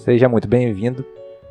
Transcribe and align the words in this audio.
Seja 0.00 0.30
muito 0.30 0.48
bem-vindo 0.48 1.04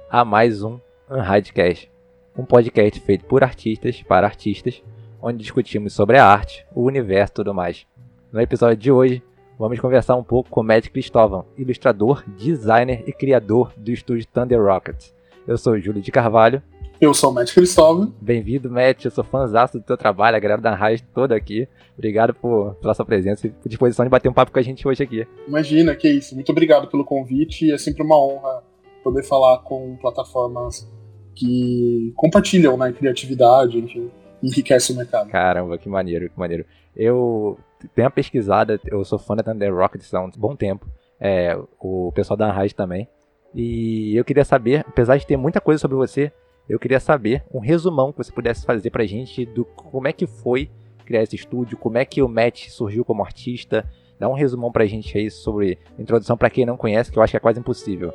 a 0.10 0.26
mais 0.26 0.64
um 0.64 0.80
Unhidecast, 1.08 1.90
um 2.36 2.44
podcast 2.44 3.00
feito 3.00 3.24
por 3.26 3.44
artistas 3.44 4.02
para 4.02 4.26
artistas, 4.26 4.82
onde 5.22 5.38
discutimos 5.38 5.94
sobre 5.94 6.18
a 6.18 6.26
arte, 6.26 6.66
o 6.74 6.82
universo 6.82 7.32
e 7.32 7.36
tudo 7.36 7.54
mais. 7.54 7.86
No 8.34 8.42
episódio 8.42 8.76
de 8.76 8.92
hoje, 8.92 9.22
vamos 9.58 9.80
conversar 9.80 10.16
um 10.16 10.24
pouco 10.24 10.50
com 10.50 10.64
Matt 10.64 10.90
Cristóvão, 10.90 11.46
ilustrador, 11.56 12.24
designer 12.28 13.04
e 13.06 13.14
criador 13.14 13.72
do 13.78 13.92
estúdio 13.92 14.26
Thunder 14.26 14.60
Rockets. 14.60 15.14
Eu 15.48 15.56
sou 15.56 15.80
Júlio 15.80 16.02
de 16.02 16.12
Carvalho 16.12 16.60
eu 17.02 17.14
sou 17.14 17.32
o 17.32 17.34
Matt 17.34 17.54
Cristóvão. 17.54 18.14
Bem-vindo, 18.20 18.70
Matt. 18.70 19.06
Eu 19.06 19.12
sou 19.12 19.24
fãzaço 19.24 19.80
do 19.80 19.84
teu 19.84 19.96
trabalho, 19.96 20.36
a 20.36 20.40
galera 20.40 20.62
da 20.62 20.76
Raiz 20.76 21.02
toda 21.14 21.34
aqui. 21.34 21.68
Obrigado 21.98 22.34
por, 22.34 22.76
pela 22.76 22.94
sua 22.94 23.06
presença 23.06 23.48
e 23.48 23.50
por 23.52 23.70
disposição 23.70 24.06
de 24.06 24.10
bater 24.10 24.28
um 24.28 24.34
papo 24.34 24.52
com 24.52 24.60
a 24.60 24.62
gente 24.62 24.86
hoje 24.86 25.04
aqui. 25.04 25.26
Imagina, 25.48 25.96
que 25.96 26.10
isso. 26.10 26.36
Muito 26.36 26.52
obrigado 26.52 26.88
pelo 26.88 27.06
convite. 27.06 27.72
É 27.72 27.78
sempre 27.78 28.04
uma 28.04 28.18
honra 28.18 28.64
poder 29.02 29.24
falar 29.24 29.60
com 29.60 29.96
plataformas 29.96 30.90
que 31.34 32.12
compartilham 32.18 32.76
né, 32.76 32.92
criatividade, 32.92 33.78
enfim, 33.78 34.12
enriquece 34.44 34.92
o 34.92 34.98
mercado. 34.98 35.30
Caramba, 35.30 35.78
que 35.78 35.88
maneiro, 35.88 36.30
que 36.30 36.38
maneiro. 36.38 36.66
Eu 36.94 37.58
tenho 37.96 38.08
uma 38.08 38.12
pesquisada, 38.12 38.78
eu 38.86 39.06
sou 39.06 39.18
fã 39.18 39.38
da 39.38 39.44
Thunder 39.44 39.74
Rockets 39.74 40.14
há 40.14 40.22
um 40.22 40.30
bom 40.36 40.54
tempo. 40.54 40.86
É, 41.18 41.58
o 41.80 42.12
pessoal 42.12 42.36
da 42.36 42.52
Raiz 42.52 42.74
também. 42.74 43.08
E 43.56 44.16
eu 44.18 44.26
queria 44.26 44.44
saber, 44.44 44.84
apesar 44.86 45.16
de 45.16 45.26
ter 45.26 45.38
muita 45.38 45.62
coisa 45.62 45.80
sobre 45.80 45.96
você, 45.96 46.32
eu 46.70 46.80
queria 46.80 47.00
saber 47.00 47.44
um 47.52 47.60
resumão 47.60 48.12
que 48.12 48.20
você 48.20 48.32
pudesse 48.32 48.64
fazer 48.64 48.92
pra 48.92 49.06
gente 49.06 49.46
do 49.46 49.66
como 49.66 50.08
é 50.08 50.14
que 50.14 50.28
foi 50.28 50.70
criar 51.04 51.24
esse 51.24 51.36
estúdio, 51.36 51.76
como 51.76 51.98
é 51.98 52.06
que 52.06 52.22
o 52.22 52.30
Matt 52.30 52.70
surgiu 52.70 53.04
como 53.04 53.24
artista. 53.24 53.84
Dá 54.20 54.30
um 54.30 54.34
resumão 54.34 54.72
pra 54.72 54.86
gente 54.86 55.18
aí 55.18 55.32
sobre 55.32 55.80
introdução 55.98 56.38
para 56.38 56.50
quem 56.50 56.66
não 56.66 56.78
conhece, 56.78 57.12
que 57.12 57.18
eu 57.18 57.24
acho 57.24 57.32
que 57.32 57.38
é 57.38 57.40
quase 57.40 57.60
impossível. 57.60 58.14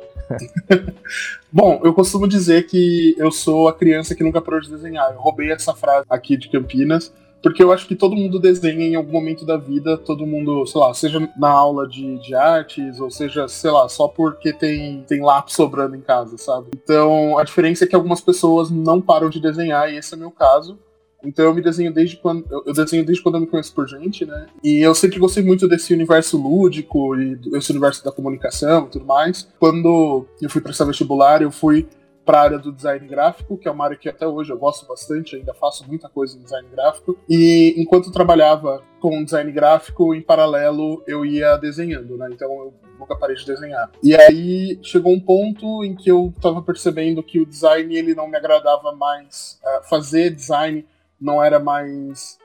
Bom, 1.51 1.81
eu 1.83 1.93
costumo 1.93 2.27
dizer 2.27 2.67
que 2.67 3.13
eu 3.17 3.31
sou 3.31 3.67
a 3.67 3.73
criança 3.73 4.15
que 4.15 4.23
nunca 4.23 4.39
parou 4.39 4.61
de 4.61 4.69
desenhar. 4.69 5.11
Eu 5.11 5.19
roubei 5.19 5.51
essa 5.51 5.73
frase 5.73 6.05
aqui 6.09 6.37
de 6.37 6.47
Campinas 6.47 7.11
porque 7.45 7.61
eu 7.61 7.71
acho 7.71 7.87
que 7.87 7.95
todo 7.95 8.15
mundo 8.15 8.39
desenha 8.39 8.87
em 8.87 8.95
algum 8.95 9.11
momento 9.11 9.45
da 9.45 9.55
vida, 9.55 9.99
todo 9.99 10.25
mundo, 10.25 10.65
sei 10.65 10.81
lá, 10.81 10.91
seja 10.95 11.31
na 11.37 11.47
aula 11.47 11.87
de, 11.87 12.17
de 12.17 12.33
artes, 12.33 12.99
ou 12.99 13.11
seja, 13.11 13.47
sei 13.47 13.69
lá, 13.69 13.87
só 13.87 14.07
porque 14.07 14.51
tem, 14.51 15.03
tem 15.07 15.21
lápis 15.21 15.53
sobrando 15.53 15.95
em 15.95 16.01
casa, 16.01 16.39
sabe? 16.39 16.69
Então, 16.75 17.37
a 17.37 17.43
diferença 17.43 17.83
é 17.83 17.87
que 17.87 17.95
algumas 17.95 18.19
pessoas 18.19 18.71
não 18.71 18.99
param 18.99 19.29
de 19.29 19.39
desenhar, 19.39 19.93
e 19.93 19.97
esse 19.97 20.15
é 20.15 20.17
o 20.17 20.21
meu 20.21 20.31
caso. 20.31 20.79
Então 21.23 21.45
eu 21.45 21.53
me 21.53 21.61
desenho 21.61 21.93
desde 21.93 22.17
quando. 22.17 22.45
Eu 22.65 22.73
desenho 22.73 23.05
desde 23.05 23.21
quando 23.21 23.35
eu 23.35 23.41
me 23.41 23.47
conheço 23.47 23.73
por 23.75 23.87
gente, 23.87 24.25
né? 24.25 24.47
E 24.63 24.79
eu 24.79 24.95
sempre 24.95 25.19
gostei 25.19 25.43
muito 25.43 25.67
desse 25.67 25.93
universo 25.93 26.41
lúdico 26.41 27.15
e 27.15 27.39
esse 27.53 27.71
universo 27.71 28.03
da 28.03 28.11
comunicação 28.11 28.85
e 28.85 28.89
tudo 28.89 29.05
mais. 29.05 29.47
Quando 29.59 30.25
eu 30.41 30.49
fui 30.49 30.61
prestar 30.61 30.85
vestibular, 30.85 31.41
eu 31.41 31.51
fui 31.51 31.87
para 32.25 32.39
a 32.39 32.41
área 32.41 32.57
do 32.57 32.71
design 32.71 33.07
gráfico, 33.07 33.57
que 33.57 33.67
é 33.67 33.71
uma 33.71 33.85
área 33.85 33.95
que 33.95 34.09
até 34.09 34.27
hoje 34.27 34.51
eu 34.51 34.57
gosto 34.57 34.87
bastante, 34.87 35.35
ainda 35.35 35.53
faço 35.53 35.87
muita 35.87 36.09
coisa 36.09 36.37
em 36.37 36.41
design 36.41 36.67
gráfico. 36.71 37.17
E 37.29 37.75
enquanto 37.77 38.11
trabalhava 38.11 38.81
com 38.99 39.23
design 39.23 39.51
gráfico, 39.51 40.15
em 40.15 40.21
paralelo 40.21 41.03
eu 41.05 41.25
ia 41.25 41.55
desenhando, 41.57 42.17
né? 42.17 42.27
Então 42.31 42.51
eu 42.51 42.73
nunca 42.99 43.15
parei 43.15 43.35
de 43.35 43.45
desenhar. 43.45 43.91
E 44.01 44.15
aí 44.15 44.79
chegou 44.81 45.13
um 45.13 45.19
ponto 45.19 45.83
em 45.83 45.95
que 45.95 46.09
eu 46.09 46.33
estava 46.35 46.61
percebendo 46.61 47.21
que 47.21 47.39
o 47.39 47.45
design 47.45 47.95
ele 47.95 48.15
não 48.15 48.27
me 48.27 48.37
agradava 48.37 48.91
mais, 48.93 49.59
uh, 49.63 49.87
fazer 49.87 50.31
design 50.31 50.85
não 51.21 51.43
era 51.43 51.59
mais 51.59 52.39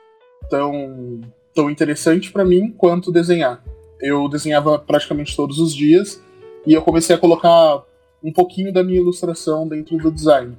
tão 0.49 1.21
tão 1.53 1.69
interessante 1.69 2.31
para 2.31 2.45
mim 2.45 2.71
quanto 2.71 3.11
desenhar. 3.11 3.61
Eu 3.99 4.29
desenhava 4.29 4.79
praticamente 4.79 5.35
todos 5.35 5.59
os 5.59 5.75
dias 5.75 6.21
e 6.65 6.73
eu 6.73 6.81
comecei 6.81 7.15
a 7.15 7.19
colocar 7.19 7.83
um 8.23 8.31
pouquinho 8.31 8.71
da 8.71 8.83
minha 8.83 8.99
ilustração 8.99 9.67
dentro 9.67 9.97
do 9.97 10.11
design. 10.11 10.57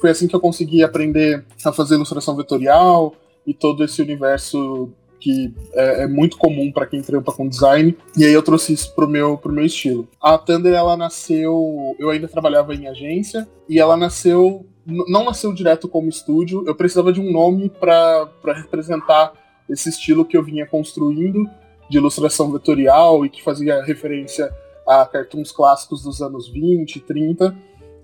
Foi 0.00 0.10
assim 0.10 0.26
que 0.26 0.34
eu 0.34 0.40
consegui 0.40 0.82
aprender 0.82 1.44
a 1.64 1.72
fazer 1.72 1.94
ilustração 1.94 2.36
vetorial 2.36 3.14
e 3.46 3.54
todo 3.54 3.84
esse 3.84 4.02
universo 4.02 4.90
que 5.20 5.54
é, 5.72 6.02
é 6.02 6.06
muito 6.06 6.36
comum 6.36 6.70
para 6.70 6.84
quem 6.84 7.00
trampa 7.00 7.32
com 7.32 7.48
design. 7.48 7.96
E 8.14 8.24
aí 8.24 8.32
eu 8.32 8.42
trouxe 8.42 8.74
isso 8.74 8.94
pro 8.94 9.08
meu, 9.08 9.38
pro 9.38 9.52
meu 9.52 9.64
estilo. 9.64 10.06
A 10.20 10.36
Thunder, 10.36 10.74
ela 10.74 10.98
nasceu. 10.98 11.96
Eu 11.98 12.10
ainda 12.10 12.28
trabalhava 12.28 12.74
em 12.74 12.86
agência 12.86 13.48
e 13.66 13.80
ela 13.80 13.96
nasceu. 13.96 14.66
Não 14.86 15.24
nasceu 15.24 15.54
direto 15.54 15.88
como 15.88 16.10
estúdio, 16.10 16.62
eu 16.66 16.74
precisava 16.74 17.10
de 17.10 17.18
um 17.18 17.32
nome 17.32 17.70
para 17.70 18.28
representar 18.54 19.32
esse 19.66 19.88
estilo 19.88 20.26
que 20.26 20.36
eu 20.36 20.42
vinha 20.42 20.66
construindo 20.66 21.48
de 21.88 21.96
ilustração 21.96 22.52
vetorial 22.52 23.24
e 23.24 23.30
que 23.30 23.42
fazia 23.42 23.82
referência 23.82 24.52
a 24.86 25.06
cartoons 25.06 25.52
clássicos 25.52 26.02
dos 26.02 26.20
anos 26.20 26.48
20, 26.48 27.00
30. 27.00 27.56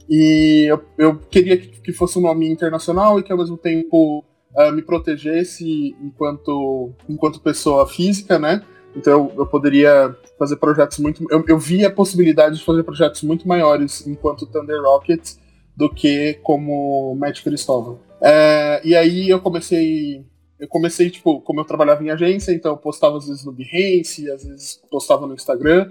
E 0.09 0.67
eu, 0.69 0.83
eu 0.99 1.19
queria 1.31 1.57
que, 1.57 1.69
que, 1.81 1.93
fosse 1.93 2.19
um 2.19 2.23
nome 2.23 2.51
internacional 2.51 3.19
e 3.19 3.23
que 3.23 3.31
ao 3.31 3.39
mesmo 3.39 3.57
tempo 3.57 4.25
uh, 4.57 4.73
me 4.73 4.83
protegesse 4.83 5.97
enquanto, 6.03 6.93
enquanto 7.09 7.41
pessoa 7.41 7.87
física, 7.87 8.39
né? 8.39 8.65
Então 8.97 9.33
eu, 9.37 9.47
poderia 9.47 10.17
fazer 10.39 10.57
projetos 10.57 10.99
muito. 10.99 11.25
Eu, 11.31 11.45
eu 11.47 11.59
via 11.59 11.89
a 11.89 11.93
possibilidade 11.93 12.59
de 12.59 12.65
fazer 12.65 12.83
projetos 12.83 13.23
muito 13.23 13.47
maiores 13.47 14.07
enquanto 14.07 14.47
Thunder 14.47 14.83
Rockets 14.83 15.39
do 15.77 15.89
que 15.89 16.35
como 16.43 17.15
Matt 17.15 17.43
Cristóvão. 17.43 18.01
É, 18.21 18.81
e 18.85 18.95
aí 18.97 19.29
eu 19.29 19.41
comecei. 19.41 20.25
Eu 20.59 20.69
comecei, 20.69 21.09
tipo, 21.09 21.41
como 21.41 21.61
eu 21.61 21.65
trabalhava 21.65 22.05
em 22.05 22.11
agência, 22.11 22.53
então 22.53 22.73
eu 22.73 22.77
postava 22.77 23.17
às 23.17 23.27
vezes 23.27 23.45
no 23.45 23.53
Behance, 23.53 24.31
às 24.31 24.45
vezes 24.45 24.81
postava 24.91 25.27
no 25.27 25.35
Instagram. 25.35 25.91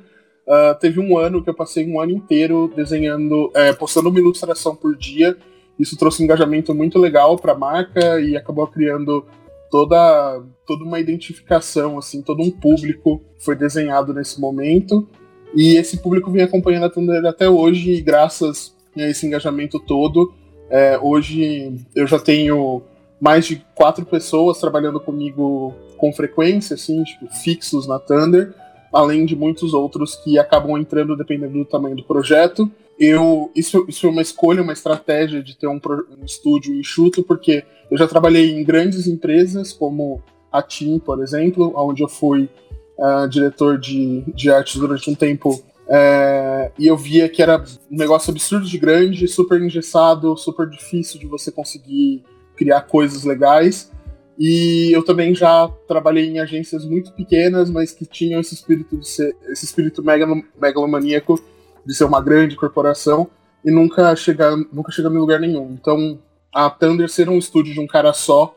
Uh, 0.50 0.74
teve 0.80 1.00
um 1.00 1.16
ano 1.16 1.44
que 1.44 1.50
eu 1.52 1.54
passei 1.54 1.86
um 1.88 2.02
ano 2.02 2.12
inteiro 2.12 2.74
desenhando, 2.76 3.52
é, 3.54 3.72
postando 3.72 4.10
uma 4.10 4.18
ilustração 4.18 4.76
por 4.76 4.98
dia. 4.98 5.38
Isso 5.78 5.96
trouxe 5.96 6.24
um 6.24 6.26
engajamento 6.26 6.74
muito 6.74 6.98
legal 6.98 7.38
para 7.38 7.54
a 7.54 7.58
marca 7.58 8.20
e 8.20 8.36
acabou 8.36 8.66
criando 8.66 9.24
toda, 9.70 10.42
toda 10.66 10.84
uma 10.84 11.00
identificação, 11.00 12.00
assim, 12.00 12.24
todo 12.24 12.42
um 12.42 12.50
público 12.50 13.22
foi 13.38 13.56
desenhado 13.56 14.12
nesse 14.12 14.42
momento. 14.42 15.08
E 15.54 15.78
esse 15.78 15.98
público 15.98 16.32
vem 16.32 16.42
acompanhando 16.42 16.88
a 16.88 16.90
Thunder 16.90 17.24
até 17.26 17.48
hoje, 17.48 17.92
e 17.92 18.02
graças 18.02 18.76
a 18.98 19.04
esse 19.04 19.28
engajamento 19.28 19.80
todo, 19.80 20.34
é, 20.68 20.98
hoje 20.98 21.76
eu 21.96 22.08
já 22.08 22.18
tenho 22.18 22.82
mais 23.22 23.46
de 23.46 23.64
quatro 23.76 24.04
pessoas 24.04 24.60
trabalhando 24.60 25.00
comigo 25.00 25.76
com 25.96 26.12
frequência, 26.12 26.74
assim, 26.74 27.04
tipo, 27.04 27.28
fixos 27.28 27.88
na 27.88 28.00
Thunder 28.00 28.52
além 28.94 29.26
de 29.26 29.36
muitos 29.36 29.74
outros 29.74 30.16
que 30.16 30.38
acabam 30.38 30.78
entrando 30.78 31.16
dependendo 31.16 31.58
do 31.58 31.66
tamanho 31.66 31.96
do 31.96 32.04
projeto. 32.04 32.70
Eu, 33.00 33.50
isso, 33.56 33.86
isso 33.88 34.08
é 34.08 34.10
uma 34.10 34.22
escolha, 34.22 34.62
uma 34.62 34.74
estratégia 34.74 35.42
de 35.42 35.58
ter 35.58 35.68
um, 35.68 35.80
um 36.20 36.26
estúdio 36.26 36.74
enxuto, 36.76 37.24
porque 37.24 37.64
eu 37.90 37.98
já 37.98 38.08
trabalhei 38.08 38.52
em 38.52 38.64
grandes 38.64 39.08
empresas, 39.08 39.72
como 39.72 40.22
a 40.52 40.62
TIM, 40.62 41.00
por 41.00 41.22
exemplo, 41.24 41.72
onde 41.76 42.04
eu 42.04 42.10
fui 42.10 42.50
uh, 42.98 43.28
diretor 43.30 43.78
de, 43.78 44.24
de 44.34 44.52
artes 44.52 44.76
durante 44.76 45.10
um 45.10 45.16
tempo. 45.16 45.64
É, 45.92 46.72
e 46.78 46.86
eu 46.86 46.96
via 46.96 47.28
que 47.28 47.42
era 47.42 47.64
um 47.90 47.98
negócio 47.98 48.30
absurdo 48.32 48.66
de 48.66 48.78
grande, 48.78 49.28
super 49.28 49.60
engessado, 49.60 50.38
super 50.38 50.70
difícil 50.70 51.20
de 51.20 51.26
você 51.26 51.52
conseguir 51.52 52.24
criar 52.56 52.82
coisas 52.82 53.24
legais. 53.24 53.92
E 54.40 54.90
eu 54.94 55.04
também 55.04 55.36
já 55.36 55.68
trabalhei 55.86 56.26
em 56.26 56.40
agências 56.40 56.86
muito 56.86 57.12
pequenas, 57.12 57.70
mas 57.70 57.92
que 57.92 58.06
tinham 58.06 58.40
esse 58.40 58.54
espírito 58.54 58.98
de 58.98 59.06
ser, 59.06 59.36
esse 59.50 59.66
espírito 59.66 60.02
megalomaníaco 60.02 61.44
de 61.86 61.94
ser 61.94 62.06
uma 62.06 62.22
grande 62.22 62.56
corporação 62.56 63.30
e 63.66 63.70
nunca 63.70 64.16
chegar, 64.16 64.56
nunca 64.72 64.94
chegando 64.94 65.18
em 65.18 65.20
lugar 65.20 65.42
nenhum. 65.42 65.74
Então, 65.74 66.18
a 66.54 66.70
Thunder 66.70 67.10
ser 67.10 67.28
um 67.28 67.38
estúdio 67.38 67.74
de 67.74 67.82
um 67.82 67.88
cara 67.88 68.14
só 68.14 68.56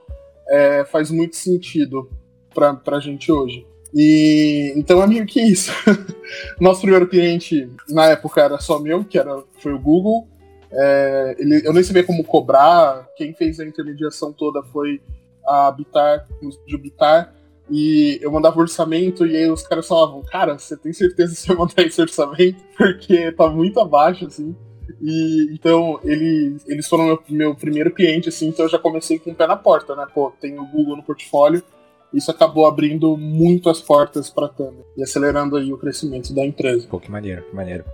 é, 0.48 0.84
faz 0.84 1.10
muito 1.10 1.34
sentido 1.34 2.09
pra, 2.54 2.75
pra 2.75 3.00
gente 3.00 3.32
hoje. 3.32 3.66
E 3.93 4.72
então 4.76 5.03
é 5.03 5.06
meio 5.06 5.26
que 5.26 5.40
isso. 5.40 5.73
Nosso 6.61 6.82
primeiro 6.82 7.08
cliente 7.08 7.69
na 7.88 8.06
época 8.06 8.40
era 8.40 8.58
só 8.58 8.78
meu, 8.78 9.05
que 9.05 9.19
era, 9.19 9.43
foi 9.58 9.73
o 9.73 9.81
Google. 9.81 10.28
É, 10.70 11.37
ele, 11.38 11.67
eu 11.67 11.73
nem 11.73 11.82
sabia 11.82 12.05
como 12.05 12.25
cobrar. 12.25 13.06
Quem 13.17 13.35
fez 13.35 13.58
a 13.58 13.67
intermediação 13.67 14.32
toda 14.32 14.62
foi 14.62 15.00
a 15.47 15.71
Bitar, 15.71 16.27
de 16.67 16.79
Bitar, 16.79 17.35
e 17.71 18.19
eu 18.21 18.31
mandava 18.31 18.61
orçamento 18.61 19.27
e 19.27 19.37
aí 19.37 19.50
os 19.50 19.62
caras 19.62 19.87
falavam, 19.87 20.23
cara, 20.23 20.59
você 20.59 20.77
tem 20.77 20.93
certeza 20.93 21.35
que 21.35 21.41
você 21.41 21.55
mandar 21.55 21.83
esse 21.83 22.00
orçamento? 22.00 22.62
Porque 22.77 23.33
tá 23.33 23.49
muito 23.49 23.81
abaixo, 23.81 24.27
assim. 24.27 24.55
E 25.00 25.49
então 25.53 25.99
ele, 26.05 26.56
eles 26.67 26.87
foram 26.89 27.06
meu, 27.06 27.23
meu 27.29 27.55
primeiro 27.55 27.91
cliente, 27.91 28.29
assim, 28.29 28.49
então 28.49 28.67
eu 28.67 28.69
já 28.69 28.79
comecei 28.79 29.19
com 29.19 29.31
o 29.31 29.35
pé 29.35 29.47
na 29.47 29.56
porta, 29.56 29.97
né? 29.97 30.06
Pô, 30.12 30.33
tem 30.41 30.59
o 30.59 30.67
Google 30.67 30.97
no 30.97 31.03
portfólio. 31.03 31.62
Isso 32.12 32.31
acabou 32.31 32.67
abrindo 32.67 33.17
muito 33.17 33.71
as 33.71 33.81
portas 33.81 34.29
para 34.29 34.49
Thunder 34.49 34.85
e 34.97 35.03
acelerando 35.03 35.56
aí 35.56 35.73
o 35.73 35.79
crescimento 35.79 36.35
da 36.35 36.45
empresa. 36.45 36.87
Pô, 36.88 37.00
que 37.00 37.11
maneiro, 37.11 37.43
que 37.43 37.56
maneiro. 37.56 37.85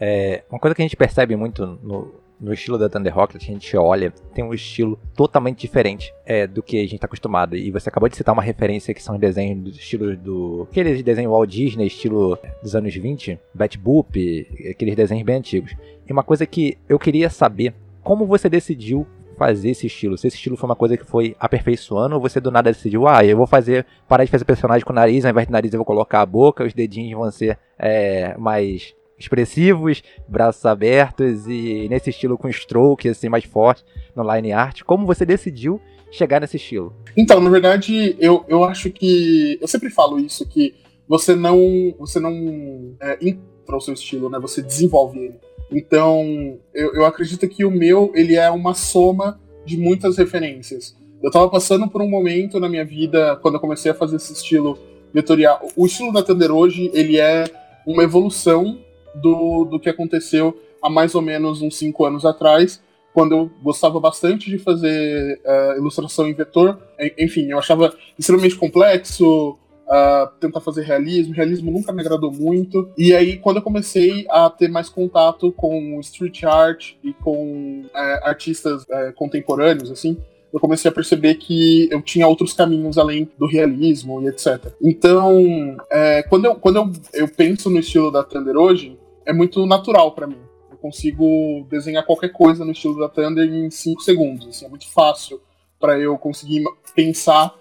É, 0.00 0.44
uma 0.50 0.58
coisa 0.58 0.74
que 0.74 0.80
a 0.80 0.84
gente 0.84 0.96
percebe 0.96 1.36
muito 1.36 1.78
no, 1.82 2.14
no 2.40 2.52
estilo 2.52 2.78
da 2.78 2.88
Thunder 2.88 3.14
Rocket, 3.14 3.42
a 3.42 3.44
gente 3.44 3.76
olha, 3.76 4.12
tem 4.34 4.44
um 4.44 4.52
estilo 4.52 4.98
totalmente 5.14 5.60
diferente 5.60 6.12
é, 6.24 6.46
do 6.46 6.62
que 6.62 6.76
a 6.76 6.82
gente 6.82 6.96
está 6.96 7.06
acostumado. 7.06 7.56
E 7.56 7.70
você 7.70 7.88
acabou 7.88 8.08
de 8.08 8.16
citar 8.16 8.32
uma 8.32 8.42
referência 8.42 8.92
que 8.92 9.02
são 9.02 9.18
desenhos 9.18 9.58
do 9.58 10.16
do. 10.16 10.68
Aqueles 10.70 11.02
desenhos 11.02 11.32
Walt 11.32 11.50
Disney, 11.50 11.86
estilo 11.86 12.38
dos 12.62 12.76
anos 12.76 12.94
20, 12.94 13.38
Bat 13.54 13.78
Boop, 13.78 14.46
aqueles 14.70 14.94
desenhos 14.94 15.24
bem 15.24 15.36
antigos. 15.36 15.74
E 16.06 16.12
uma 16.12 16.22
coisa 16.22 16.46
que 16.46 16.76
eu 16.88 16.98
queria 16.98 17.30
saber, 17.30 17.74
como 18.02 18.26
você 18.26 18.48
decidiu 18.48 19.06
fazer 19.36 19.70
esse 19.70 19.86
estilo? 19.86 20.16
Se 20.16 20.26
esse 20.26 20.36
estilo 20.36 20.56
foi 20.56 20.68
uma 20.68 20.76
coisa 20.76 20.96
que 20.96 21.04
foi 21.04 21.36
aperfeiçoando, 21.38 22.14
ou 22.14 22.20
você 22.20 22.40
do 22.40 22.50
nada 22.50 22.70
decidiu, 22.70 23.06
ah, 23.06 23.24
eu 23.24 23.36
vou 23.36 23.46
fazer, 23.46 23.86
parar 24.08 24.24
de 24.24 24.30
fazer 24.30 24.44
personagem 24.44 24.84
com 24.84 24.92
o 24.92 24.96
nariz, 24.96 25.24
ao 25.24 25.30
invés 25.30 25.46
do 25.46 25.52
nariz 25.52 25.72
eu 25.72 25.78
vou 25.78 25.84
colocar 25.84 26.20
a 26.20 26.26
boca, 26.26 26.64
os 26.64 26.72
dedinhos 26.72 27.18
vão 27.18 27.30
ser 27.30 27.58
é, 27.78 28.36
mais 28.38 28.94
expressivos, 29.18 30.02
braços 30.28 30.64
abertos 30.64 31.46
e 31.46 31.88
nesse 31.88 32.10
estilo 32.10 32.36
com 32.36 32.48
stroke 32.48 33.08
assim 33.08 33.28
mais 33.28 33.44
forte 33.44 33.84
no 34.14 34.34
line 34.34 34.52
art. 34.52 34.82
Como 34.82 35.06
você 35.06 35.24
decidiu 35.24 35.80
chegar 36.10 36.40
nesse 36.40 36.56
estilo? 36.56 36.94
Então, 37.16 37.40
na 37.40 37.50
verdade, 37.50 38.16
eu, 38.18 38.44
eu 38.48 38.64
acho 38.64 38.90
que 38.90 39.58
eu 39.60 39.68
sempre 39.68 39.90
falo 39.90 40.18
isso 40.18 40.46
que 40.46 40.74
você 41.08 41.34
não 41.34 41.94
você 41.98 42.20
não 42.20 42.94
é, 43.00 43.18
entra 43.20 43.76
o 43.76 43.80
seu 43.80 43.94
estilo, 43.94 44.28
né? 44.28 44.38
Você 44.38 44.62
desenvolve 44.62 45.18
ele. 45.18 45.40
Então, 45.70 46.58
eu, 46.72 46.94
eu 46.94 47.04
acredito 47.04 47.48
que 47.48 47.64
o 47.64 47.70
meu 47.70 48.12
ele 48.14 48.36
é 48.36 48.50
uma 48.50 48.74
soma 48.74 49.40
de 49.64 49.76
muitas 49.76 50.16
referências. 50.16 50.96
Eu 51.22 51.28
estava 51.28 51.48
passando 51.48 51.88
por 51.88 52.02
um 52.02 52.08
momento 52.08 52.60
na 52.60 52.68
minha 52.68 52.84
vida 52.84 53.36
quando 53.36 53.54
eu 53.54 53.60
comecei 53.60 53.90
a 53.90 53.94
fazer 53.94 54.16
esse 54.16 54.32
estilo 54.32 54.78
vetorial. 55.12 55.66
O 55.74 55.86
estilo 55.86 56.12
da 56.12 56.22
Thunder 56.22 56.52
hoje 56.52 56.90
ele 56.94 57.18
é 57.18 57.44
uma 57.86 58.02
evolução 58.02 58.78
do, 59.20 59.64
do 59.64 59.80
que 59.80 59.88
aconteceu 59.88 60.58
há 60.82 60.90
mais 60.90 61.14
ou 61.14 61.22
menos 61.22 61.62
uns 61.62 61.76
cinco 61.76 62.04
anos 62.04 62.24
atrás, 62.24 62.80
quando 63.12 63.32
eu 63.32 63.50
gostava 63.62 63.98
bastante 63.98 64.50
de 64.50 64.58
fazer 64.58 65.40
uh, 65.44 65.78
ilustração 65.78 66.28
em 66.28 66.34
vetor. 66.34 66.78
Enfim, 67.18 67.50
eu 67.50 67.58
achava 67.58 67.94
extremamente 68.18 68.56
complexo, 68.56 69.52
uh, 69.86 70.28
tentar 70.38 70.60
fazer 70.60 70.82
realismo. 70.82 71.32
Realismo 71.32 71.70
nunca 71.70 71.92
me 71.92 72.02
agradou 72.02 72.30
muito. 72.30 72.90
E 72.96 73.14
aí, 73.14 73.38
quando 73.38 73.56
eu 73.56 73.62
comecei 73.62 74.26
a 74.28 74.50
ter 74.50 74.68
mais 74.68 74.90
contato 74.90 75.50
com 75.52 75.98
street 76.00 76.44
art 76.44 76.92
e 77.02 77.14
com 77.14 77.84
uh, 77.86 78.28
artistas 78.28 78.84
contemporâneos, 79.14 79.90
assim, 79.90 80.18
eu 80.52 80.60
comecei 80.60 80.90
a 80.90 80.94
perceber 80.94 81.36
que 81.36 81.88
eu 81.90 82.02
tinha 82.02 82.28
outros 82.28 82.52
caminhos 82.52 82.98
além 82.98 83.28
do 83.38 83.46
realismo 83.46 84.22
e 84.22 84.28
etc. 84.28 84.72
Então, 84.82 85.76
é, 85.90 86.22
quando, 86.22 86.44
eu, 86.46 86.54
quando 86.54 86.76
eu, 86.76 86.92
eu 87.14 87.28
penso 87.28 87.68
no 87.68 87.78
estilo 87.78 88.10
da 88.10 88.22
Thunder 88.22 88.56
hoje, 88.56 88.98
é 89.26 89.32
muito 89.32 89.66
natural 89.66 90.12
para 90.12 90.26
mim. 90.26 90.38
Eu 90.70 90.78
consigo 90.78 91.66
desenhar 91.68 92.04
qualquer 92.06 92.30
coisa 92.30 92.64
no 92.64 92.72
estilo 92.72 92.98
da 92.98 93.08
Thunder 93.08 93.44
em 93.44 93.70
5 93.70 94.00
segundos. 94.00 94.48
Assim, 94.48 94.66
é 94.66 94.68
muito 94.68 94.90
fácil 94.92 95.40
para 95.78 95.98
eu 95.98 96.16
conseguir 96.16 96.62
pensar 96.94 97.54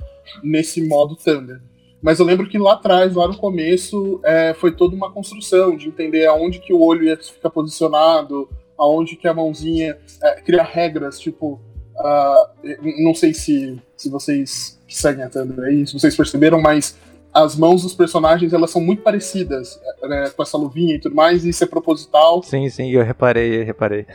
nesse 0.44 0.88
modo 0.88 1.15
Thunder. 1.15 1.62
Mas 2.01 2.19
eu 2.19 2.25
lembro 2.25 2.47
que 2.47 2.57
lá 2.57 2.73
atrás, 2.73 3.15
lá 3.15 3.27
no 3.27 3.35
começo, 3.35 4.21
é, 4.23 4.53
foi 4.53 4.71
toda 4.71 4.95
uma 4.95 5.12
construção 5.12 5.75
de 5.75 5.88
entender 5.88 6.27
aonde 6.27 6.59
que 6.59 6.71
o 6.71 6.79
olho 6.79 7.06
ia 7.06 7.17
ficar 7.17 7.50
posicionado, 7.50 8.47
aonde 8.77 9.15
que 9.15 9.27
a 9.27 9.33
mãozinha. 9.33 9.97
É, 10.21 10.62
regras, 10.62 11.19
tipo. 11.19 11.59
Uh, 11.95 13.03
não 13.03 13.15
sei 13.15 13.33
se, 13.33 13.81
se 13.95 14.09
vocês 14.09 14.77
que 14.85 14.95
seguem 14.95 15.23
a 15.23 15.29
Thunder 15.29 15.63
aí, 15.63 15.88
se 15.88 15.94
vocês 15.94 16.15
perceberam, 16.15 16.62
mas 16.62 16.97
as 17.35 17.57
mãos 17.57 17.83
dos 17.83 17.93
personagens 17.93 18.53
elas 18.53 18.71
são 18.71 18.81
muito 18.81 19.01
parecidas, 19.01 19.77
né, 20.03 20.29
com 20.29 20.41
essa 20.41 20.57
luvinha 20.57 20.95
e 20.95 20.99
tudo 20.99 21.13
mais, 21.13 21.43
e 21.43 21.49
isso 21.49 21.65
é 21.65 21.67
proposital. 21.67 22.41
Sim, 22.41 22.69
sim, 22.69 22.89
eu 22.89 23.03
reparei, 23.03 23.59
eu 23.59 23.65
reparei. 23.65 24.05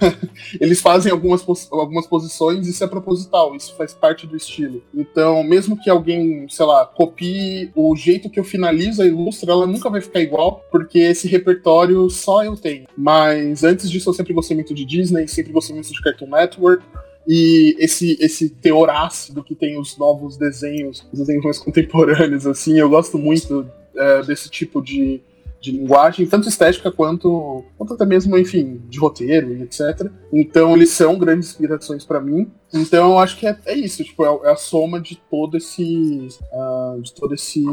Eles 0.58 0.80
fazem 0.80 1.12
algumas, 1.12 1.44
algumas 1.70 2.06
posições, 2.06 2.66
isso 2.66 2.82
é 2.82 2.86
proposital, 2.86 3.54
isso 3.54 3.76
faz 3.76 3.92
parte 3.92 4.26
do 4.26 4.34
estilo. 4.34 4.82
Então, 4.94 5.44
mesmo 5.44 5.76
que 5.76 5.90
alguém, 5.90 6.46
sei 6.48 6.64
lá, 6.64 6.86
copie 6.86 7.70
o 7.74 7.94
jeito 7.94 8.30
que 8.30 8.40
eu 8.40 8.44
finalizo 8.44 9.02
a 9.02 9.06
ilustra, 9.06 9.52
ela 9.52 9.66
nunca 9.66 9.90
vai 9.90 10.00
ficar 10.00 10.20
igual, 10.20 10.64
porque 10.70 11.00
esse 11.00 11.28
repertório 11.28 12.08
só 12.08 12.42
eu 12.42 12.56
tenho. 12.56 12.86
Mas 12.96 13.62
antes 13.62 13.90
disso, 13.90 14.08
eu 14.08 14.14
sempre 14.14 14.32
gostei 14.32 14.56
muito 14.56 14.72
de 14.72 14.86
Disney, 14.86 15.28
sempre 15.28 15.52
gostei 15.52 15.74
muito 15.74 15.92
de 15.92 16.00
Cartoon 16.00 16.28
Network. 16.28 16.82
E 17.26 17.74
esse, 17.78 18.16
esse 18.20 18.50
teor 18.50 18.90
ácido 18.90 19.42
que 19.42 19.54
tem 19.54 19.78
os 19.78 19.96
novos 19.96 20.36
desenhos, 20.36 21.06
os 21.12 21.18
desenhos 21.18 21.44
mais 21.44 21.58
contemporâneos, 21.60 22.46
assim, 22.46 22.78
eu 22.78 22.88
gosto 22.88 23.18
muito 23.18 23.66
é, 23.96 24.22
desse 24.22 24.50
tipo 24.50 24.82
de, 24.82 25.20
de 25.60 25.72
linguagem, 25.72 26.26
tanto 26.26 26.48
estética 26.48 26.92
quanto, 26.92 27.64
quanto 27.78 27.94
até 27.94 28.04
mesmo, 28.04 28.36
enfim, 28.36 28.82
de 28.88 28.98
roteiro 28.98 29.54
e 29.54 29.62
etc. 29.62 30.10
Então 30.32 30.74
eles 30.74 30.90
são 30.90 31.18
grandes 31.18 31.50
inspirações 31.50 32.04
para 32.04 32.20
mim. 32.20 32.50
Então 32.74 33.12
eu 33.12 33.18
acho 33.18 33.38
que 33.38 33.46
é, 33.46 33.56
é 33.66 33.74
isso, 33.74 34.02
tipo, 34.02 34.24
é, 34.24 34.48
é, 34.48 34.52
a 34.52 34.56
soma 34.56 35.00
de 35.00 35.16
todo 35.16 35.56
esse. 35.56 36.28
Uh, 36.52 37.00
de 37.00 37.14
todo 37.14 37.32
esse 37.34 37.64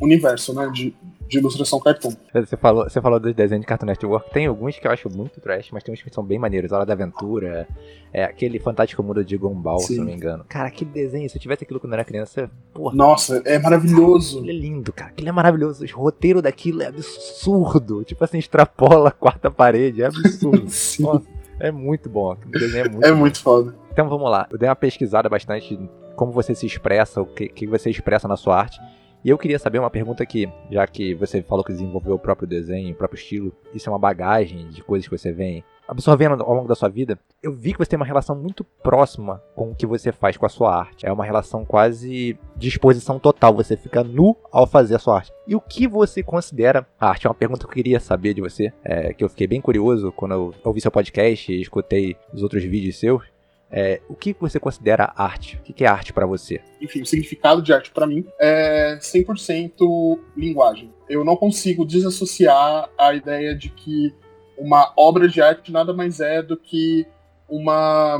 universo, 0.00 0.54
né? 0.54 0.70
De, 0.72 0.94
de 1.28 1.38
ilustração 1.38 1.78
cartoon. 1.80 2.12
Você 2.32 2.56
falou, 2.56 2.84
você 2.84 3.00
falou 3.00 3.20
dos 3.20 3.34
desenhos 3.34 3.62
de 3.62 3.66
Cartoon 3.66 3.86
Network. 3.86 4.30
Tem 4.32 4.46
alguns 4.46 4.78
que 4.78 4.86
eu 4.86 4.90
acho 4.90 5.08
muito 5.10 5.40
trash, 5.40 5.70
mas 5.72 5.82
tem 5.82 5.92
uns 5.92 6.02
que 6.02 6.12
são 6.12 6.24
bem 6.24 6.38
maneiros. 6.38 6.72
Hora 6.72 6.86
da 6.86 6.92
Aventura, 6.92 7.68
é 8.12 8.24
aquele 8.24 8.58
Fantástico 8.58 9.02
Mundo 9.02 9.24
de 9.24 9.36
Gumball, 9.36 9.78
Sim. 9.80 9.86
se 9.94 9.98
não 9.98 10.06
me 10.06 10.14
engano. 10.14 10.44
Cara, 10.48 10.68
aquele 10.68 10.90
desenho, 10.90 11.28
se 11.28 11.36
eu 11.36 11.40
tivesse 11.40 11.64
aquilo 11.64 11.78
quando 11.78 11.92
eu 11.92 11.96
era 11.96 12.04
criança, 12.04 12.50
porra. 12.72 12.94
Nossa, 12.96 13.42
é 13.44 13.58
maravilhoso. 13.58 14.40
Ele 14.40 14.50
é 14.50 14.54
lindo, 14.54 14.92
cara. 14.92 15.10
Aquilo 15.10 15.28
é 15.28 15.32
maravilhoso. 15.32 15.84
O 15.84 16.00
roteiro 16.00 16.40
daquilo 16.42 16.82
é 16.82 16.86
absurdo. 16.86 18.04
Tipo 18.04 18.24
assim, 18.24 18.38
extrapola 18.38 19.08
a 19.10 19.12
quarta 19.12 19.50
parede. 19.50 20.02
É 20.02 20.06
absurdo. 20.06 20.62
Nossa, 21.00 21.22
é 21.60 21.70
muito 21.70 22.08
bom. 22.08 22.32
Aquele 22.32 22.52
desenho 22.58 22.86
é 22.86 22.88
muito 22.88 23.04
É 23.06 23.12
bom. 23.12 23.18
muito 23.18 23.40
foda. 23.40 23.74
Então 24.00 24.08
vamos 24.08 24.30
lá. 24.30 24.46
Eu 24.50 24.56
dei 24.56 24.66
uma 24.66 24.74
pesquisada 24.74 25.28
bastante 25.28 25.78
como 26.16 26.32
você 26.32 26.54
se 26.54 26.64
expressa, 26.64 27.20
o 27.20 27.26
que, 27.26 27.50
que 27.50 27.66
você 27.66 27.90
expressa 27.90 28.26
na 28.26 28.34
sua 28.34 28.56
arte. 28.56 28.80
E 29.22 29.28
eu 29.28 29.36
queria 29.36 29.58
saber 29.58 29.78
uma 29.78 29.90
pergunta 29.90 30.22
aqui, 30.22 30.50
já 30.70 30.86
que 30.86 31.12
você 31.12 31.42
falou 31.42 31.62
que 31.62 31.72
desenvolveu 31.72 32.14
o 32.14 32.18
próprio 32.18 32.48
desenho, 32.48 32.94
o 32.94 32.96
próprio 32.96 33.18
estilo, 33.18 33.52
isso 33.74 33.90
é 33.90 33.92
uma 33.92 33.98
bagagem 33.98 34.70
de 34.70 34.82
coisas 34.82 35.06
que 35.06 35.14
você 35.14 35.30
vem 35.32 35.62
absorvendo 35.86 36.42
ao 36.42 36.54
longo 36.54 36.66
da 36.66 36.74
sua 36.74 36.88
vida. 36.88 37.18
Eu 37.42 37.52
vi 37.52 37.74
que 37.74 37.78
você 37.78 37.90
tem 37.90 37.98
uma 37.98 38.06
relação 38.06 38.34
muito 38.34 38.64
próxima 38.64 39.42
com 39.54 39.70
o 39.70 39.74
que 39.74 39.84
você 39.84 40.12
faz 40.12 40.38
com 40.38 40.46
a 40.46 40.48
sua 40.48 40.74
arte. 40.74 41.04
É 41.04 41.12
uma 41.12 41.26
relação 41.26 41.66
quase 41.66 42.38
de 42.56 42.68
exposição 42.68 43.18
total. 43.18 43.52
Você 43.52 43.76
fica 43.76 44.02
nu 44.02 44.34
ao 44.50 44.66
fazer 44.66 44.94
a 44.94 44.98
sua 44.98 45.16
arte. 45.16 45.30
E 45.46 45.54
o 45.54 45.60
que 45.60 45.86
você 45.86 46.22
considera 46.22 46.86
arte? 46.98 47.26
É 47.26 47.28
uma 47.28 47.34
pergunta 47.34 47.66
que 47.66 47.66
eu 47.66 47.74
queria 47.74 48.00
saber 48.00 48.32
de 48.32 48.40
você, 48.40 48.72
é, 48.82 49.12
que 49.12 49.22
eu 49.22 49.28
fiquei 49.28 49.46
bem 49.46 49.60
curioso 49.60 50.10
quando 50.10 50.32
eu 50.32 50.54
ouvi 50.64 50.80
seu 50.80 50.90
podcast 50.90 51.52
e 51.52 51.60
escutei 51.60 52.16
os 52.32 52.42
outros 52.42 52.64
vídeos 52.64 52.98
seus. 52.98 53.24
É, 53.72 54.00
o 54.08 54.14
que 54.14 54.34
você 54.38 54.58
considera 54.58 55.12
arte? 55.16 55.56
O 55.56 55.62
que 55.62 55.84
é 55.84 55.86
arte 55.86 56.12
para 56.12 56.26
você? 56.26 56.60
Enfim, 56.80 57.02
o 57.02 57.06
significado 57.06 57.62
de 57.62 57.72
arte 57.72 57.90
para 57.90 58.06
mim 58.06 58.26
é 58.40 58.98
100% 59.00 60.18
linguagem. 60.36 60.92
Eu 61.08 61.24
não 61.24 61.36
consigo 61.36 61.84
desassociar 61.84 62.88
a 62.98 63.14
ideia 63.14 63.54
de 63.54 63.68
que 63.70 64.12
uma 64.58 64.92
obra 64.96 65.28
de 65.28 65.40
arte 65.40 65.72
nada 65.72 65.94
mais 65.94 66.20
é 66.20 66.42
do 66.42 66.56
que 66.56 67.06
uma, 67.48 68.18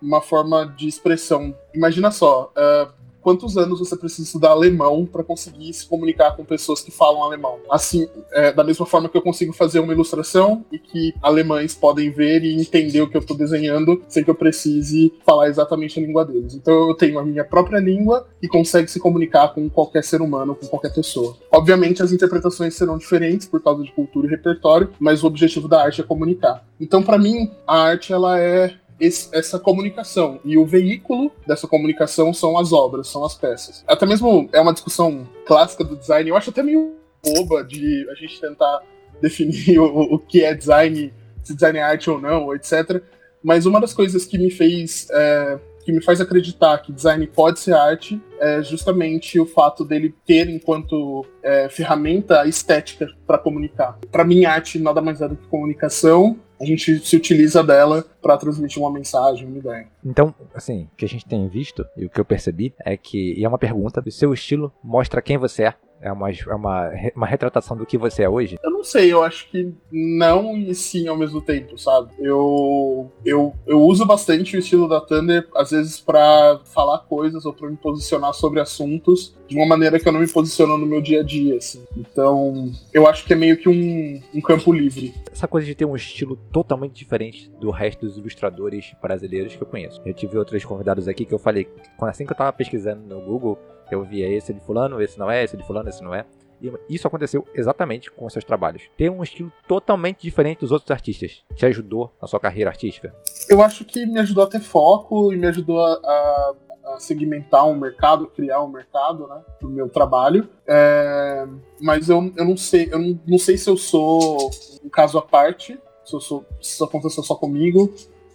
uma 0.00 0.20
forma 0.20 0.66
de 0.66 0.86
expressão. 0.86 1.54
Imagina 1.74 2.10
só, 2.10 2.52
uh, 2.56 2.92
quantos 3.22 3.56
anos 3.56 3.78
você 3.78 3.96
precisa 3.96 4.22
estudar 4.22 4.50
alemão 4.50 5.06
para 5.06 5.22
conseguir 5.22 5.72
se 5.72 5.86
comunicar 5.86 6.36
com 6.36 6.44
pessoas 6.44 6.80
que 6.80 6.90
falam 6.90 7.22
alemão. 7.22 7.58
Assim, 7.70 8.08
é, 8.32 8.52
da 8.52 8.64
mesma 8.64 8.86
forma 8.86 9.08
que 9.08 9.16
eu 9.16 9.22
consigo 9.22 9.52
fazer 9.52 9.80
uma 9.80 9.92
ilustração 9.92 10.64
e 10.72 10.78
que 10.78 11.14
alemães 11.22 11.74
podem 11.74 12.10
ver 12.10 12.42
e 12.42 12.60
entender 12.60 13.00
o 13.02 13.08
que 13.08 13.16
eu 13.16 13.20
estou 13.20 13.36
desenhando 13.36 14.02
sem 14.08 14.24
que 14.24 14.30
eu 14.30 14.34
precise 14.34 15.12
falar 15.24 15.48
exatamente 15.48 15.98
a 15.98 16.02
língua 16.02 16.24
deles. 16.24 16.54
Então 16.54 16.88
eu 16.88 16.94
tenho 16.94 17.18
a 17.18 17.24
minha 17.24 17.44
própria 17.44 17.78
língua 17.78 18.26
e 18.42 18.48
consegue 18.48 18.90
se 18.90 18.98
comunicar 18.98 19.54
com 19.54 19.68
qualquer 19.68 20.04
ser 20.04 20.20
humano, 20.20 20.54
com 20.54 20.66
qualquer 20.66 20.92
pessoa. 20.92 21.36
Obviamente 21.52 22.02
as 22.02 22.12
interpretações 22.12 22.74
serão 22.74 22.98
diferentes 22.98 23.46
por 23.46 23.62
causa 23.62 23.82
de 23.82 23.92
cultura 23.92 24.26
e 24.26 24.30
repertório, 24.30 24.90
mas 24.98 25.22
o 25.22 25.26
objetivo 25.26 25.68
da 25.68 25.82
arte 25.82 26.00
é 26.00 26.04
comunicar. 26.04 26.64
Então 26.80 27.02
para 27.02 27.18
mim 27.18 27.50
a 27.66 27.82
arte 27.82 28.12
ela 28.12 28.38
é 28.38 28.74
esse, 29.00 29.34
essa 29.34 29.58
comunicação. 29.58 30.38
E 30.44 30.56
o 30.56 30.66
veículo 30.66 31.32
dessa 31.46 31.66
comunicação 31.66 32.34
são 32.34 32.58
as 32.58 32.72
obras, 32.72 33.08
são 33.08 33.24
as 33.24 33.34
peças. 33.34 33.82
Até 33.86 34.06
mesmo 34.06 34.48
é 34.52 34.60
uma 34.60 34.72
discussão 34.72 35.26
clássica 35.46 35.82
do 35.82 35.96
design, 35.96 36.28
eu 36.28 36.36
acho 36.36 36.50
até 36.50 36.62
meio 36.62 36.94
boba 37.24 37.64
de 37.64 38.06
a 38.10 38.14
gente 38.14 38.40
tentar 38.40 38.80
definir 39.20 39.78
o, 39.80 40.14
o 40.14 40.18
que 40.18 40.44
é 40.44 40.54
design, 40.54 41.12
se 41.42 41.54
design 41.54 41.78
é 41.78 41.82
arte 41.82 42.10
ou 42.10 42.20
não, 42.20 42.54
etc. 42.54 43.02
Mas 43.42 43.66
uma 43.66 43.80
das 43.80 43.92
coisas 43.92 44.24
que 44.26 44.38
me 44.38 44.50
fez. 44.50 45.08
É, 45.10 45.58
que 45.82 45.92
me 45.92 46.02
faz 46.02 46.20
acreditar 46.20 46.76
que 46.78 46.92
design 46.92 47.26
pode 47.26 47.58
ser 47.58 47.72
arte 47.72 48.20
é 48.38 48.62
justamente 48.62 49.40
o 49.40 49.46
fato 49.46 49.82
dele 49.82 50.14
ter 50.26 50.46
enquanto 50.46 51.24
é, 51.42 51.70
ferramenta 51.70 52.46
estética 52.46 53.08
para 53.26 53.38
comunicar. 53.38 53.98
Para 54.12 54.22
mim, 54.22 54.44
arte 54.44 54.78
nada 54.78 55.00
mais 55.00 55.22
é 55.22 55.28
do 55.28 55.36
que 55.36 55.46
comunicação 55.48 56.38
a 56.60 56.64
gente 56.64 56.98
se 56.98 57.16
utiliza 57.16 57.64
dela 57.64 58.04
para 58.20 58.36
transmitir 58.36 58.82
uma 58.82 58.92
mensagem, 58.92 59.46
uma 59.46 59.58
ideia. 59.58 59.86
Então, 60.04 60.34
assim, 60.54 60.88
o 60.92 60.96
que 60.96 61.06
a 61.06 61.08
gente 61.08 61.24
tem 61.24 61.48
visto 61.48 61.86
e 61.96 62.04
o 62.04 62.10
que 62.10 62.20
eu 62.20 62.24
percebi 62.24 62.74
é 62.84 62.96
que, 62.96 63.34
e 63.34 63.44
é 63.44 63.48
uma 63.48 63.58
pergunta, 63.58 64.02
o 64.06 64.10
seu 64.10 64.34
estilo 64.34 64.70
mostra 64.84 65.22
quem 65.22 65.38
você 65.38 65.64
é. 65.64 65.74
É 66.00 66.10
uma, 66.10 66.30
é 66.30 66.54
uma, 66.54 66.90
uma 67.14 67.26
retratação 67.26 67.76
do 67.76 67.84
que 67.84 67.98
você 67.98 68.22
é 68.22 68.28
hoje? 68.28 68.58
Eu 68.62 68.70
não 68.70 68.82
sei, 68.82 69.12
eu 69.12 69.22
acho 69.22 69.48
que 69.50 69.72
não 69.92 70.56
e 70.56 70.74
sim 70.74 71.06
ao 71.08 71.16
mesmo 71.16 71.40
tempo, 71.40 71.78
sabe? 71.78 72.10
Eu, 72.18 73.10
eu, 73.24 73.54
eu 73.66 73.82
uso 73.82 74.06
bastante 74.06 74.56
o 74.56 74.58
estilo 74.58 74.88
da 74.88 75.00
Thunder, 75.00 75.46
às 75.54 75.70
vezes, 75.70 76.00
para 76.00 76.60
falar 76.64 77.00
coisas 77.00 77.44
ou 77.44 77.52
para 77.52 77.68
me 77.68 77.76
posicionar 77.76 78.32
sobre 78.32 78.60
assuntos 78.60 79.34
de 79.46 79.56
uma 79.56 79.66
maneira 79.66 79.98
que 79.98 80.08
eu 80.08 80.12
não 80.12 80.20
me 80.20 80.28
posiciono 80.28 80.78
no 80.78 80.86
meu 80.86 81.02
dia 81.02 81.20
a 81.20 81.22
dia, 81.22 81.56
assim. 81.56 81.84
Então, 81.96 82.70
eu 82.94 83.06
acho 83.06 83.24
que 83.26 83.32
é 83.32 83.36
meio 83.36 83.56
que 83.56 83.68
um, 83.68 84.20
um 84.34 84.40
campo 84.40 84.72
livre. 84.72 85.12
Essa 85.30 85.48
coisa 85.48 85.66
de 85.66 85.74
ter 85.74 85.84
um 85.84 85.96
estilo 85.96 86.36
totalmente 86.52 86.94
diferente 86.94 87.50
do 87.60 87.70
resto 87.70 88.06
dos 88.06 88.16
ilustradores 88.16 88.94
brasileiros 89.02 89.54
que 89.54 89.62
eu 89.62 89.66
conheço. 89.66 90.00
Eu 90.06 90.14
tive 90.14 90.38
outros 90.38 90.64
convidados 90.64 91.08
aqui 91.08 91.24
que 91.24 91.34
eu 91.34 91.38
falei, 91.38 91.68
assim 92.00 92.24
que 92.24 92.32
eu 92.32 92.36
tava 92.36 92.52
pesquisando 92.52 93.02
no 93.02 93.20
Google, 93.20 93.58
eu 93.94 94.04
via 94.04 94.28
esse 94.28 94.52
de 94.52 94.60
fulano, 94.60 95.00
esse 95.00 95.18
não 95.18 95.30
é, 95.30 95.44
esse 95.44 95.56
de 95.56 95.66
fulano, 95.66 95.88
esse 95.88 96.02
não 96.02 96.14
é. 96.14 96.24
E 96.62 96.94
isso 96.94 97.06
aconteceu 97.06 97.46
exatamente 97.54 98.10
com 98.10 98.28
seus 98.28 98.44
trabalhos. 98.44 98.82
Ter 98.96 99.10
um 99.10 99.22
estilo 99.22 99.50
totalmente 99.66 100.22
diferente 100.22 100.60
dos 100.60 100.72
outros 100.72 100.90
artistas 100.90 101.42
te 101.54 101.64
ajudou 101.66 102.12
na 102.20 102.28
sua 102.28 102.38
carreira 102.38 102.70
artística? 102.70 103.14
Eu 103.48 103.62
acho 103.62 103.84
que 103.84 104.04
me 104.04 104.20
ajudou 104.20 104.44
a 104.44 104.46
ter 104.46 104.60
foco 104.60 105.32
e 105.32 105.36
me 105.36 105.46
ajudou 105.46 105.80
a, 105.80 105.92
a, 105.92 106.54
a 106.94 107.00
segmentar 107.00 107.66
um 107.66 107.74
mercado, 107.74 108.26
criar 108.26 108.62
um 108.62 108.68
mercado, 108.68 109.26
né, 109.26 109.40
pro 109.58 109.70
meu 109.70 109.88
trabalho. 109.88 110.48
É, 110.66 111.46
mas 111.80 112.08
eu, 112.08 112.30
eu 112.36 112.44
não 112.44 112.56
sei, 112.56 112.88
eu 112.92 112.98
não, 112.98 113.20
não 113.26 113.38
sei 113.38 113.56
se 113.56 113.70
eu 113.70 113.76
sou 113.76 114.50
um 114.84 114.88
caso 114.90 115.18
à 115.18 115.22
parte, 115.22 115.78
se, 116.04 116.14
eu 116.14 116.20
sou, 116.20 116.44
se 116.60 116.74
isso 116.74 116.84
aconteceu 116.84 117.22
só 117.22 117.34
comigo, 117.34 117.92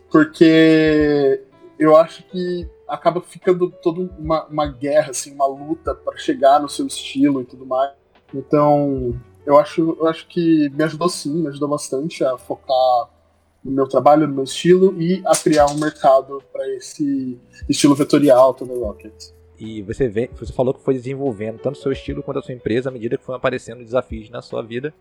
porque 0.10 1.44
eu 1.78 1.96
acho 1.96 2.24
que 2.24 2.68
acaba 2.88 3.22
ficando 3.22 3.70
toda 3.82 4.01
uma, 4.18 4.46
uma 4.46 4.68
guerra, 4.68 5.12
assim, 5.12 5.34
uma 5.34 5.48
luta 5.48 5.94
para 5.94 6.18
chegar 6.18 6.60
no 6.60 6.70
seu 6.70 6.86
estilo 6.86 7.42
e 7.42 7.46
tudo 7.46 7.65
mais. 7.65 7.92
Então, 8.34 9.20
eu 9.46 9.58
acho, 9.58 9.98
eu 10.00 10.08
acho 10.08 10.27
que 10.27 10.70
me 10.70 10.84
ajudou 10.84 11.10
sim, 11.10 11.42
me 11.42 11.48
ajudou 11.48 11.70
bastante 11.70 12.24
a 12.24 12.38
focar 12.38 13.10
no 13.63 13.72
meu 13.72 13.88
trabalho, 13.88 14.27
no 14.27 14.36
meu 14.36 14.44
estilo 14.44 15.00
e 15.01 15.24
a 15.25 15.36
criar 15.36 15.68
um 15.68 15.75
mercado 15.75 16.42
para 16.54 16.68
esse 16.75 17.39
estilo 17.68 17.96
vetorial 17.96 18.54
Thunder 18.54 18.77
Rocket. 18.77 19.13
E 19.58 19.82
você, 19.82 20.08
vê, 20.08 20.30
você 20.36 20.51
falou 20.51 20.74
que 20.74 20.84
foi 20.84 20.94
desenvolvendo 20.94 21.60
tanto 21.60 21.75
o 21.75 21.82
seu 21.82 21.92
estilo 21.92 22.22
quanto 22.22 22.39
a 22.39 22.42
sua 22.42 22.54
empresa 22.54 22.89
à 22.89 22.92
medida 22.92 23.18
que 23.18 23.24
foram 23.24 23.38
aparecendo 23.38 23.84
desafios 23.84 24.30
na 24.30 24.42
sua 24.42 24.62
vida. 24.62 24.94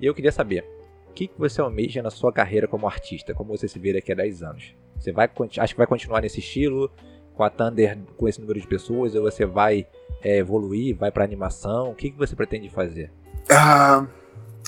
E 0.00 0.06
eu 0.06 0.14
queria 0.14 0.32
saber, 0.32 0.64
o 1.08 1.12
que 1.12 1.30
você 1.36 1.60
almeja 1.60 2.02
na 2.02 2.10
sua 2.10 2.32
carreira 2.32 2.66
como 2.66 2.86
artista? 2.86 3.34
Como 3.34 3.56
você 3.56 3.68
se 3.68 3.78
vê 3.78 3.92
daqui 3.92 4.10
a 4.10 4.14
10 4.14 4.42
anos? 4.42 4.74
Você 4.98 5.12
vai, 5.12 5.30
acha 5.58 5.74
que 5.74 5.78
vai 5.78 5.86
continuar 5.86 6.22
nesse 6.22 6.40
estilo? 6.40 6.90
Com 7.34 7.42
a 7.42 7.50
Thunder 7.50 7.98
com 8.16 8.28
esse 8.28 8.40
número 8.40 8.60
de 8.60 8.66
pessoas? 8.66 9.14
Ou 9.14 9.22
você 9.22 9.44
vai 9.44 9.86
é, 10.22 10.38
evoluir, 10.38 10.96
vai 10.96 11.10
para 11.10 11.24
animação? 11.24 11.90
O 11.90 11.94
que, 11.94 12.10
que 12.10 12.18
você 12.18 12.34
pretende 12.34 12.68
fazer? 12.68 13.10
Ah, 13.50 14.06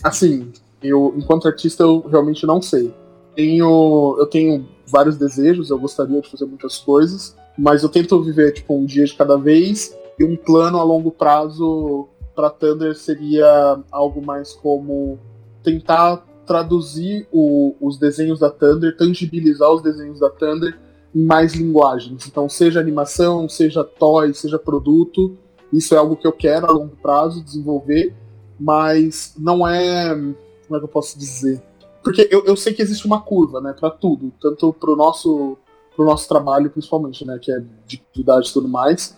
assim, 0.02 0.52
eu 0.82 1.14
enquanto 1.16 1.48
artista 1.48 1.82
eu 1.82 2.00
realmente 2.00 2.46
não 2.46 2.60
sei. 2.60 2.92
Tenho, 3.34 4.16
eu 4.18 4.26
tenho 4.26 4.68
vários 4.86 5.16
desejos, 5.16 5.70
eu 5.70 5.78
gostaria 5.78 6.20
de 6.20 6.30
fazer 6.30 6.44
muitas 6.44 6.78
coisas, 6.78 7.36
mas 7.58 7.82
eu 7.82 7.88
tento 7.88 8.22
viver 8.22 8.52
tipo 8.52 8.76
um 8.76 8.84
dia 8.84 9.04
de 9.04 9.14
cada 9.14 9.36
vez 9.36 9.96
e 10.18 10.24
um 10.24 10.36
plano 10.36 10.78
a 10.78 10.84
longo 10.84 11.10
prazo 11.10 12.08
para 12.34 12.50
Thunder 12.50 12.94
seria 12.94 13.80
algo 13.90 14.24
mais 14.24 14.52
como 14.52 15.18
tentar 15.62 16.24
traduzir 16.46 17.26
o, 17.32 17.74
os 17.80 17.98
desenhos 17.98 18.38
da 18.38 18.50
Thunder, 18.50 18.96
tangibilizar 18.96 19.70
os 19.72 19.82
desenhos 19.82 20.20
da 20.20 20.28
Thunder 20.28 20.78
em 21.14 21.24
mais 21.24 21.54
linguagens. 21.54 22.26
Então, 22.26 22.48
seja 22.48 22.80
animação, 22.80 23.48
seja 23.48 23.84
toy, 23.84 24.34
seja 24.34 24.58
produto, 24.58 25.36
isso 25.72 25.94
é 25.94 25.98
algo 25.98 26.16
que 26.16 26.26
eu 26.26 26.32
quero 26.32 26.66
a 26.66 26.72
longo 26.72 26.96
prazo 26.96 27.42
desenvolver, 27.42 28.14
mas 28.58 29.34
não 29.38 29.66
é. 29.66 30.14
Como 30.14 30.76
é 30.76 30.78
que 30.78 30.84
eu 30.84 30.88
posso 30.88 31.18
dizer? 31.18 31.62
Porque 32.02 32.28
eu, 32.30 32.44
eu 32.44 32.56
sei 32.56 32.72
que 32.72 32.82
existe 32.82 33.06
uma 33.06 33.20
curva, 33.20 33.60
né, 33.60 33.74
para 33.78 33.90
tudo, 33.90 34.32
tanto 34.40 34.72
para 34.72 34.90
o 34.90 34.96
nosso, 34.96 35.56
pro 35.96 36.04
nosso 36.04 36.28
trabalho, 36.28 36.70
principalmente, 36.70 37.26
né, 37.26 37.38
que 37.40 37.50
é 37.50 37.62
de 37.86 38.02
idade 38.14 38.48
e 38.48 38.52
tudo 38.52 38.68
mais, 38.68 39.16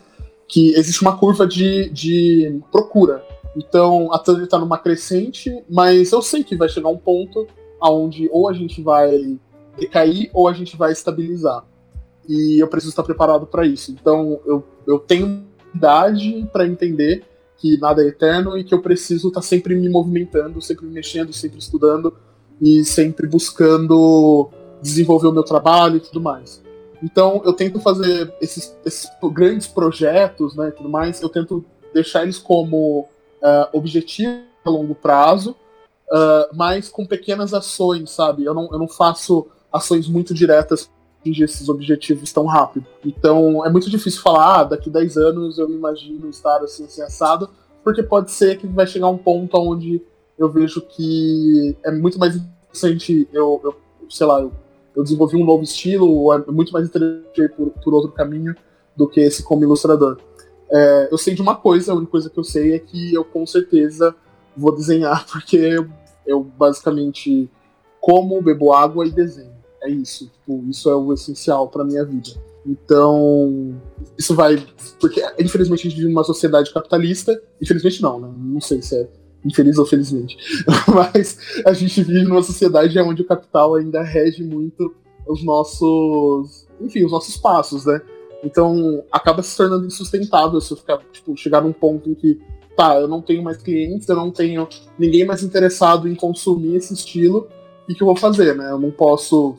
que 0.48 0.72
existe 0.74 1.02
uma 1.02 1.16
curva 1.16 1.46
de, 1.46 1.88
de 1.90 2.60
procura. 2.70 3.24
Então, 3.56 4.12
a 4.12 4.18
Thunder 4.18 4.44
está 4.44 4.58
numa 4.58 4.78
crescente, 4.78 5.64
mas 5.68 6.12
eu 6.12 6.22
sei 6.22 6.44
que 6.44 6.56
vai 6.56 6.68
chegar 6.68 6.88
um 6.88 6.96
ponto 6.96 7.46
aonde 7.80 8.28
ou 8.32 8.48
a 8.48 8.52
gente 8.52 8.80
vai 8.82 9.38
decair 9.78 10.30
ou 10.32 10.48
a 10.48 10.52
gente 10.52 10.76
vai 10.76 10.92
estabilizar 10.92 11.64
e 12.28 12.62
eu 12.62 12.68
preciso 12.68 12.90
estar 12.90 13.02
preparado 13.02 13.46
para 13.46 13.66
isso. 13.66 13.90
Então 13.92 14.40
eu, 14.46 14.64
eu 14.86 14.98
tenho 14.98 15.44
idade 15.74 16.48
para 16.52 16.66
entender 16.66 17.24
que 17.58 17.78
nada 17.78 18.02
é 18.02 18.08
eterno 18.08 18.56
e 18.56 18.64
que 18.64 18.74
eu 18.74 18.82
preciso 18.82 19.28
estar 19.28 19.42
sempre 19.42 19.74
me 19.74 19.88
movimentando, 19.88 20.60
sempre 20.60 20.86
mexendo, 20.86 21.32
sempre 21.32 21.58
estudando 21.58 22.14
e 22.60 22.84
sempre 22.84 23.26
buscando 23.26 24.50
desenvolver 24.82 25.28
o 25.28 25.32
meu 25.32 25.42
trabalho 25.42 25.96
e 25.96 26.00
tudo 26.00 26.20
mais. 26.20 26.62
Então 27.02 27.42
eu 27.44 27.52
tento 27.52 27.80
fazer 27.80 28.32
esses, 28.40 28.76
esses 28.84 29.10
grandes 29.32 29.66
projetos, 29.66 30.54
né, 30.54 30.70
tudo 30.70 30.88
mais. 30.88 31.20
Eu 31.20 31.28
tento 31.28 31.64
deixar 31.92 32.22
eles 32.22 32.38
como 32.38 33.00
uh, 33.00 33.68
objetivo 33.72 34.42
a 34.64 34.70
longo 34.70 34.94
prazo, 34.94 35.50
uh, 35.50 36.54
mas 36.54 36.88
com 36.88 37.06
pequenas 37.06 37.54
ações, 37.54 38.10
sabe? 38.10 38.44
Eu 38.44 38.54
não, 38.54 38.68
eu 38.72 38.78
não 38.78 38.88
faço 38.88 39.46
ações 39.72 40.08
muito 40.08 40.34
diretas 40.34 40.90
atingir 41.26 41.44
esses 41.44 41.68
objetivos 41.68 42.32
tão 42.32 42.46
rápido. 42.46 42.86
Então 43.04 43.64
é 43.64 43.70
muito 43.70 43.90
difícil 43.90 44.22
falar, 44.22 44.60
ah, 44.60 44.64
daqui 44.64 44.88
10 44.88 45.16
anos 45.16 45.58
eu 45.58 45.68
me 45.68 45.74
imagino 45.74 46.28
estar 46.28 46.62
assim, 46.62 46.84
assim 46.84 47.02
assado, 47.02 47.48
porque 47.82 48.02
pode 48.02 48.30
ser 48.30 48.58
que 48.58 48.66
vai 48.66 48.86
chegar 48.86 49.08
um 49.08 49.18
ponto 49.18 49.56
onde 49.58 50.02
eu 50.38 50.48
vejo 50.48 50.80
que 50.80 51.76
é 51.84 51.90
muito 51.90 52.18
mais 52.18 52.36
interessante 52.36 53.28
eu, 53.32 53.60
eu 53.64 53.76
sei 54.08 54.26
lá, 54.26 54.40
eu, 54.40 54.52
eu, 54.94 55.02
desenvolvi 55.02 55.36
um 55.36 55.44
novo 55.44 55.64
estilo, 55.64 56.08
ou 56.08 56.34
é 56.34 56.44
muito 56.50 56.72
mais 56.72 56.86
interessante 56.86 57.48
por, 57.56 57.70
por 57.70 57.94
outro 57.94 58.12
caminho 58.12 58.54
do 58.94 59.08
que 59.08 59.20
esse 59.20 59.42
como 59.42 59.64
ilustrador. 59.64 60.18
É, 60.70 61.08
eu 61.10 61.18
sei 61.18 61.34
de 61.34 61.42
uma 61.42 61.54
coisa, 61.54 61.92
a 61.92 61.94
única 61.94 62.10
coisa 62.10 62.30
que 62.30 62.38
eu 62.38 62.44
sei 62.44 62.74
é 62.74 62.78
que 62.78 63.14
eu 63.14 63.24
com 63.24 63.46
certeza 63.46 64.14
vou 64.56 64.74
desenhar, 64.74 65.26
porque 65.30 65.56
eu, 65.56 65.88
eu 66.26 66.42
basicamente 66.42 67.48
como, 68.00 68.40
bebo 68.42 68.72
água 68.72 69.06
e 69.06 69.10
desenho. 69.10 69.55
É 69.82 69.90
isso. 69.90 70.30
Tipo, 70.30 70.64
isso 70.68 70.90
é 70.90 70.94
o 70.94 71.12
essencial 71.12 71.68
para 71.68 71.84
minha 71.84 72.04
vida. 72.04 72.30
Então, 72.66 73.80
isso 74.18 74.34
vai. 74.34 74.62
Porque, 75.00 75.22
infelizmente, 75.38 75.80
a 75.86 75.90
gente 75.90 75.96
vive 75.96 76.08
numa 76.08 76.24
sociedade 76.24 76.72
capitalista. 76.72 77.40
Infelizmente, 77.62 78.02
não, 78.02 78.20
né? 78.20 78.34
Não 78.36 78.60
sei 78.60 78.82
se 78.82 78.96
é 78.96 79.08
infeliz 79.44 79.78
ou 79.78 79.86
felizmente. 79.86 80.36
Mas 80.92 81.38
a 81.64 81.72
gente 81.72 82.02
vive 82.02 82.24
numa 82.24 82.42
sociedade 82.42 82.98
onde 82.98 83.22
o 83.22 83.26
capital 83.26 83.76
ainda 83.76 84.02
rege 84.02 84.42
muito 84.42 84.94
os 85.28 85.44
nossos. 85.44 86.66
Enfim, 86.80 87.04
os 87.04 87.12
nossos 87.12 87.36
passos, 87.36 87.84
né? 87.84 88.00
Então, 88.42 89.02
acaba 89.10 89.42
se 89.42 89.56
tornando 89.56 89.86
insustentável 89.86 90.60
se 90.60 90.72
eu 90.72 90.76
ficar, 90.76 90.98
tipo, 91.12 91.36
chegar 91.36 91.62
num 91.62 91.72
ponto 91.72 92.10
em 92.10 92.14
que, 92.14 92.38
tá, 92.76 93.00
eu 93.00 93.08
não 93.08 93.22
tenho 93.22 93.42
mais 93.42 93.56
clientes, 93.56 94.08
eu 94.08 94.16
não 94.16 94.30
tenho 94.30 94.68
ninguém 94.98 95.24
mais 95.24 95.42
interessado 95.42 96.06
em 96.06 96.14
consumir 96.14 96.76
esse 96.76 96.92
estilo. 96.92 97.48
O 97.88 97.94
que 97.94 98.02
eu 98.02 98.06
vou 98.06 98.16
fazer, 98.16 98.54
né? 98.56 98.70
Eu 98.70 98.78
não 98.78 98.90
posso 98.90 99.56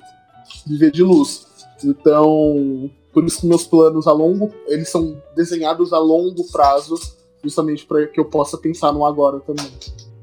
viver 0.66 0.92
de 0.92 1.04
luz. 1.04 1.46
Então, 1.84 2.90
por 3.14 3.24
isso 3.24 3.42
que 3.42 3.48
meus 3.48 3.66
planos 3.66 4.08
a 4.08 4.12
longo, 4.12 4.54
eles 4.68 4.90
são 4.90 5.22
desenhados 5.36 5.94
a 5.94 6.00
longo 6.00 6.44
prazo, 6.52 6.96
justamente 7.44 7.86
para 7.86 8.08
que 8.08 8.20
eu 8.20 8.26
possa 8.26 8.58
pensar 8.58 8.92
no 8.92 9.06
agora 9.06 9.40
também. 9.40 9.72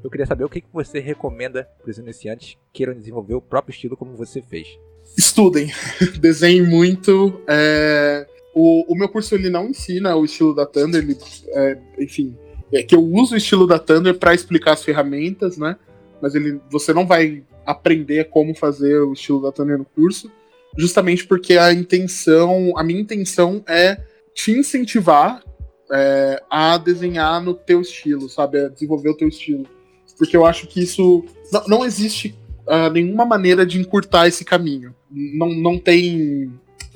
Eu 0.03 0.09
queria 0.09 0.25
saber 0.25 0.43
o 0.43 0.49
que 0.49 0.63
você 0.71 0.99
recomenda 0.99 1.67
para 1.81 1.89
os 1.89 1.97
iniciantes 1.97 2.49
que 2.49 2.57
queiram 2.71 2.93
desenvolver 2.93 3.33
o 3.33 3.41
próprio 3.41 3.73
estilo 3.73 3.97
como 3.97 4.15
você 4.15 4.41
fez. 4.41 4.77
Estudem, 5.17 5.71
desenhem 6.21 6.67
muito. 6.67 7.41
É... 7.47 8.27
O, 8.53 8.93
o, 8.93 8.95
meu 8.95 9.09
curso 9.09 9.35
ele 9.35 9.49
não 9.49 9.67
ensina 9.67 10.15
o 10.15 10.23
estilo 10.23 10.55
da 10.55 10.65
Thunder, 10.65 11.03
ele, 11.03 11.17
é, 11.47 11.77
enfim, 11.99 12.37
é 12.71 12.81
que 12.81 12.95
eu 12.95 13.03
uso 13.03 13.33
o 13.33 13.37
estilo 13.37 13.67
da 13.67 13.77
Thunder 13.77 14.17
para 14.17 14.33
explicar 14.33 14.71
as 14.71 14.83
ferramentas, 14.83 15.57
né? 15.57 15.75
Mas 16.21 16.35
ele, 16.35 16.61
você 16.69 16.93
não 16.93 17.05
vai 17.05 17.43
aprender 17.65 18.25
como 18.25 18.55
fazer 18.55 18.99
o 18.99 19.13
estilo 19.13 19.41
da 19.41 19.51
Tânia 19.51 19.77
no 19.77 19.85
curso, 19.85 20.31
justamente 20.77 21.25
porque 21.25 21.57
a 21.57 21.73
intenção, 21.73 22.77
a 22.77 22.83
minha 22.83 23.01
intenção 23.01 23.63
é 23.67 23.97
te 24.33 24.51
incentivar 24.51 25.41
é, 25.91 26.41
a 26.49 26.77
desenhar 26.77 27.41
no 27.41 27.53
teu 27.53 27.81
estilo, 27.81 28.29
sabe? 28.29 28.59
A 28.59 28.69
desenvolver 28.69 29.09
o 29.09 29.17
teu 29.17 29.27
estilo. 29.27 29.65
Porque 30.17 30.35
eu 30.35 30.45
acho 30.45 30.67
que 30.67 30.81
isso. 30.81 31.25
Não, 31.51 31.63
não 31.67 31.85
existe 31.85 32.37
uh, 32.67 32.89
nenhuma 32.89 33.25
maneira 33.25 33.65
de 33.65 33.79
encurtar 33.79 34.27
esse 34.27 34.45
caminho. 34.45 34.95
Não, 35.11 35.49
não 35.49 35.77
tem 35.77 36.51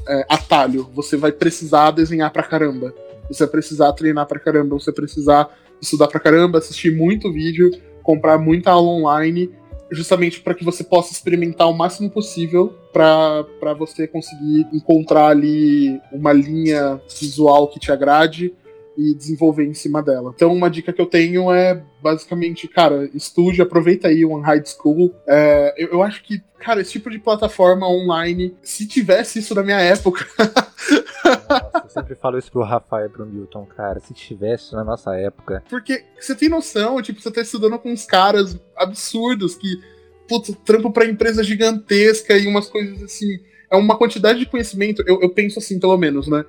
é, 0.08 0.26
atalho. 0.30 0.90
Você 0.94 1.18
vai 1.18 1.32
precisar 1.32 1.92
desenhar 1.92 2.32
pra 2.32 2.44
caramba. 2.44 2.94
Você 3.28 3.44
vai 3.44 3.52
precisar 3.52 3.94
treinar 3.94 4.26
pra 4.26 4.40
caramba. 4.40 4.80
Você 4.80 4.92
vai 4.92 4.96
precisar 4.96 5.50
estudar 5.82 6.08
pra 6.08 6.20
caramba, 6.20 6.58
assistir 6.58 6.96
muito 6.96 7.32
vídeo, 7.32 7.72
comprar 8.04 8.38
muita 8.38 8.72
aula 8.72 8.90
online 8.90 9.52
justamente 9.92 10.40
para 10.42 10.54
que 10.54 10.64
você 10.64 10.84
possa 10.84 11.12
experimentar 11.12 11.70
o 11.70 11.74
máximo 11.74 12.10
possível 12.10 12.76
para 12.94 13.74
você 13.78 14.08
conseguir 14.08 14.68
encontrar 14.74 15.28
ali 15.28 16.00
uma 16.12 16.34
linha 16.34 17.02
visual 17.20 17.68
que 17.68 17.80
te 17.80 17.92
agrade 17.92 18.54
e 18.98 19.16
desenvolver 19.16 19.66
em 19.66 19.74
cima 19.74 20.04
dela. 20.04 20.34
Então, 20.36 20.54
uma 20.54 20.70
dica 20.70 20.92
que 20.92 21.02
eu 21.02 21.06
tenho 21.06 21.52
é 21.52 21.82
basicamente, 22.02 22.68
cara, 22.68 23.10
estude, 23.14 23.62
aproveita 23.62 24.10
aí 24.10 24.26
o 24.26 24.32
One 24.32 24.44
High 24.44 24.64
School. 24.66 25.16
É, 25.26 25.74
eu, 25.78 25.90
eu, 25.94 26.04
acho 26.04 26.22
que, 26.22 26.42
cara, 26.60 26.82
esse 26.82 26.92
tipo 26.92 27.10
de 27.10 27.18
plataforma 27.18 27.88
online, 27.88 28.54
se 28.62 28.86
tivesse 28.86 29.40
isso 29.40 29.56
na 29.56 29.64
minha 29.64 29.80
época. 29.80 30.28
Nossa, 31.50 31.82
eu 31.84 31.90
sempre 31.90 32.16
falo 32.16 32.38
isso 32.38 32.52
pro 32.52 32.62
Rafael 32.62 33.08
e 33.08 33.10
pro 33.10 33.26
Milton, 33.26 33.66
cara. 33.66 34.00
Se 34.00 34.14
tivesse 34.14 34.74
na 34.74 34.84
nossa 34.84 35.16
época. 35.16 35.64
Porque 35.70 36.04
você 36.20 36.36
tem 36.36 36.50
noção, 36.50 37.02
tipo, 37.02 37.20
você 37.20 37.32
tá 37.32 37.42
estudando 37.42 37.80
com 37.80 37.92
uns 37.92 38.06
caras 38.06 38.60
absurdos 38.76 39.56
que, 39.56 39.82
putz, 40.28 40.56
trampo 40.64 40.92
pra 40.92 41.06
empresa 41.06 41.44
gigantesca 41.44 42.38
e 42.38 42.48
umas 42.48 42.70
coisas 42.70 43.02
assim. 43.02 43.40
É 43.72 43.76
uma 43.76 43.98
quantidade 43.98 44.40
de 44.40 44.46
conhecimento, 44.46 45.04
eu, 45.06 45.22
eu 45.22 45.30
penso 45.30 45.60
assim, 45.60 45.80
pelo 45.80 45.98
menos, 45.98 46.28
né? 46.28 46.44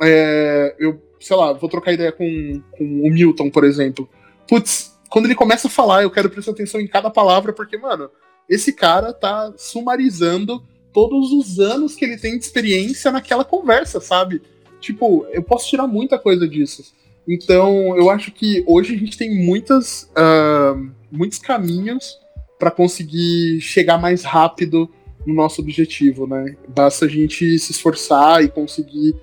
É, 0.00 0.74
eu 0.78 1.00
sei 1.24 1.36
lá, 1.36 1.54
vou 1.54 1.70
trocar 1.70 1.92
ideia 1.92 2.12
com, 2.12 2.62
com 2.72 2.84
o 2.84 3.10
Milton, 3.10 3.48
por 3.50 3.64
exemplo. 3.64 4.08
Putz, 4.46 4.94
quando 5.08 5.24
ele 5.24 5.34
começa 5.34 5.68
a 5.68 5.70
falar, 5.70 6.02
eu 6.02 6.10
quero 6.10 6.28
prestar 6.28 6.52
atenção 6.52 6.78
em 6.80 6.86
cada 6.86 7.08
palavra, 7.08 7.52
porque, 7.52 7.78
mano, 7.78 8.10
esse 8.48 8.74
cara 8.74 9.10
tá 9.10 9.52
sumarizando 9.56 10.62
todos 10.94 11.32
os 11.32 11.58
anos 11.58 11.96
que 11.96 12.04
ele 12.04 12.16
tem 12.16 12.38
de 12.38 12.44
experiência 12.44 13.10
naquela 13.10 13.44
conversa, 13.44 14.00
sabe? 14.00 14.40
Tipo, 14.80 15.26
eu 15.32 15.42
posso 15.42 15.68
tirar 15.68 15.88
muita 15.88 16.18
coisa 16.18 16.48
disso. 16.48 16.84
Então, 17.26 17.96
eu 17.96 18.08
acho 18.10 18.30
que 18.30 18.62
hoje 18.66 18.94
a 18.94 18.98
gente 18.98 19.18
tem 19.18 19.34
muitas, 19.44 20.10
uh, 20.12 20.88
muitos 21.10 21.38
caminhos 21.38 22.18
para 22.58 22.70
conseguir 22.70 23.60
chegar 23.60 23.98
mais 23.98 24.22
rápido 24.22 24.88
no 25.26 25.34
nosso 25.34 25.60
objetivo, 25.60 26.26
né? 26.26 26.54
Basta 26.68 27.06
a 27.06 27.08
gente 27.08 27.58
se 27.58 27.72
esforçar 27.72 28.44
e 28.44 28.48
conseguir 28.48 29.16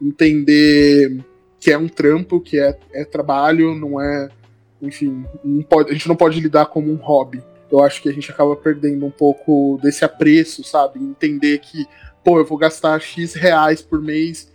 entender 0.00 1.18
que 1.58 1.70
é 1.70 1.78
um 1.78 1.88
trampo, 1.88 2.40
que 2.40 2.58
é, 2.58 2.78
é 2.92 3.04
trabalho, 3.04 3.74
não 3.74 4.00
é. 4.00 4.28
Enfim, 4.80 5.24
não 5.42 5.62
pode, 5.62 5.90
a 5.90 5.92
gente 5.94 6.06
não 6.06 6.14
pode 6.14 6.38
lidar 6.38 6.66
como 6.66 6.92
um 6.92 6.96
hobby. 6.96 7.42
Eu 7.70 7.82
acho 7.82 8.02
que 8.02 8.08
a 8.08 8.12
gente 8.12 8.30
acaba 8.30 8.54
perdendo 8.54 9.04
um 9.04 9.10
pouco 9.10 9.78
desse 9.82 10.04
apreço, 10.04 10.62
sabe? 10.62 11.02
Entender 11.02 11.58
que, 11.58 11.86
pô, 12.24 12.38
eu 12.38 12.44
vou 12.44 12.56
gastar 12.56 13.00
X 13.00 13.34
reais 13.34 13.82
por 13.82 14.00
mês 14.00 14.52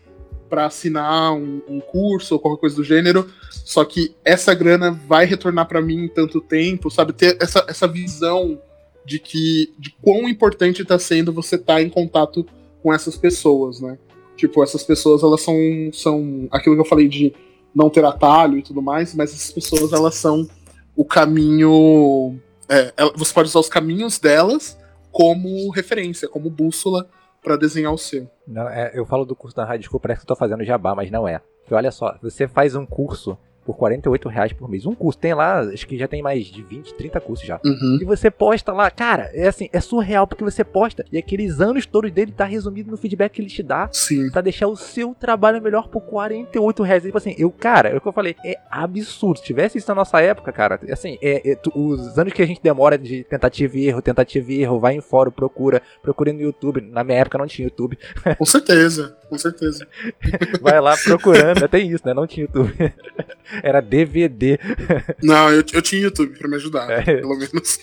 para 0.50 0.66
assinar 0.66 1.34
um, 1.34 1.62
um, 1.68 1.80
curso 1.80 2.34
ou 2.34 2.40
qualquer 2.40 2.60
coisa 2.60 2.76
do 2.76 2.84
gênero, 2.84 3.26
só 3.50 3.86
que 3.86 4.14
essa 4.24 4.54
grana 4.54 4.92
vai 4.92 5.26
retornar 5.26 5.66
para 5.66 5.82
mim 5.82 6.04
em 6.04 6.08
tanto 6.10 6.42
tempo, 6.42 6.92
sabe? 6.92 7.14
Ter 7.14 7.38
essa, 7.42 7.66
essa 7.70 7.88
visão 7.88 8.62
de 9.06 9.18
que 9.18 9.74
de 9.80 9.96
quão 10.02 10.28
importante 10.28 10.82
está 10.82 11.00
sendo 11.00 11.32
você 11.32 11.56
estar 11.56 11.76
tá 11.76 11.82
em 11.82 11.90
contato 11.90 12.46
com 12.84 12.94
essas 12.94 13.16
pessoas, 13.16 13.80
né? 13.80 13.98
Tipo, 14.36 14.64
essas 14.64 14.84
pessoas, 14.84 15.24
elas 15.24 15.42
são, 15.42 15.56
são 15.94 16.48
aquilo 16.52 16.76
que 16.76 16.82
eu 16.82 16.86
falei 16.86 17.08
de 17.08 17.34
não 17.74 17.90
ter 17.90 18.04
atalho 18.04 18.58
e 18.58 18.62
tudo 18.62 18.82
mais, 18.82 19.16
mas 19.16 19.32
essas 19.34 19.52
pessoas, 19.52 19.94
elas 19.94 20.16
são 20.16 20.48
o 20.96 21.06
caminho. 21.06 22.40
É, 22.72 22.94
você 23.16 23.34
pode 23.34 23.50
usar 23.50 23.60
os 23.60 23.68
caminhos 23.68 24.18
delas 24.18 24.80
como 25.12 25.70
referência, 25.72 26.30
como 26.30 26.50
bússola 26.50 27.10
para 27.44 27.58
desenhar 27.58 27.92
o 27.92 27.98
seu. 27.98 28.30
Não, 28.48 28.70
é, 28.70 28.92
eu 28.94 29.06
falo 29.06 29.26
do 29.26 29.36
curso 29.36 29.56
da 29.56 29.66
High 29.66 29.82
School, 29.82 30.00
parece 30.00 30.22
que 30.22 30.24
eu 30.24 30.36
tô 30.36 30.36
fazendo 30.38 30.64
jabá, 30.64 30.96
mas 30.96 31.12
não 31.12 31.28
é. 31.28 31.42
Porque 31.60 31.74
olha 31.74 31.92
só, 31.92 32.18
você 32.22 32.48
faz 32.48 32.74
um 32.74 32.86
curso 32.86 33.38
por 33.66 33.76
48 33.76 34.30
reais 34.30 34.54
por 34.54 34.70
mês. 34.70 34.86
Um 34.86 34.96
curso. 34.96 35.20
Tem 35.20 35.34
lá, 35.34 35.60
acho 35.60 35.88
que 35.88 35.98
já 35.98 36.08
tem 36.08 36.22
mais 36.22 36.46
de 36.46 36.62
20, 36.62 36.94
30 36.96 37.20
cursos 37.22 37.46
já. 37.46 37.60
Uhum. 37.64 38.00
E 38.02 38.06
você 38.06 38.32
posta 38.32 38.72
lá, 38.72 38.90
cara, 38.90 39.30
é 39.34 39.48
assim, 39.48 39.70
é 39.72 39.80
surreal 39.80 40.26
porque 40.26 40.44
você 40.44 40.64
posta 40.64 41.06
e 41.12 41.18
aqueles 41.18 41.60
anos 41.60 41.86
todos 41.86 42.12
dele 42.12 42.32
tá 42.32 42.46
resumido 42.46 42.90
no 42.90 42.98
feedback 42.98 43.34
que 43.34 43.42
ele 43.42 43.50
te 43.50 43.64
dá 43.64 43.90
Sim. 43.92 44.30
pra 44.32 44.42
deixar 44.42 44.68
o 44.68 44.76
seu 44.76 45.14
trabalho 45.14 45.62
melhor 45.62 45.88
por 45.88 46.02
48 46.02 46.84
reais. 46.84 47.04
Tipo 47.04 47.18
assim, 47.18 47.36
eu, 47.38 47.52
cara, 47.52 47.90
é 47.90 47.96
o 47.96 48.02
que 48.02 48.08
eu 48.08 48.14
falei, 48.14 48.36
é 48.44 48.58
absurdo. 48.70 49.40
Se 49.40 49.46
tivesse 49.46 49.78
isso 49.78 49.88
na 49.90 49.96
nossa 49.96 50.20
época, 50.22 50.52
cara, 50.52 50.80
assim, 50.92 51.18
é, 51.22 51.52
é 51.52 51.56
tu, 51.56 51.72
os 51.76 52.18
anos 52.18 52.34
que 52.34 52.42
a 52.42 52.46
gente 52.46 52.62
demora 52.62 52.98
de 52.98 53.24
tentativa 53.24 53.78
e 53.78 53.88
erro, 53.88 54.02
tentativa 54.02 54.52
e 54.52 54.62
erro, 54.62 54.80
vai 54.80 54.96
em 54.96 55.02
fórum, 55.02 55.32
procura, 55.32 55.82
procura 56.02 56.34
no 56.34 56.42
YouTube. 56.42 56.82
Na 56.82 57.04
minha 57.04 57.20
época 57.20 57.38
não 57.38 57.48
tinha 57.48 57.66
YouTube. 57.66 57.98
Com 58.38 58.46
certeza, 58.46 59.16
com 59.32 59.38
certeza. 59.38 59.88
vai 60.62 60.82
lá 60.82 60.94
procurando, 60.98 61.64
até 61.64 61.80
isso, 61.80 62.06
né? 62.06 62.14
Não 62.14 62.28
tinha 62.28 62.44
YouTube. 62.44 62.74
Era 63.64 63.80
DVD. 63.80 64.60
Não, 65.24 65.50
eu, 65.50 65.64
eu 65.74 65.82
tinha 65.82 66.02
YouTube 66.02 66.38
pra 66.38 66.50
me 66.50 66.58
ajudar, 66.58 66.90
é. 66.92 67.02
pelo 67.02 67.38
menos. 67.38 67.80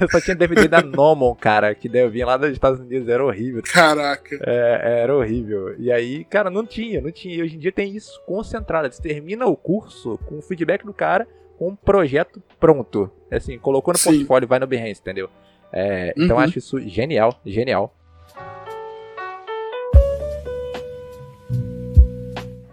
eu 0.00 0.10
só 0.10 0.20
tinha 0.20 0.36
DVD 0.36 0.68
da 0.68 0.82
Nomon, 0.82 1.34
cara, 1.34 1.74
que 1.74 1.90
eu 1.92 2.10
vinha 2.10 2.26
lá 2.26 2.36
dos 2.36 2.50
Estados 2.50 2.78
Unidos, 2.78 3.08
era 3.08 3.24
horrível. 3.24 3.62
Caraca. 3.62 4.38
É, 4.42 5.00
era 5.02 5.16
horrível. 5.16 5.74
E 5.78 5.90
aí, 5.90 6.24
cara, 6.24 6.50
não 6.50 6.66
tinha, 6.66 7.00
não 7.00 7.10
tinha. 7.10 7.36
E 7.36 7.42
hoje 7.42 7.56
em 7.56 7.58
dia 7.58 7.72
tem 7.72 7.96
isso 7.96 8.20
concentrado. 8.26 8.92
Você 8.92 9.00
termina 9.00 9.46
o 9.46 9.56
curso 9.56 10.18
com 10.26 10.38
o 10.38 10.42
feedback 10.42 10.84
do 10.84 10.92
cara, 10.92 11.26
com 11.58 11.70
um 11.70 11.76
projeto 11.76 12.42
pronto. 12.60 13.10
Assim, 13.30 13.58
colocou 13.58 13.94
no 13.94 13.98
Sim. 13.98 14.10
portfólio, 14.10 14.46
vai 14.46 14.58
no 14.58 14.66
Behance, 14.66 15.00
entendeu? 15.00 15.30
É, 15.72 16.12
então 16.18 16.36
uhum. 16.36 16.42
acho 16.42 16.58
isso 16.58 16.78
genial, 16.80 17.40
genial. 17.46 17.94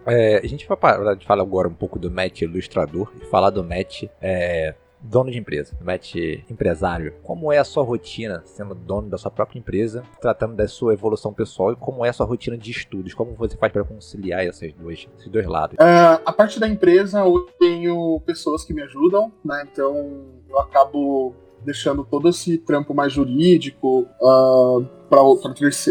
É, 0.10 0.38
a 0.38 0.48
gente 0.48 0.68
vai 0.68 0.78
parar 0.78 1.16
de 1.16 1.26
falar 1.26 1.44
agora 1.44 1.68
um 1.68 1.74
pouco 1.74 2.00
do 2.00 2.10
Matt 2.10 2.42
ilustrador 2.42 3.12
e 3.22 3.26
falar 3.26 3.50
do 3.50 3.64
Matt 3.64 4.04
é, 4.22 4.74
dono 5.02 5.32
de 5.32 5.38
empresa, 5.38 5.78
Matt 5.82 6.16
empresário. 6.50 7.14
Como 7.24 7.52
é 7.52 7.58
a 7.58 7.64
sua 7.64 7.84
rotina 7.84 8.42
sendo 8.46 8.76
dono 8.76 9.10
da 9.10 9.18
sua 9.18 9.32
própria 9.32 9.60
empresa, 9.60 10.04
tratando 10.22 10.56
da 10.56 10.68
sua 10.68 10.94
evolução 10.94 11.34
pessoal 11.34 11.72
e 11.72 11.76
como 11.76 12.06
é 12.06 12.10
a 12.10 12.14
sua 12.14 12.26
rotina 12.26 12.58
de 12.58 12.72
estudos? 12.72 13.14
Como 13.14 13.34
você 13.36 13.56
faz 13.56 13.72
para 13.72 13.84
conciliar 13.84 14.46
esses 14.46 14.74
dois, 14.74 15.08
esses 15.18 15.30
dois 15.30 15.46
lados? 15.46 15.76
Uh, 15.76 16.22
a 16.26 16.34
parte 16.34 16.60
da 16.60 16.68
empresa, 16.68 17.20
eu 17.20 17.48
tenho 17.60 18.22
pessoas 18.26 18.64
que 18.64 18.74
me 18.74 18.82
ajudam, 18.82 19.32
né? 19.44 19.64
Então 19.72 20.26
eu 20.50 20.60
acabo 20.60 21.34
deixando 21.64 22.04
todo 22.04 22.30
esse 22.30 22.58
trampo 22.58 22.94
mais 22.94 23.14
jurídico 23.14 24.08
uh, 24.22 24.86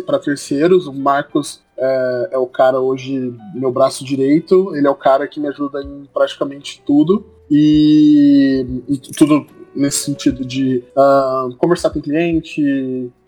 para 0.04 0.18
terceiros. 0.18 0.87
O 0.87 0.92
Marcos 0.92 1.62
é, 1.76 2.31
é, 2.33 2.38
o 2.38 2.46
cara 2.46 2.81
hoje, 2.81 3.33
meu 3.54 3.70
braço 3.70 4.04
direito, 4.04 4.74
ele 4.74 4.87
é 4.87 4.90
o 4.90 4.94
cara 4.94 5.28
que 5.28 5.38
me 5.38 5.48
ajuda 5.48 5.83
em 5.83 6.09
praticamente 6.12 6.83
tudo. 6.85 7.24
E, 7.50 8.66
e 8.88 8.98
tudo 8.98 9.46
nesse 9.74 10.04
sentido 10.04 10.44
de 10.44 10.85
uh, 10.96 11.54
conversar 11.57 11.90
com 11.90 11.98
o 11.98 12.02
cliente, 12.02 12.62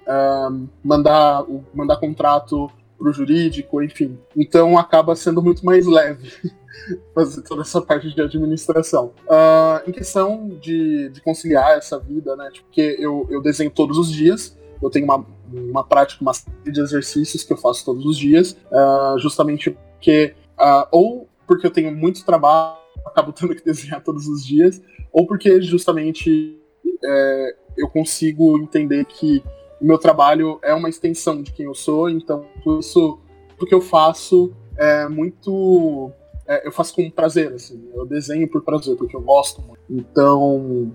uh, 0.03 0.69
mandar, 0.83 1.45
mandar 1.73 1.97
contrato 1.97 2.71
para 3.01 3.11
o 3.11 3.13
jurídico, 3.13 3.83
enfim. 3.83 4.19
Então 4.37 4.77
acaba 4.77 5.17
sendo 5.17 5.43
muito 5.43 5.65
mais 5.65 5.87
leve 5.87 6.31
fazer 7.15 7.43
toda 7.43 7.63
essa 7.63 7.81
parte 7.81 8.15
de 8.15 8.21
administração. 8.21 9.13
Uh, 9.25 9.89
em 9.89 9.93
questão 9.93 10.49
de, 10.61 11.09
de, 11.09 11.21
conciliar 11.23 11.79
essa 11.79 11.99
vida, 11.99 12.37
né? 12.37 12.51
Porque 12.63 12.97
eu, 13.01 13.27
eu 13.31 13.41
desenho 13.41 13.71
todos 13.71 13.97
os 13.97 14.13
dias, 14.13 14.57
eu 14.83 14.91
tenho 14.91 15.07
uma, 15.07 15.25
uma 15.51 15.83
prática, 15.83 16.23
uma 16.23 16.35
série 16.35 16.71
de 16.71 16.81
exercícios 16.81 17.43
que 17.43 17.53
eu 17.53 17.57
faço 17.57 17.85
todos 17.85 18.05
os 18.05 18.19
dias, 18.19 18.57
uh, 18.71 19.19
justamente 19.19 19.71
porque, 19.71 20.35
uh, 20.59 20.87
ou 20.93 21.27
porque 21.47 21.67
eu 21.67 21.71
tenho 21.71 21.91
muito 21.95 22.25
trabalho, 22.25 22.77
acabo 23.07 23.33
tendo 23.33 23.55
que 23.55 23.65
desenhar 23.65 24.03
todos 24.05 24.29
os 24.29 24.45
dias, 24.45 24.81
ou 25.11 25.27
porque 25.27 25.61
justamente 25.63 26.61
é, 27.05 27.57
eu 27.77 27.89
consigo 27.89 28.59
entender 28.59 29.05
que 29.05 29.43
o 29.81 29.85
meu 29.85 29.99
trabalho 29.99 30.59
é 30.63 30.75
uma 30.75 30.89
extensão 30.89 31.43
de 31.43 31.53
quem 31.53 31.67
eu 31.67 31.75
sou, 31.75 32.11
então 32.11 32.47
isso, 32.79 33.19
o 33.61 33.67
que 33.67 33.75
eu 33.75 33.81
faço 33.81 34.53
é 34.77 35.09
muito 35.09 36.13
é, 36.51 36.67
eu 36.67 36.73
faço 36.73 36.95
com 36.95 37.09
prazer, 37.09 37.53
assim, 37.53 37.81
eu 37.95 38.05
desenho 38.05 38.49
por 38.49 38.63
prazer, 38.63 38.97
porque 38.97 39.15
eu 39.15 39.21
gosto 39.21 39.63
muito. 39.63 39.81
Então, 39.89 40.93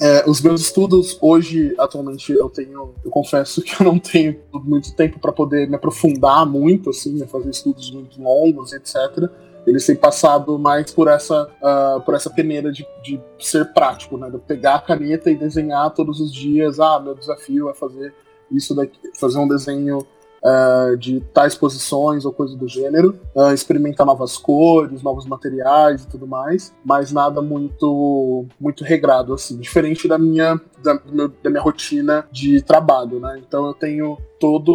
é, 0.00 0.28
os 0.30 0.40
meus 0.40 0.60
estudos 0.60 1.18
hoje, 1.20 1.74
atualmente, 1.76 2.32
eu 2.32 2.48
tenho, 2.48 2.94
eu 3.04 3.10
confesso 3.10 3.62
que 3.62 3.82
eu 3.82 3.84
não 3.84 3.98
tenho 3.98 4.38
muito 4.52 4.94
tempo 4.94 5.18
para 5.18 5.32
poder 5.32 5.68
me 5.68 5.74
aprofundar 5.74 6.46
muito, 6.46 6.90
assim, 6.90 7.18
né, 7.18 7.26
fazer 7.26 7.50
estudos 7.50 7.90
muito 7.90 8.22
longos, 8.22 8.72
etc. 8.72 9.28
Eles 9.66 9.84
têm 9.84 9.96
passado 9.96 10.56
mais 10.56 10.92
por 10.92 11.08
essa, 11.08 11.44
uh, 11.44 12.00
por 12.02 12.14
essa 12.14 12.30
peneira 12.30 12.70
de, 12.70 12.86
de 13.02 13.20
ser 13.40 13.72
prático, 13.72 14.16
né? 14.16 14.28
De 14.28 14.38
pegar 14.38 14.76
a 14.76 14.80
caneta 14.80 15.30
e 15.30 15.36
desenhar 15.36 15.94
todos 15.94 16.20
os 16.20 16.32
dias. 16.32 16.80
Ah, 16.80 16.98
meu 16.98 17.14
desafio 17.14 17.70
é 17.70 17.74
fazer 17.74 18.12
isso 18.52 18.74
daqui, 18.74 18.98
fazer 19.18 19.38
um 19.38 19.48
desenho 19.48 20.06
uh, 20.42 20.96
de 20.96 21.20
tais 21.32 21.54
posições 21.54 22.24
ou 22.24 22.32
coisa 22.32 22.56
do 22.56 22.68
gênero, 22.68 23.18
uh, 23.34 23.52
experimentar 23.52 24.06
novas 24.06 24.36
cores, 24.36 25.02
novos 25.02 25.24
materiais 25.26 26.02
e 26.02 26.08
tudo 26.08 26.26
mais, 26.26 26.74
mas 26.84 27.12
nada 27.12 27.40
muito 27.40 28.46
muito 28.60 28.84
regrado 28.84 29.32
assim, 29.32 29.56
diferente 29.56 30.08
da 30.08 30.18
minha 30.18 30.60
da, 30.82 31.00
da 31.42 31.50
minha 31.50 31.62
rotina 31.62 32.26
de 32.30 32.60
trabalho, 32.62 33.20
né? 33.20 33.40
Então 33.46 33.66
eu 33.66 33.74
tenho 33.74 34.18
todo 34.40 34.72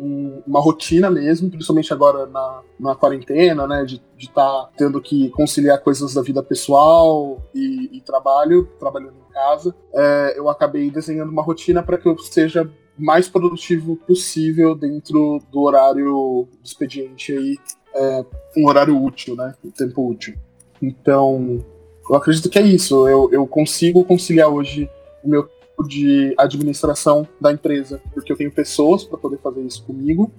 um, 0.00 0.40
uma 0.46 0.60
rotina 0.60 1.10
mesmo, 1.10 1.50
principalmente 1.50 1.92
agora 1.92 2.26
na, 2.26 2.60
na 2.78 2.94
quarentena, 2.94 3.66
né? 3.66 3.84
De 3.84 4.00
estar 4.16 4.32
tá 4.34 4.70
tendo 4.76 5.00
que 5.00 5.30
conciliar 5.30 5.80
coisas 5.80 6.14
da 6.14 6.22
vida 6.22 6.40
pessoal 6.42 7.42
e, 7.52 7.96
e 7.96 8.00
trabalho, 8.00 8.68
trabalhando 8.78 9.16
em 9.28 9.32
casa. 9.32 9.74
É, 9.92 10.34
eu 10.36 10.48
acabei 10.48 10.88
desenhando 10.90 11.30
uma 11.30 11.42
rotina 11.42 11.82
para 11.82 11.98
que 11.98 12.06
eu 12.06 12.16
seja 12.18 12.70
mais 13.00 13.28
produtivo 13.28 13.96
possível 13.96 14.74
dentro 14.74 15.40
do 15.50 15.60
horário 15.62 16.04
do 16.04 16.64
expediente 16.64 17.32
aí, 17.32 17.56
é, 17.94 18.24
um 18.56 18.66
horário 18.66 19.02
útil, 19.02 19.34
né? 19.34 19.54
Um 19.64 19.70
tempo 19.70 20.08
útil. 20.08 20.34
Então, 20.80 21.64
eu 22.08 22.16
acredito 22.16 22.48
que 22.48 22.58
é 22.58 22.62
isso. 22.62 23.08
Eu, 23.08 23.30
eu 23.32 23.46
consigo 23.46 24.04
conciliar 24.04 24.48
hoje 24.48 24.88
o 25.22 25.28
meu 25.28 25.44
tempo 25.44 25.88
de 25.88 26.34
administração 26.36 27.26
da 27.40 27.52
empresa, 27.52 28.00
porque 28.12 28.32
eu 28.32 28.36
tenho 28.36 28.52
pessoas 28.52 29.04
para 29.04 29.18
poder 29.18 29.38
fazer 29.38 29.62
isso 29.62 29.82
comigo. 29.84 30.30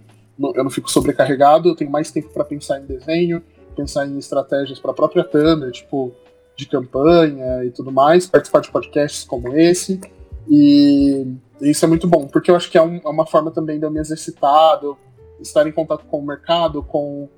Eu 0.56 0.64
não 0.64 0.72
fico 0.72 0.90
sobrecarregado, 0.90 1.70
eu 1.70 1.76
tenho 1.76 1.92
mais 1.92 2.12
tempo 2.12 2.30
para 2.34 2.44
pensar 2.44 2.80
em 2.80 2.86
desenho, 2.86 3.44
pensar 3.76 4.08
em 4.08 4.18
estratégias 4.18 4.80
para 4.80 4.92
a 4.92 4.94
própria 4.94 5.24
Thunder, 5.24 5.72
tipo 5.72 6.12
de 6.56 6.66
campanha 6.66 7.64
e 7.64 7.72
tudo 7.72 7.92
mais, 7.92 8.28
participar 8.28 8.62
de 8.62 8.72
podcasts 8.72 9.24
como 9.24 9.56
esse. 9.58 10.00
E 10.50 11.26
isso 11.62 11.86
é 11.86 11.88
muito 11.88 12.08
bom, 12.08 12.28
porque 12.28 12.50
eu 12.50 12.56
acho 12.56 12.70
que 12.70 12.78
é, 12.78 12.82
um, 12.82 12.98
é 12.98 13.10
uma 13.10 13.26
forma 13.26 13.52
também 13.52 13.80
de 13.80 13.86
eu 13.86 13.92
me 13.92 14.00
exercitar, 14.00 14.80
de 14.80 14.86
eu 14.86 14.98
estar 15.40 15.66
em 15.68 15.72
contato 15.72 16.06
com 16.06 16.20
o 16.20 16.26
mercado, 16.26 16.84
com, 16.84 17.30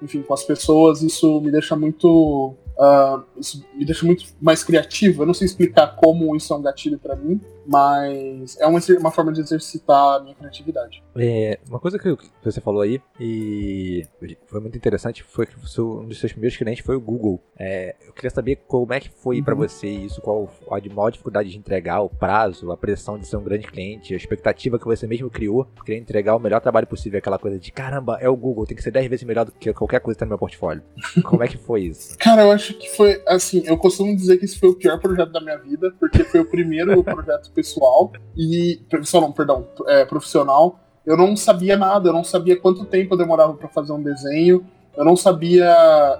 enfim, 0.00 0.22
com 0.22 0.34
as 0.34 0.42
pessoas. 0.42 1.02
Isso 1.02 1.40
me 1.40 1.50
deixa 1.50 1.76
muito 1.76 2.56
Uh, 2.72 3.22
isso 3.38 3.64
me 3.74 3.84
deixa 3.84 4.04
muito 4.04 4.24
mais 4.40 4.64
criativo. 4.64 5.22
Eu 5.22 5.26
não 5.26 5.34
sei 5.34 5.46
explicar 5.46 5.94
como 5.96 6.34
isso 6.34 6.52
é 6.52 6.56
um 6.56 6.62
gatilho 6.62 6.98
para 6.98 7.14
mim, 7.14 7.40
mas 7.66 8.58
é 8.58 8.66
uma, 8.66 8.80
uma 8.98 9.10
forma 9.10 9.32
de 9.32 9.40
exercitar 9.40 10.16
a 10.16 10.20
minha 10.20 10.34
criatividade. 10.34 11.02
É, 11.16 11.58
uma 11.68 11.78
coisa 11.78 11.98
que 11.98 12.16
você 12.42 12.60
falou 12.60 12.82
aí, 12.82 13.00
e 13.20 14.06
foi 14.46 14.60
muito 14.60 14.76
interessante, 14.76 15.22
foi 15.22 15.46
que 15.46 15.54
um 15.80 16.06
dos 16.06 16.18
seus 16.18 16.32
primeiros 16.32 16.56
clientes 16.56 16.84
foi 16.84 16.96
o 16.96 17.00
Google. 17.00 17.40
É, 17.58 17.94
eu 18.06 18.12
queria 18.12 18.30
saber 18.30 18.56
como 18.66 18.92
é 18.92 19.00
que 19.00 19.10
foi 19.10 19.38
uhum. 19.38 19.44
para 19.44 19.54
você 19.54 19.88
isso, 19.88 20.20
qual 20.20 20.50
a 20.70 20.94
maior 20.94 21.10
dificuldade 21.10 21.50
de 21.50 21.58
entregar, 21.58 22.00
o 22.00 22.08
prazo, 22.08 22.70
a 22.72 22.76
pressão 22.76 23.18
de 23.18 23.26
ser 23.26 23.36
um 23.36 23.44
grande 23.44 23.66
cliente, 23.66 24.14
a 24.14 24.16
expectativa 24.16 24.78
que 24.78 24.84
você 24.84 25.06
mesmo 25.06 25.30
criou, 25.30 25.66
querer 25.84 25.98
entregar 25.98 26.34
o 26.36 26.40
melhor 26.40 26.60
trabalho 26.60 26.86
possível, 26.86 27.18
aquela 27.18 27.38
coisa 27.38 27.58
de 27.58 27.70
caramba, 27.70 28.18
é 28.20 28.28
o 28.28 28.36
Google, 28.36 28.66
tem 28.66 28.76
que 28.76 28.82
ser 28.82 28.90
10 28.90 29.08
vezes 29.08 29.24
melhor 29.24 29.44
do 29.44 29.52
que 29.52 29.72
qualquer 29.72 30.00
coisa 30.00 30.16
que 30.16 30.20
tá 30.20 30.26
no 30.26 30.30
meu 30.30 30.38
portfólio. 30.38 30.82
Como 31.24 31.42
é 31.42 31.48
que 31.48 31.58
foi 31.58 31.82
isso? 31.82 32.16
Cara, 32.18 32.42
eu 32.42 32.50
acho 32.50 32.74
que 32.74 32.88
foi, 32.90 33.22
assim, 33.26 33.62
eu 33.66 33.76
costumo 33.76 34.14
dizer 34.16 34.38
que 34.38 34.44
esse 34.44 34.58
foi 34.58 34.70
o 34.70 34.74
pior 34.74 34.98
projeto 34.98 35.30
da 35.30 35.40
minha 35.40 35.58
vida, 35.58 35.92
porque 35.98 36.24
foi 36.24 36.40
o 36.40 36.44
primeiro 36.44 37.02
projeto 37.04 37.51
pessoal 37.54 38.12
e. 38.36 38.80
Pessoal, 38.88 39.22
não, 39.24 39.32
perdão, 39.32 39.66
é, 39.86 40.04
profissional. 40.04 40.78
Eu 41.04 41.16
não 41.16 41.36
sabia 41.36 41.76
nada, 41.76 42.08
eu 42.08 42.12
não 42.12 42.22
sabia 42.22 42.56
quanto 42.56 42.84
tempo 42.84 43.14
eu 43.14 43.18
demorava 43.18 43.54
para 43.54 43.68
fazer 43.68 43.92
um 43.92 44.02
desenho, 44.02 44.64
eu 44.96 45.04
não 45.04 45.16
sabia 45.16 45.66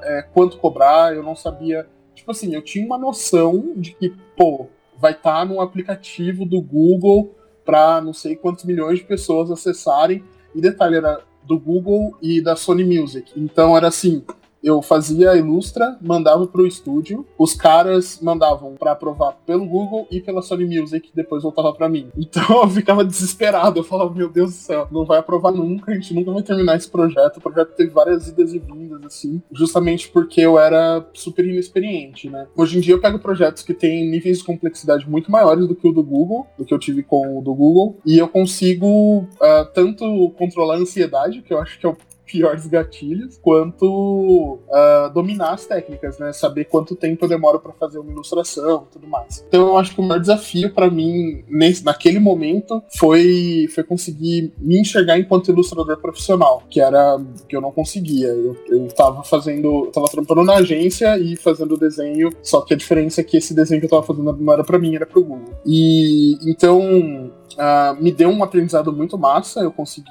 é, 0.02 0.22
quanto 0.32 0.58
cobrar, 0.58 1.14
eu 1.14 1.22
não 1.22 1.36
sabia. 1.36 1.86
Tipo 2.14 2.32
assim, 2.32 2.54
eu 2.54 2.62
tinha 2.62 2.84
uma 2.84 2.98
noção 2.98 3.74
de 3.76 3.92
que, 3.94 4.10
pô, 4.36 4.66
vai 4.98 5.12
estar 5.12 5.40
tá 5.40 5.44
no 5.44 5.60
aplicativo 5.60 6.44
do 6.44 6.60
Google 6.60 7.34
para 7.64 8.00
não 8.00 8.12
sei 8.12 8.34
quantos 8.34 8.64
milhões 8.64 8.98
de 8.98 9.04
pessoas 9.04 9.50
acessarem. 9.50 10.24
E 10.54 10.60
detalhe, 10.60 10.96
era 10.96 11.20
do 11.44 11.58
Google 11.58 12.16
e 12.20 12.40
da 12.40 12.56
Sony 12.56 12.84
Music. 12.84 13.32
Então 13.36 13.76
era 13.76 13.88
assim, 13.88 14.24
eu 14.62 14.80
fazia 14.80 15.30
a 15.32 15.36
Ilustra, 15.36 15.98
mandava 16.00 16.46
pro 16.46 16.66
estúdio, 16.66 17.26
os 17.36 17.54
caras 17.54 18.20
mandavam 18.22 18.74
para 18.74 18.92
aprovar 18.92 19.36
pelo 19.44 19.66
Google 19.66 20.06
e 20.10 20.20
pela 20.20 20.42
Sony 20.42 20.64
Music, 20.64 21.10
depois 21.14 21.42
voltava 21.42 21.72
para 21.72 21.88
mim. 21.88 22.10
Então 22.32 22.62
eu 22.62 22.68
ficava 22.68 23.04
desesperado, 23.04 23.80
eu 23.80 23.84
falava, 23.84 24.14
meu 24.14 24.28
Deus 24.28 24.52
do 24.52 24.56
céu, 24.56 24.88
não 24.90 25.04
vai 25.04 25.18
aprovar 25.18 25.52
nunca, 25.52 25.90
a 25.92 25.94
gente 25.94 26.14
nunca 26.14 26.30
vai 26.32 26.42
terminar 26.42 26.76
esse 26.76 26.88
projeto. 26.88 27.36
O 27.36 27.40
projeto 27.40 27.74
teve 27.76 27.90
várias 27.90 28.28
idas 28.28 28.54
e 28.54 28.58
vindas, 28.58 29.04
assim, 29.04 29.42
justamente 29.52 30.08
porque 30.08 30.40
eu 30.40 30.58
era 30.58 31.04
super 31.12 31.44
inexperiente, 31.44 32.30
né? 32.30 32.46
Hoje 32.56 32.78
em 32.78 32.80
dia 32.80 32.94
eu 32.94 33.00
pego 33.00 33.18
projetos 33.18 33.62
que 33.62 33.74
têm 33.74 34.10
níveis 34.10 34.38
de 34.38 34.44
complexidade 34.44 35.08
muito 35.08 35.30
maiores 35.30 35.68
do 35.68 35.74
que 35.74 35.86
o 35.86 35.92
do 35.92 36.02
Google, 36.02 36.46
do 36.56 36.64
que 36.64 36.72
eu 36.72 36.78
tive 36.78 37.02
com 37.02 37.38
o 37.38 37.42
do 37.42 37.54
Google, 37.54 37.98
e 38.06 38.16
eu 38.16 38.28
consigo 38.28 39.18
uh, 39.18 39.64
tanto 39.74 40.30
controlar 40.38 40.76
a 40.76 40.78
ansiedade, 40.78 41.42
que 41.42 41.52
eu 41.52 41.58
acho 41.58 41.78
que 41.78 41.84
é 41.84 41.88
o 41.88 41.96
piores 42.32 42.66
gatilhos, 42.66 43.38
quanto 43.42 44.58
uh, 44.66 45.12
dominar 45.12 45.52
as 45.52 45.66
técnicas, 45.66 46.18
né? 46.18 46.32
Saber 46.32 46.64
quanto 46.64 46.96
tempo 46.96 47.26
eu 47.26 47.28
demoro 47.28 47.60
para 47.60 47.72
fazer 47.74 47.98
uma 47.98 48.10
ilustração 48.10 48.86
e 48.88 48.92
tudo 48.94 49.06
mais. 49.06 49.44
Então 49.46 49.68
eu 49.68 49.76
acho 49.76 49.94
que 49.94 50.00
o 50.00 50.02
maior 50.02 50.18
desafio 50.18 50.72
para 50.72 50.90
mim 50.90 51.44
nesse, 51.46 51.84
naquele 51.84 52.18
momento 52.18 52.82
foi, 52.98 53.68
foi 53.74 53.84
conseguir 53.84 54.50
me 54.58 54.80
enxergar 54.80 55.18
enquanto 55.18 55.50
ilustrador 55.50 55.98
profissional, 55.98 56.62
que 56.70 56.80
era 56.80 57.20
que 57.46 57.54
eu 57.54 57.60
não 57.60 57.70
conseguia. 57.70 58.28
Eu, 58.28 58.56
eu 58.68 58.88
tava 58.88 59.22
fazendo, 59.22 59.90
tava 59.92 60.06
trampando 60.06 60.42
na 60.42 60.54
agência 60.54 61.18
e 61.18 61.36
fazendo 61.36 61.76
desenho, 61.76 62.30
só 62.42 62.62
que 62.62 62.72
a 62.72 62.76
diferença 62.76 63.20
é 63.20 63.24
que 63.24 63.36
esse 63.36 63.52
desenho 63.52 63.78
que 63.78 63.86
eu 63.86 63.90
tava 63.90 64.02
fazendo 64.04 64.32
não 64.32 64.52
era 64.54 64.64
para 64.64 64.78
mim, 64.78 64.94
era 64.94 65.04
pro 65.04 65.22
Google. 65.22 65.52
E 65.66 66.38
então 66.50 67.30
Uh, 67.54 68.02
me 68.02 68.10
deu 68.10 68.28
um 68.28 68.42
aprendizado 68.42 68.92
muito 68.92 69.18
massa, 69.18 69.60
eu 69.60 69.72
consegui 69.72 70.10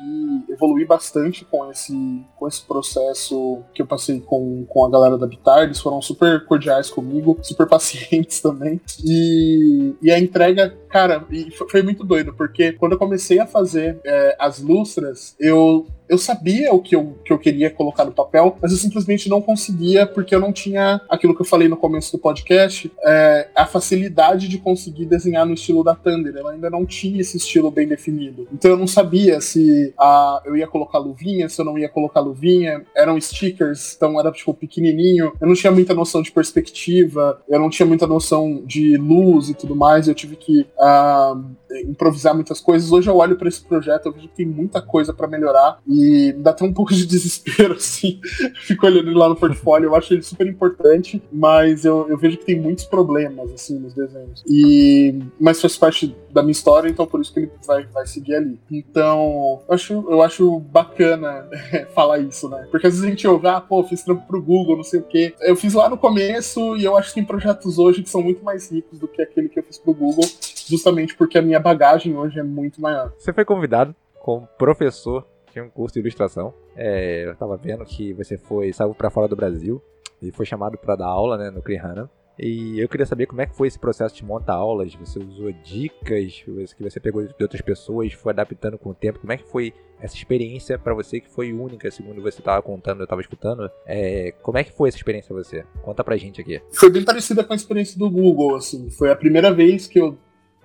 evoluir 0.49 0.87
bastante 0.87 1.45
com 1.45 1.69
esse, 1.69 1.93
com 2.37 2.47
esse 2.47 2.61
processo 2.61 3.63
que 3.73 3.81
eu 3.81 3.87
passei 3.87 4.19
com, 4.19 4.65
com 4.67 4.85
a 4.85 4.89
galera 4.89 5.17
da 5.17 5.27
Bitar, 5.27 5.63
eles 5.63 5.79
foram 5.79 6.01
super 6.01 6.45
cordiais 6.45 6.89
comigo, 6.89 7.37
super 7.43 7.67
pacientes 7.67 8.41
também, 8.41 8.79
e, 9.03 9.95
e 10.01 10.11
a 10.11 10.19
entrega, 10.19 10.75
cara, 10.89 11.25
foi 11.69 11.81
muito 11.81 12.03
doido, 12.03 12.33
porque 12.33 12.73
quando 12.73 12.93
eu 12.93 12.99
comecei 12.99 13.39
a 13.39 13.47
fazer 13.47 13.99
é, 14.05 14.35
as 14.39 14.61
lustras, 14.61 15.35
eu 15.39 15.87
eu 16.11 16.17
sabia 16.17 16.73
o 16.73 16.81
que 16.81 16.93
eu, 16.93 17.15
que 17.23 17.31
eu 17.31 17.39
queria 17.39 17.69
colocar 17.69 18.03
no 18.03 18.11
papel, 18.11 18.57
mas 18.61 18.73
eu 18.73 18.77
simplesmente 18.77 19.29
não 19.29 19.41
conseguia 19.41 20.05
porque 20.05 20.35
eu 20.35 20.41
não 20.41 20.51
tinha 20.51 20.99
aquilo 21.09 21.33
que 21.33 21.41
eu 21.41 21.45
falei 21.45 21.69
no 21.69 21.77
começo 21.77 22.11
do 22.11 22.19
podcast, 22.19 22.91
é, 23.05 23.47
a 23.55 23.65
facilidade 23.65 24.49
de 24.49 24.57
conseguir 24.57 25.05
desenhar 25.05 25.45
no 25.45 25.53
estilo 25.53 25.85
da 25.85 25.95
Thunder. 25.95 26.35
Ela 26.35 26.51
ainda 26.51 26.69
não 26.69 26.85
tinha 26.85 27.21
esse 27.21 27.37
estilo 27.37 27.71
bem 27.71 27.87
definido. 27.87 28.45
Então 28.51 28.71
eu 28.71 28.75
não 28.75 28.87
sabia 28.87 29.39
se 29.39 29.93
a, 29.97 30.41
eu 30.43 30.57
ia 30.57 30.67
colocar 30.67 30.97
luvinha, 30.97 31.47
se 31.47 31.61
eu 31.61 31.63
não 31.63 31.79
ia 31.79 31.87
colocar 31.87 32.19
luvinha. 32.19 32.83
Eram 32.93 33.19
stickers, 33.21 33.95
então 33.95 34.19
era 34.19 34.33
tipo 34.33 34.53
pequenininho. 34.53 35.31
Eu 35.39 35.47
não 35.47 35.55
tinha 35.55 35.71
muita 35.71 35.93
noção 35.93 36.21
de 36.21 36.29
perspectiva, 36.29 37.41
eu 37.47 37.57
não 37.57 37.69
tinha 37.69 37.85
muita 37.85 38.05
noção 38.05 38.61
de 38.65 38.97
luz 38.97 39.47
e 39.47 39.53
tudo 39.53 39.77
mais. 39.77 40.09
Eu 40.09 40.13
tive 40.13 40.35
que 40.35 40.67
uh, 40.77 41.41
improvisar 41.87 42.35
muitas 42.35 42.59
coisas. 42.59 42.91
Hoje 42.91 43.09
eu 43.09 43.15
olho 43.15 43.37
para 43.37 43.47
esse 43.47 43.63
projeto, 43.63 44.07
eu 44.07 44.11
vejo 44.11 44.27
que 44.27 44.35
tem 44.35 44.45
muita 44.45 44.81
coisa 44.81 45.13
para 45.13 45.25
melhorar 45.25 45.79
e 45.87 46.00
dá 46.33 46.51
até 46.51 46.63
um 46.63 46.73
pouco 46.73 46.93
de 46.93 47.05
desespero, 47.05 47.73
assim. 47.75 48.19
Fico 48.61 48.85
olhando 48.85 49.09
ele 49.09 49.17
lá 49.17 49.29
no 49.29 49.35
portfólio, 49.35 49.87
eu 49.87 49.95
acho 49.95 50.13
ele 50.13 50.21
super 50.21 50.47
importante, 50.47 51.21
mas 51.31 51.85
eu, 51.85 52.07
eu 52.09 52.17
vejo 52.17 52.37
que 52.37 52.45
tem 52.45 52.59
muitos 52.59 52.85
problemas, 52.85 53.51
assim, 53.51 53.79
nos 53.79 53.93
desenhos. 53.93 54.43
E, 54.47 55.19
mas 55.39 55.61
faz 55.61 55.77
parte 55.77 56.15
da 56.29 56.41
minha 56.41 56.51
história, 56.51 56.89
então 56.89 57.05
por 57.05 57.21
isso 57.21 57.33
que 57.33 57.41
ele 57.41 57.51
vai, 57.65 57.85
vai 57.87 58.07
seguir 58.07 58.35
ali. 58.35 58.59
Então, 58.71 59.61
eu 59.67 59.73
acho, 59.73 59.93
eu 59.93 60.21
acho 60.21 60.59
bacana 60.59 61.47
falar 61.93 62.19
isso, 62.19 62.49
né? 62.49 62.67
Porque 62.71 62.87
às 62.87 62.93
vezes 62.93 63.05
a 63.05 63.09
gente 63.09 63.27
ouve, 63.27 63.47
ah, 63.47 63.61
pô, 63.61 63.83
fiz 63.83 64.03
trampo 64.03 64.25
pro 64.27 64.41
Google, 64.41 64.77
não 64.77 64.83
sei 64.83 64.99
o 64.99 65.03
quê. 65.03 65.33
Eu 65.41 65.55
fiz 65.55 65.73
lá 65.73 65.89
no 65.89 65.97
começo 65.97 66.75
e 66.77 66.83
eu 66.83 66.97
acho 66.97 67.09
que 67.09 67.15
tem 67.15 67.25
projetos 67.25 67.77
hoje 67.77 68.03
que 68.03 68.09
são 68.09 68.21
muito 68.21 68.43
mais 68.43 68.71
ricos 68.71 68.99
do 68.99 69.07
que 69.07 69.21
aquele 69.21 69.49
que 69.49 69.59
eu 69.59 69.63
fiz 69.63 69.77
pro 69.77 69.93
Google, 69.93 70.25
justamente 70.67 71.15
porque 71.15 71.37
a 71.37 71.41
minha 71.41 71.59
bagagem 71.59 72.15
hoje 72.15 72.39
é 72.39 72.43
muito 72.43 72.81
maior. 72.81 73.11
Você 73.17 73.33
foi 73.33 73.45
convidado 73.45 73.95
como 74.21 74.47
professor 74.57 75.25
de 75.51 75.61
um 75.61 75.69
curso 75.69 75.93
de 75.93 75.99
ilustração. 75.99 76.53
É, 76.75 77.25
eu 77.25 77.35
tava 77.35 77.57
vendo 77.57 77.83
que 77.85 78.13
você 78.13 78.37
foi, 78.37 78.71
saiu 78.73 78.93
para 78.93 79.09
fora 79.09 79.27
do 79.27 79.35
Brasil 79.35 79.81
e 80.21 80.31
foi 80.31 80.45
chamado 80.45 80.77
para 80.77 80.95
dar 80.95 81.07
aula, 81.07 81.37
né, 81.37 81.49
no 81.49 81.61
Krihana. 81.61 82.09
E 82.39 82.79
eu 82.79 82.89
queria 82.89 83.05
saber 83.05 83.27
como 83.27 83.41
é 83.41 83.45
que 83.45 83.55
foi 83.55 83.67
esse 83.67 83.77
processo 83.77 84.15
de 84.15 84.25
montar 84.25 84.55
aulas. 84.55 84.95
Você 84.95 85.19
usou 85.19 85.51
dicas 85.63 86.41
que 86.41 86.83
você 86.83 86.99
pegou 86.99 87.23
de 87.23 87.43
outras 87.43 87.61
pessoas, 87.61 88.13
foi 88.13 88.31
adaptando 88.31 88.79
com 88.79 88.89
o 88.89 88.95
tempo. 88.95 89.19
Como 89.19 89.31
é 89.31 89.37
que 89.37 89.43
foi 89.43 89.73
essa 89.99 90.15
experiência 90.15 90.79
para 90.79 90.93
você 90.93 91.19
que 91.19 91.29
foi 91.29 91.53
única, 91.53 91.91
segundo 91.91 92.21
você 92.21 92.39
estava 92.39 92.59
contando, 92.61 93.01
eu 93.01 93.03
estava 93.03 93.21
escutando? 93.21 93.69
É, 93.85 94.33
como 94.41 94.57
é 94.57 94.63
que 94.63 94.71
foi 94.71 94.89
essa 94.89 94.97
experiência 94.97 95.27
para 95.27 95.43
você? 95.43 95.65
Conta 95.83 96.03
pra 96.03 96.17
gente 96.17 96.41
aqui. 96.41 96.59
Foi 96.71 96.89
bem 96.89 97.03
parecida 97.03 97.43
com 97.43 97.53
a 97.53 97.55
experiência 97.55 97.99
do 97.99 98.09
Google, 98.09 98.55
assim. 98.55 98.89
Foi 98.89 99.11
a 99.11 99.15
primeira 99.15 99.53
vez 99.53 99.85
que 99.85 99.99
eu 99.99 100.17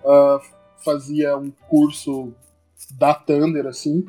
uh, 0.03 0.41
fazia 0.83 1.37
um 1.37 1.51
curso 1.69 2.33
da 2.99 3.13
Thunder, 3.13 3.67
assim. 3.67 4.07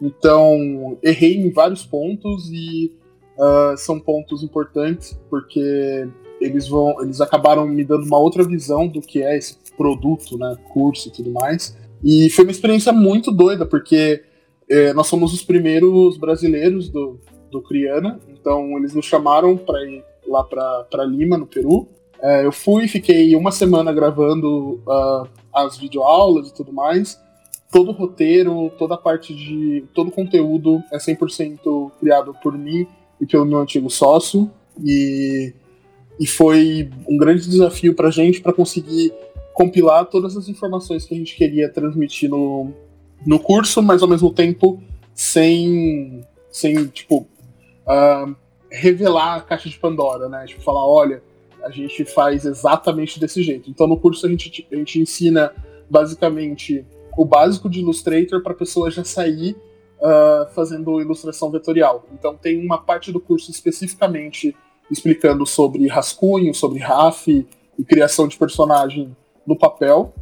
Então, 0.00 0.96
errei 1.02 1.36
em 1.36 1.50
vários 1.50 1.84
pontos 1.84 2.50
e 2.52 2.92
uh, 3.36 3.76
são 3.76 3.98
pontos 3.98 4.42
importantes 4.42 5.18
porque 5.28 6.08
eles 6.40 6.68
vão, 6.68 7.02
eles 7.02 7.20
acabaram 7.20 7.66
me 7.66 7.84
dando 7.84 8.04
uma 8.04 8.18
outra 8.18 8.44
visão 8.44 8.86
do 8.86 9.00
que 9.00 9.22
é 9.22 9.36
esse 9.36 9.56
produto, 9.76 10.38
né, 10.38 10.56
curso 10.72 11.08
e 11.08 11.12
tudo 11.12 11.30
mais. 11.30 11.76
E 12.02 12.30
foi 12.30 12.44
uma 12.44 12.52
experiência 12.52 12.92
muito 12.92 13.32
doida 13.32 13.66
porque 13.66 14.22
eh, 14.68 14.92
nós 14.92 15.08
somos 15.08 15.34
os 15.34 15.42
primeiros 15.42 16.16
brasileiros 16.16 16.88
do, 16.88 17.18
do 17.50 17.60
Criana, 17.60 18.20
então 18.28 18.78
eles 18.78 18.94
nos 18.94 19.04
chamaram 19.04 19.56
para 19.56 19.84
ir 19.84 20.04
lá 20.26 20.44
para 20.44 21.04
Lima, 21.04 21.36
no 21.36 21.46
Peru. 21.46 21.88
Eh, 22.22 22.46
eu 22.46 22.52
fui, 22.52 22.86
fiquei 22.86 23.34
uma 23.34 23.50
semana 23.50 23.92
gravando 23.92 24.80
uh, 24.86 25.28
as 25.52 25.76
videoaulas 25.76 26.50
e 26.50 26.54
tudo 26.54 26.72
mais 26.72 27.20
todo 27.70 27.90
o 27.90 27.92
roteiro, 27.92 28.72
toda 28.78 28.94
a 28.94 28.98
parte 28.98 29.34
de. 29.34 29.84
todo 29.94 30.08
o 30.08 30.12
conteúdo 30.12 30.82
é 30.92 30.98
100% 30.98 31.92
criado 32.00 32.34
por 32.42 32.56
mim 32.56 32.86
e 33.20 33.26
pelo 33.26 33.44
meu 33.44 33.58
antigo 33.58 33.90
sócio. 33.90 34.50
E, 34.82 35.52
e 36.18 36.26
foi 36.26 36.88
um 37.08 37.16
grande 37.16 37.48
desafio 37.48 37.94
pra 37.94 38.10
gente 38.10 38.40
para 38.40 38.52
conseguir 38.52 39.12
compilar 39.52 40.06
todas 40.06 40.36
as 40.36 40.48
informações 40.48 41.04
que 41.04 41.14
a 41.14 41.18
gente 41.18 41.34
queria 41.36 41.68
transmitir 41.68 42.30
no, 42.30 42.72
no 43.26 43.40
curso, 43.40 43.82
mas 43.82 44.02
ao 44.02 44.08
mesmo 44.08 44.32
tempo 44.32 44.80
sem, 45.12 46.24
sem 46.50 46.86
tipo, 46.86 47.26
uh, 47.86 48.34
revelar 48.70 49.36
a 49.36 49.40
caixa 49.40 49.68
de 49.68 49.76
Pandora, 49.76 50.28
né? 50.28 50.46
Tipo, 50.46 50.62
falar, 50.62 50.86
olha, 50.86 51.22
a 51.64 51.70
gente 51.70 52.04
faz 52.04 52.44
exatamente 52.44 53.18
desse 53.18 53.42
jeito. 53.42 53.68
Então 53.68 53.86
no 53.86 53.98
curso 53.98 54.26
a 54.26 54.28
gente, 54.28 54.66
a 54.70 54.76
gente 54.76 55.00
ensina 55.00 55.52
basicamente 55.90 56.86
o 57.18 57.24
básico 57.24 57.68
de 57.68 57.80
Illustrator 57.80 58.40
para 58.40 58.52
a 58.52 58.56
pessoa 58.56 58.92
já 58.92 59.02
sair 59.02 59.56
uh, 59.98 60.48
fazendo 60.54 61.00
ilustração 61.00 61.50
vetorial. 61.50 62.06
Então 62.12 62.36
tem 62.36 62.64
uma 62.64 62.78
parte 62.78 63.10
do 63.10 63.18
curso 63.18 63.50
especificamente 63.50 64.54
explicando 64.88 65.44
sobre 65.44 65.88
rascunho, 65.88 66.54
sobre 66.54 66.78
RAF 66.78 67.26
e 67.76 67.84
criação 67.84 68.28
de 68.28 68.38
personagem 68.38 69.16
no 69.44 69.58
papel. 69.58 70.14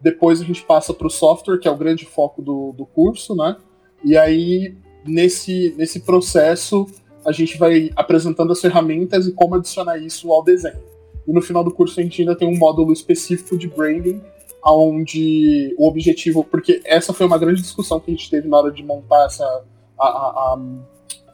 Depois 0.00 0.40
a 0.40 0.44
gente 0.44 0.62
passa 0.62 0.94
para 0.94 1.06
o 1.06 1.10
software, 1.10 1.58
que 1.58 1.68
é 1.68 1.70
o 1.70 1.76
grande 1.76 2.06
foco 2.06 2.40
do, 2.40 2.72
do 2.72 2.86
curso, 2.86 3.36
né? 3.36 3.58
E 4.02 4.16
aí, 4.16 4.74
nesse, 5.04 5.74
nesse 5.76 6.00
processo, 6.00 6.86
a 7.22 7.32
gente 7.32 7.58
vai 7.58 7.90
apresentando 7.94 8.50
as 8.50 8.62
ferramentas 8.62 9.26
e 9.26 9.32
como 9.32 9.56
adicionar 9.56 9.98
isso 9.98 10.32
ao 10.32 10.42
desenho. 10.42 10.80
E 11.28 11.32
no 11.32 11.42
final 11.42 11.62
do 11.62 11.70
curso 11.70 12.00
a 12.00 12.02
gente 12.02 12.22
ainda 12.22 12.34
tem 12.34 12.48
um 12.48 12.56
módulo 12.56 12.94
específico 12.94 13.58
de 13.58 13.68
branding, 13.68 14.22
onde 14.64 15.74
o 15.78 15.88
objetivo, 15.88 16.44
porque 16.44 16.80
essa 16.84 17.12
foi 17.12 17.26
uma 17.26 17.38
grande 17.38 17.62
discussão 17.62 17.98
que 17.98 18.10
a 18.10 18.14
gente 18.14 18.30
teve 18.30 18.48
na 18.48 18.58
hora 18.58 18.70
de 18.70 18.82
montar 18.82 19.26
essa, 19.26 19.44
a, 19.98 20.06
a, 20.06 20.08
a, 20.08 20.58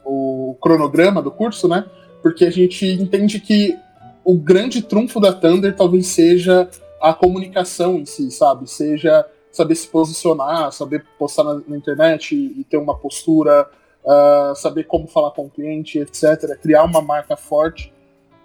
o 0.05 0.55
cronograma 0.61 1.21
do 1.21 1.31
curso, 1.31 1.67
né? 1.67 1.85
Porque 2.21 2.45
a 2.45 2.49
gente 2.49 2.85
entende 2.85 3.39
que 3.39 3.77
o 4.23 4.37
grande 4.37 4.81
trunfo 4.81 5.19
da 5.19 5.33
Thunder 5.33 5.75
talvez 5.75 6.07
seja 6.07 6.69
a 7.01 7.13
comunicação 7.13 7.95
em 7.95 8.05
si, 8.05 8.31
sabe? 8.31 8.69
Seja 8.69 9.25
saber 9.51 9.75
se 9.75 9.87
posicionar, 9.87 10.71
saber 10.71 11.05
postar 11.17 11.43
na, 11.43 11.61
na 11.67 11.77
internet 11.77 12.35
e, 12.35 12.61
e, 12.61 12.63
ter 12.63 12.77
uma 12.77 12.95
postura, 12.95 13.67
uh, 14.03 14.55
saber 14.55 14.83
como 14.83 15.07
falar 15.07 15.31
com 15.31 15.45
o 15.45 15.49
cliente, 15.49 15.99
etc. 15.99 16.57
Criar 16.61 16.83
uma 16.83 17.01
marca 17.01 17.35
forte. 17.35 17.93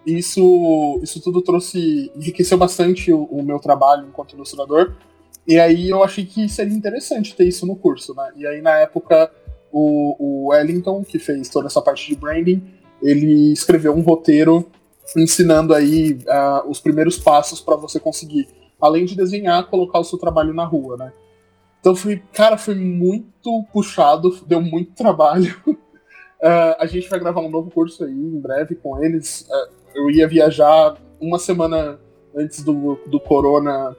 Isso, 0.06 1.00
isso 1.02 1.20
tudo 1.20 1.42
trouxe, 1.42 2.10
enriqueceu 2.16 2.58
bastante 2.58 3.12
o, 3.12 3.24
o 3.24 3.42
meu 3.42 3.58
trabalho 3.58 4.06
enquanto 4.08 4.34
ilustrador. 4.34 4.94
E 5.46 5.58
aí 5.58 5.90
eu 5.90 6.02
achei 6.02 6.24
que 6.24 6.48
seria 6.48 6.74
interessante 6.74 7.34
ter 7.34 7.46
isso 7.46 7.66
no 7.66 7.76
curso, 7.76 8.14
né? 8.14 8.32
E 8.36 8.46
aí 8.46 8.60
na 8.60 8.78
época 8.78 9.30
o, 9.72 10.16
o 10.18 10.46
Wellington, 10.50 11.02
que 11.04 11.18
fez 11.18 11.48
toda 11.48 11.66
essa 11.66 11.80
parte 11.80 12.08
de 12.08 12.16
branding, 12.16 12.62
ele 13.00 13.52
escreveu 13.52 13.94
um 13.94 14.02
roteiro 14.02 14.68
ensinando 15.16 15.74
aí 15.74 16.12
uh, 16.12 16.68
os 16.68 16.78
primeiros 16.80 17.18
passos 17.18 17.60
para 17.60 17.76
você 17.76 17.98
conseguir, 17.98 18.48
além 18.80 19.04
de 19.04 19.16
desenhar, 19.16 19.68
colocar 19.68 19.98
o 19.98 20.04
seu 20.04 20.18
trabalho 20.18 20.54
na 20.54 20.64
rua, 20.64 20.96
né? 20.96 21.12
Então 21.80 21.96
foi, 21.96 22.22
cara, 22.32 22.56
foi 22.56 22.76
muito 22.76 23.64
puxado, 23.72 24.38
deu 24.46 24.60
muito 24.60 24.92
trabalho. 24.92 25.56
uh, 25.66 25.76
a 26.78 26.86
gente 26.86 27.08
vai 27.08 27.18
gravar 27.18 27.40
um 27.40 27.50
novo 27.50 27.70
curso 27.70 28.04
aí 28.04 28.12
em 28.12 28.38
breve 28.38 28.76
com 28.76 29.02
eles. 29.02 29.48
Uh, 29.50 29.81
eu 29.94 30.10
ia 30.10 30.28
viajar 30.28 30.96
uma 31.20 31.38
semana 31.38 31.98
antes 32.34 32.62
do, 32.62 32.98
do 33.06 33.20
corona 33.20 33.96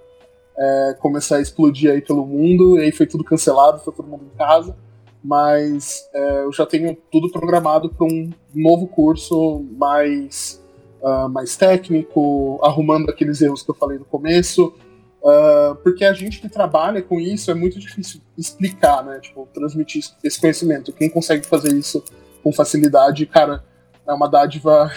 é, 0.57 0.95
começar 0.99 1.37
a 1.37 1.41
explodir 1.41 1.91
aí 1.91 2.01
pelo 2.01 2.25
mundo, 2.25 2.77
e 2.77 2.83
aí 2.83 2.91
foi 2.91 3.05
tudo 3.05 3.23
cancelado, 3.23 3.79
foi 3.79 3.93
todo 3.93 4.07
mundo 4.07 4.25
em 4.33 4.37
casa. 4.37 4.75
Mas 5.23 6.09
é, 6.13 6.43
eu 6.43 6.51
já 6.51 6.65
tenho 6.65 6.97
tudo 7.09 7.31
programado 7.31 7.89
para 7.89 8.05
um 8.05 8.29
novo 8.53 8.87
curso 8.87 9.65
mais 9.77 10.61
uh, 11.03 11.29
mais 11.29 11.57
técnico, 11.57 12.59
arrumando 12.63 13.09
aqueles 13.09 13.41
erros 13.41 13.61
que 13.61 13.69
eu 13.69 13.75
falei 13.75 13.99
no 13.99 14.05
começo, 14.05 14.73
uh, 15.21 15.75
porque 15.83 16.05
a 16.05 16.13
gente 16.13 16.39
que 16.39 16.47
trabalha 16.47 17.01
com 17.01 17.19
isso 17.19 17.51
é 17.51 17.53
muito 17.53 17.77
difícil 17.77 18.21
explicar, 18.37 19.03
né? 19.03 19.19
Tipo, 19.19 19.47
transmitir 19.53 20.03
esse 20.23 20.39
conhecimento. 20.39 20.93
Quem 20.93 21.09
consegue 21.09 21.45
fazer 21.45 21.73
isso 21.73 22.03
com 22.41 22.51
facilidade, 22.51 23.25
cara, 23.25 23.63
é 24.07 24.13
uma 24.13 24.27
dádiva, 24.27 24.91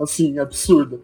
assim, 0.00 0.38
absurda. 0.38 0.98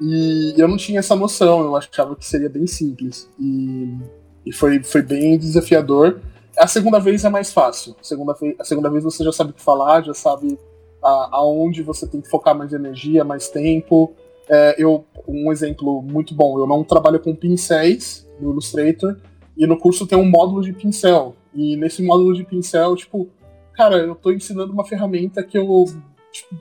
E 0.00 0.54
eu 0.56 0.66
não 0.66 0.76
tinha 0.76 0.98
essa 0.98 1.14
noção, 1.14 1.60
eu 1.60 1.76
achava 1.76 2.16
que 2.16 2.26
seria 2.26 2.48
bem 2.48 2.66
simples. 2.66 3.28
E, 3.38 3.96
e 4.44 4.52
foi, 4.52 4.82
foi 4.82 5.02
bem 5.02 5.38
desafiador. 5.38 6.20
A 6.58 6.66
segunda 6.66 6.98
vez 6.98 7.24
é 7.24 7.28
mais 7.28 7.52
fácil. 7.52 7.94
A 8.00 8.04
segunda, 8.04 8.36
a 8.58 8.64
segunda 8.64 8.90
vez 8.90 9.04
você 9.04 9.22
já 9.22 9.32
sabe 9.32 9.50
o 9.50 9.54
que 9.54 9.62
falar, 9.62 10.02
já 10.02 10.14
sabe 10.14 10.58
a, 11.02 11.28
aonde 11.32 11.82
você 11.82 12.06
tem 12.06 12.20
que 12.20 12.28
focar 12.28 12.56
mais 12.56 12.72
energia, 12.72 13.24
mais 13.24 13.48
tempo. 13.48 14.12
É, 14.48 14.74
eu, 14.76 15.04
um 15.26 15.52
exemplo 15.52 16.02
muito 16.02 16.34
bom, 16.34 16.58
eu 16.58 16.66
não 16.66 16.82
trabalho 16.82 17.20
com 17.20 17.34
pincéis 17.34 18.28
no 18.40 18.50
Illustrator, 18.50 19.16
e 19.56 19.66
no 19.66 19.78
curso 19.78 20.06
tem 20.06 20.18
um 20.18 20.28
módulo 20.28 20.62
de 20.62 20.72
pincel. 20.72 21.36
E 21.54 21.76
nesse 21.76 22.02
módulo 22.02 22.34
de 22.34 22.44
pincel, 22.44 22.96
tipo, 22.96 23.28
cara, 23.72 23.98
eu 23.98 24.14
estou 24.14 24.32
ensinando 24.32 24.72
uma 24.72 24.84
ferramenta 24.84 25.42
que 25.42 25.56
eu, 25.56 25.84
tipo, 26.32 26.56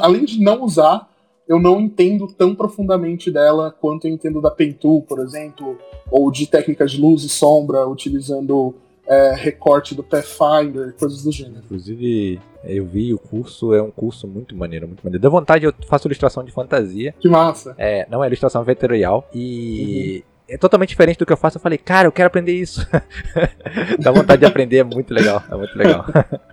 além 0.00 0.24
de 0.24 0.40
não 0.40 0.62
usar, 0.62 1.10
eu 1.48 1.60
não 1.60 1.80
entendo 1.80 2.26
tão 2.26 2.54
profundamente 2.54 3.30
dela 3.30 3.70
quanto 3.70 4.06
eu 4.06 4.12
entendo 4.12 4.40
da 4.40 4.50
Pentool, 4.50 5.02
por 5.02 5.20
exemplo, 5.20 5.78
ou 6.10 6.30
de 6.30 6.46
técnicas 6.46 6.92
de 6.92 7.00
luz 7.00 7.22
e 7.22 7.28
sombra, 7.28 7.86
utilizando 7.86 8.74
é, 9.06 9.34
recorte 9.34 9.94
do 9.94 10.02
Pathfinder, 10.02 10.94
coisas 10.98 11.22
do 11.22 11.30
gênero. 11.30 11.62
Inclusive, 11.64 12.40
eu 12.64 12.84
vi 12.84 13.14
o 13.14 13.18
curso, 13.18 13.72
é 13.72 13.80
um 13.80 13.90
curso 13.90 14.26
muito 14.26 14.56
maneiro, 14.56 14.88
muito 14.88 15.02
maneiro. 15.04 15.22
Dá 15.22 15.28
vontade, 15.28 15.64
eu 15.64 15.72
faço 15.88 16.08
ilustração 16.08 16.42
de 16.42 16.50
fantasia. 16.50 17.14
Que 17.20 17.28
massa. 17.28 17.74
É, 17.78 18.06
não 18.10 18.22
é 18.22 18.26
ilustração 18.26 18.62
vetorial. 18.64 19.28
E. 19.32 20.24
Uhum. 20.24 20.36
É 20.48 20.56
totalmente 20.56 20.90
diferente 20.90 21.18
do 21.18 21.26
que 21.26 21.32
eu 21.32 21.36
faço. 21.36 21.56
Eu 21.58 21.60
falei, 21.60 21.76
cara, 21.76 22.06
eu 22.06 22.12
quero 22.12 22.28
aprender 22.28 22.52
isso. 22.52 22.86
Dá 23.98 24.12
vontade 24.12 24.38
de 24.38 24.46
aprender, 24.46 24.76
é 24.76 24.84
muito 24.84 25.12
legal. 25.12 25.42
É 25.50 25.56
muito 25.56 25.76
legal. 25.76 26.04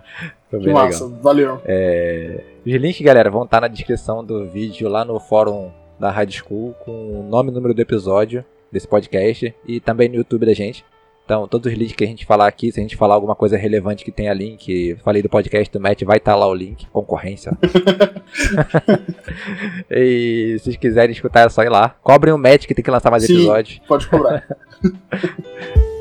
Foi 0.50 0.58
bem 0.58 0.62
que 0.62 0.72
massa, 0.72 1.04
legal. 1.04 1.20
valeu. 1.22 1.62
É... 1.64 2.53
Os 2.66 2.72
links, 2.72 3.02
galera, 3.02 3.30
vão 3.30 3.44
estar 3.44 3.60
na 3.60 3.68
descrição 3.68 4.24
do 4.24 4.46
vídeo 4.46 4.88
lá 4.88 5.04
no 5.04 5.20
fórum 5.20 5.70
da 6.00 6.10
Rádio 6.10 6.42
School 6.42 6.74
com 6.82 7.20
o 7.20 7.22
nome 7.22 7.50
e 7.50 7.54
número 7.54 7.74
do 7.74 7.82
episódio 7.82 8.42
desse 8.72 8.88
podcast 8.88 9.54
e 9.66 9.80
também 9.80 10.08
no 10.08 10.14
YouTube 10.14 10.46
da 10.46 10.54
gente. 10.54 10.82
Então, 11.26 11.46
todos 11.46 11.70
os 11.70 11.78
links 11.78 11.94
que 11.94 12.04
a 12.04 12.06
gente 12.06 12.24
falar 12.24 12.46
aqui, 12.46 12.72
se 12.72 12.80
a 12.80 12.82
gente 12.82 12.96
falar 12.96 13.16
alguma 13.16 13.34
coisa 13.34 13.58
relevante 13.58 14.02
que 14.02 14.10
tenha 14.10 14.32
link, 14.32 14.96
falei 15.04 15.20
do 15.20 15.28
podcast 15.28 15.70
do 15.70 15.78
Matt, 15.78 16.02
vai 16.04 16.16
estar 16.16 16.32
tá 16.32 16.38
lá 16.38 16.46
o 16.46 16.54
link, 16.54 16.86
concorrência. 16.86 17.52
e 19.90 20.56
se 20.58 20.64
vocês 20.64 20.76
quiserem 20.76 21.12
escutar, 21.12 21.46
é 21.46 21.50
só 21.50 21.62
ir 21.62 21.70
lá. 21.70 21.90
Cobrem 22.02 22.32
o 22.32 22.38
Matt 22.38 22.66
que 22.66 22.74
tem 22.74 22.84
que 22.84 22.90
lançar 22.90 23.10
mais 23.10 23.24
Sim, 23.24 23.34
episódios. 23.34 23.78
Pode 23.86 24.08
cobrar. 24.08 24.42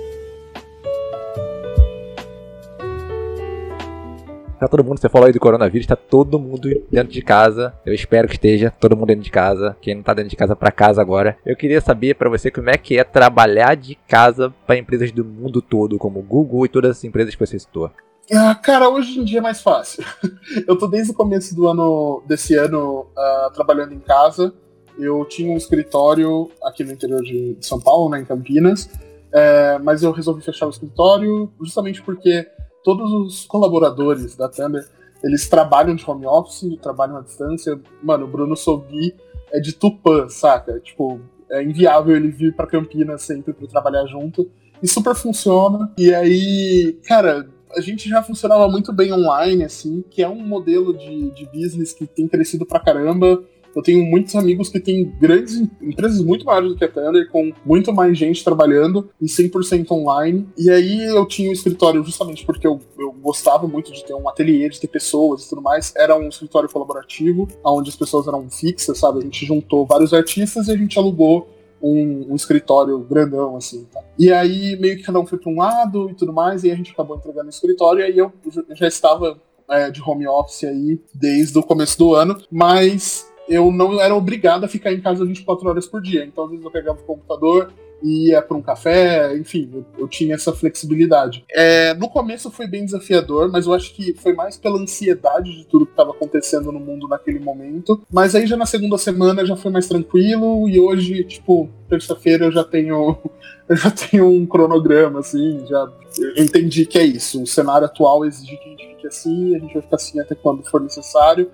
Tá 4.63 4.69
todo 4.69 4.81
mundo, 4.81 4.97
você 4.97 5.09
falou 5.09 5.27
aí 5.27 5.33
do 5.33 5.41
coronavírus, 5.41 5.85
tá 5.85 5.97
todo 5.97 6.39
mundo 6.39 6.69
dentro 6.89 7.11
de 7.11 7.21
casa. 7.21 7.73
Eu 7.85 7.93
espero 7.93 8.29
que 8.29 8.35
esteja 8.35 8.71
todo 8.71 8.95
mundo 8.95 9.07
dentro 9.07 9.23
de 9.23 9.29
casa. 9.29 9.75
Quem 9.81 9.93
não 9.93 10.01
tá 10.01 10.13
dentro 10.13 10.29
de 10.29 10.37
casa 10.37 10.55
para 10.55 10.71
casa 10.71 11.01
agora. 11.01 11.37
Eu 11.45 11.53
queria 11.53 11.81
saber 11.81 12.15
para 12.15 12.29
você 12.29 12.49
como 12.49 12.69
é 12.69 12.77
que 12.77 12.97
é 12.97 13.03
trabalhar 13.03 13.75
de 13.75 13.95
casa 14.07 14.53
para 14.65 14.77
empresas 14.77 15.11
do 15.11 15.25
mundo 15.25 15.61
todo, 15.61 15.97
como 15.97 16.21
Google 16.21 16.65
e 16.65 16.69
todas 16.69 16.91
as 16.91 17.03
empresas 17.03 17.35
que 17.35 17.45
você 17.45 17.59
citou. 17.59 17.91
Ah, 18.33 18.55
cara, 18.55 18.87
hoje 18.87 19.19
em 19.19 19.25
dia 19.25 19.39
é 19.39 19.41
mais 19.41 19.61
fácil. 19.61 20.01
Eu 20.65 20.77
tô 20.77 20.87
desde 20.87 21.11
o 21.11 21.13
começo 21.13 21.53
do 21.53 21.67
ano, 21.67 22.23
desse 22.25 22.55
ano, 22.55 23.07
uh, 23.17 23.53
trabalhando 23.53 23.93
em 23.93 23.99
casa. 23.99 24.53
Eu 24.97 25.25
tinha 25.25 25.51
um 25.51 25.57
escritório 25.57 26.49
aqui 26.63 26.85
no 26.85 26.93
interior 26.93 27.21
de 27.21 27.57
São 27.59 27.81
Paulo, 27.81 28.09
né, 28.09 28.21
em 28.21 28.25
Campinas, 28.25 28.89
é, 29.33 29.77
mas 29.79 30.03
eu 30.03 30.11
resolvi 30.11 30.41
fechar 30.41 30.67
o 30.67 30.69
escritório 30.69 31.51
justamente 31.59 32.01
porque 32.03 32.47
todos 32.83 33.11
os 33.11 33.45
colaboradores 33.45 34.35
da 34.35 34.49
Thunder, 34.49 34.85
eles 35.23 35.47
trabalham 35.47 35.95
de 35.95 36.09
home 36.09 36.25
office, 36.25 36.77
trabalham 36.81 37.17
à 37.17 37.21
distância. 37.21 37.79
Mano, 38.01 38.25
o 38.25 38.27
Bruno 38.27 38.55
Sobi 38.55 39.15
é 39.51 39.59
de 39.59 39.73
Tupã, 39.73 40.27
saca? 40.27 40.79
Tipo, 40.79 41.19
é 41.49 41.63
inviável 41.63 42.15
ele 42.15 42.29
vir 42.29 42.55
para 42.55 42.67
Campinas 42.67 43.21
sempre 43.21 43.53
para 43.53 43.67
trabalhar 43.67 44.05
junto. 44.05 44.49
E 44.81 44.87
super 44.87 45.15
funciona. 45.15 45.91
E 45.97 46.13
aí, 46.13 46.99
cara, 47.07 47.47
a 47.75 47.79
gente 47.79 48.09
já 48.09 48.21
funcionava 48.21 48.67
muito 48.67 48.91
bem 48.91 49.13
online, 49.13 49.63
assim, 49.63 50.03
que 50.09 50.21
é 50.21 50.27
um 50.27 50.45
modelo 50.45 50.95
de, 50.95 51.31
de 51.31 51.45
business 51.45 51.93
que 51.93 52.05
tem 52.05 52.27
crescido 52.27 52.65
pra 52.65 52.79
caramba. 52.79 53.41
Eu 53.75 53.81
tenho 53.81 54.05
muitos 54.05 54.35
amigos 54.35 54.69
que 54.69 54.79
têm 54.79 55.11
grandes 55.19 55.55
empresas 55.81 56.21
muito 56.21 56.45
maiores 56.45 56.69
do 56.69 56.75
que 56.75 56.85
a 56.85 56.87
Thunder, 56.87 57.29
com 57.29 57.51
muito 57.65 57.91
mais 57.93 58.17
gente 58.17 58.43
trabalhando 58.43 59.09
e 59.19 59.25
100% 59.25 59.91
online. 59.91 60.47
E 60.57 60.69
aí 60.69 61.03
eu 61.05 61.25
tinha 61.27 61.49
um 61.49 61.53
escritório 61.53 62.03
justamente 62.03 62.45
porque 62.45 62.67
eu, 62.67 62.79
eu 62.97 63.11
gostava 63.13 63.67
muito 63.67 63.91
de 63.91 64.03
ter 64.03 64.13
um 64.13 64.27
ateliê, 64.29 64.69
de 64.69 64.79
ter 64.79 64.87
pessoas 64.87 65.45
e 65.45 65.49
tudo 65.49 65.61
mais. 65.61 65.93
Era 65.95 66.17
um 66.17 66.27
escritório 66.27 66.69
colaborativo, 66.69 67.47
onde 67.63 67.89
as 67.89 67.95
pessoas 67.95 68.27
eram 68.27 68.49
fixas, 68.49 68.97
sabe? 68.97 69.19
A 69.19 69.21
gente 69.21 69.45
juntou 69.45 69.85
vários 69.85 70.13
artistas 70.13 70.67
e 70.67 70.71
a 70.71 70.77
gente 70.77 70.97
alugou 70.97 71.49
um, 71.81 72.27
um, 72.31 72.35
escritório 72.35 72.97
grandão, 72.99 73.57
assim. 73.57 73.85
Tá? 73.91 74.01
E 74.17 74.31
aí, 74.31 74.77
meio 74.79 74.95
que 74.95 75.03
cada 75.03 75.19
um 75.19 75.25
foi 75.25 75.37
para 75.37 75.51
um 75.51 75.57
lado 75.57 76.09
e 76.09 76.13
tudo 76.13 76.31
mais, 76.31 76.63
e 76.63 76.71
a 76.71 76.75
gente 76.75 76.91
acabou 76.91 77.17
entregando 77.17 77.47
o 77.47 77.49
escritório, 77.49 77.99
e 78.01 78.03
aí 78.03 78.17
eu 78.17 78.31
já 78.73 78.87
estava 78.87 79.37
é, 79.69 79.89
de 79.91 80.01
home 80.01 80.25
office 80.25 80.63
aí 80.63 80.99
desde 81.13 81.57
o 81.57 81.63
começo 81.63 81.97
do 81.97 82.15
ano, 82.15 82.37
mas 82.49 83.29
eu 83.47 83.71
não 83.71 83.99
era 83.99 84.15
obrigado 84.15 84.63
a 84.63 84.67
ficar 84.67 84.91
em 84.91 85.01
casa 85.01 85.25
24 85.25 85.67
horas 85.67 85.87
por 85.87 86.01
dia. 86.01 86.25
Então, 86.25 86.45
às 86.45 86.49
vezes, 86.51 86.65
eu 86.65 86.71
pegava 86.71 86.99
o 86.99 87.03
computador 87.03 87.71
e 88.03 88.29
ia 88.29 88.41
para 88.41 88.57
um 88.57 88.61
café, 88.61 89.35
enfim, 89.37 89.69
eu, 89.73 89.85
eu, 89.97 90.07
tinha 90.09 90.35
essa 90.35 90.51
flexibilidade. 90.51 91.45
É, 91.49 91.93
no 91.93 92.09
começo 92.09 92.51
foi 92.51 92.67
bem 92.67 92.83
desafiador, 92.83 93.49
mas 93.49 93.65
eu 93.65 93.73
acho 93.73 93.93
que 93.95 94.13
foi 94.15 94.33
mais 94.33 94.57
pela 94.57 94.77
ansiedade 94.77 95.55
de 95.55 95.65
tudo 95.65 95.85
que 95.85 95.93
estava 95.93 96.11
acontecendo 96.11 96.69
no 96.71 96.81
mundo 96.81 97.07
naquele 97.07 97.39
momento. 97.39 98.01
Mas 98.11 98.35
aí 98.35 98.45
já 98.45 98.57
na 98.57 98.65
segunda 98.65 98.97
semana 98.97 99.45
já 99.45 99.55
foi 99.55 99.71
mais 99.71 99.87
tranquilo 99.87 100.67
e 100.67 100.77
hoje, 100.77 101.23
tipo, 101.23 101.69
terça-feira 101.89 102.45
eu 102.45 102.51
já 102.51 102.63
tenho 102.63 103.17
eu 103.69 103.75
já 103.77 103.89
tenho 103.89 104.29
um 104.29 104.45
cronograma 104.45 105.21
assim, 105.21 105.65
já 105.65 105.89
entendi 106.35 106.85
que 106.85 106.99
é 106.99 107.05
isso. 107.05 107.41
O 107.41 107.47
cenário 107.47 107.85
atual 107.85 108.25
exige 108.25 108.57
que 108.57 108.67
a 108.67 108.69
gente 108.71 108.87
fique 108.87 109.07
assim, 109.07 109.55
a 109.55 109.59
gente 109.59 109.73
vai 109.73 109.81
ficar 109.81 109.95
assim 109.95 110.19
até 110.19 110.35
quando 110.35 110.61
for 110.69 110.81
necessário. 110.81 111.49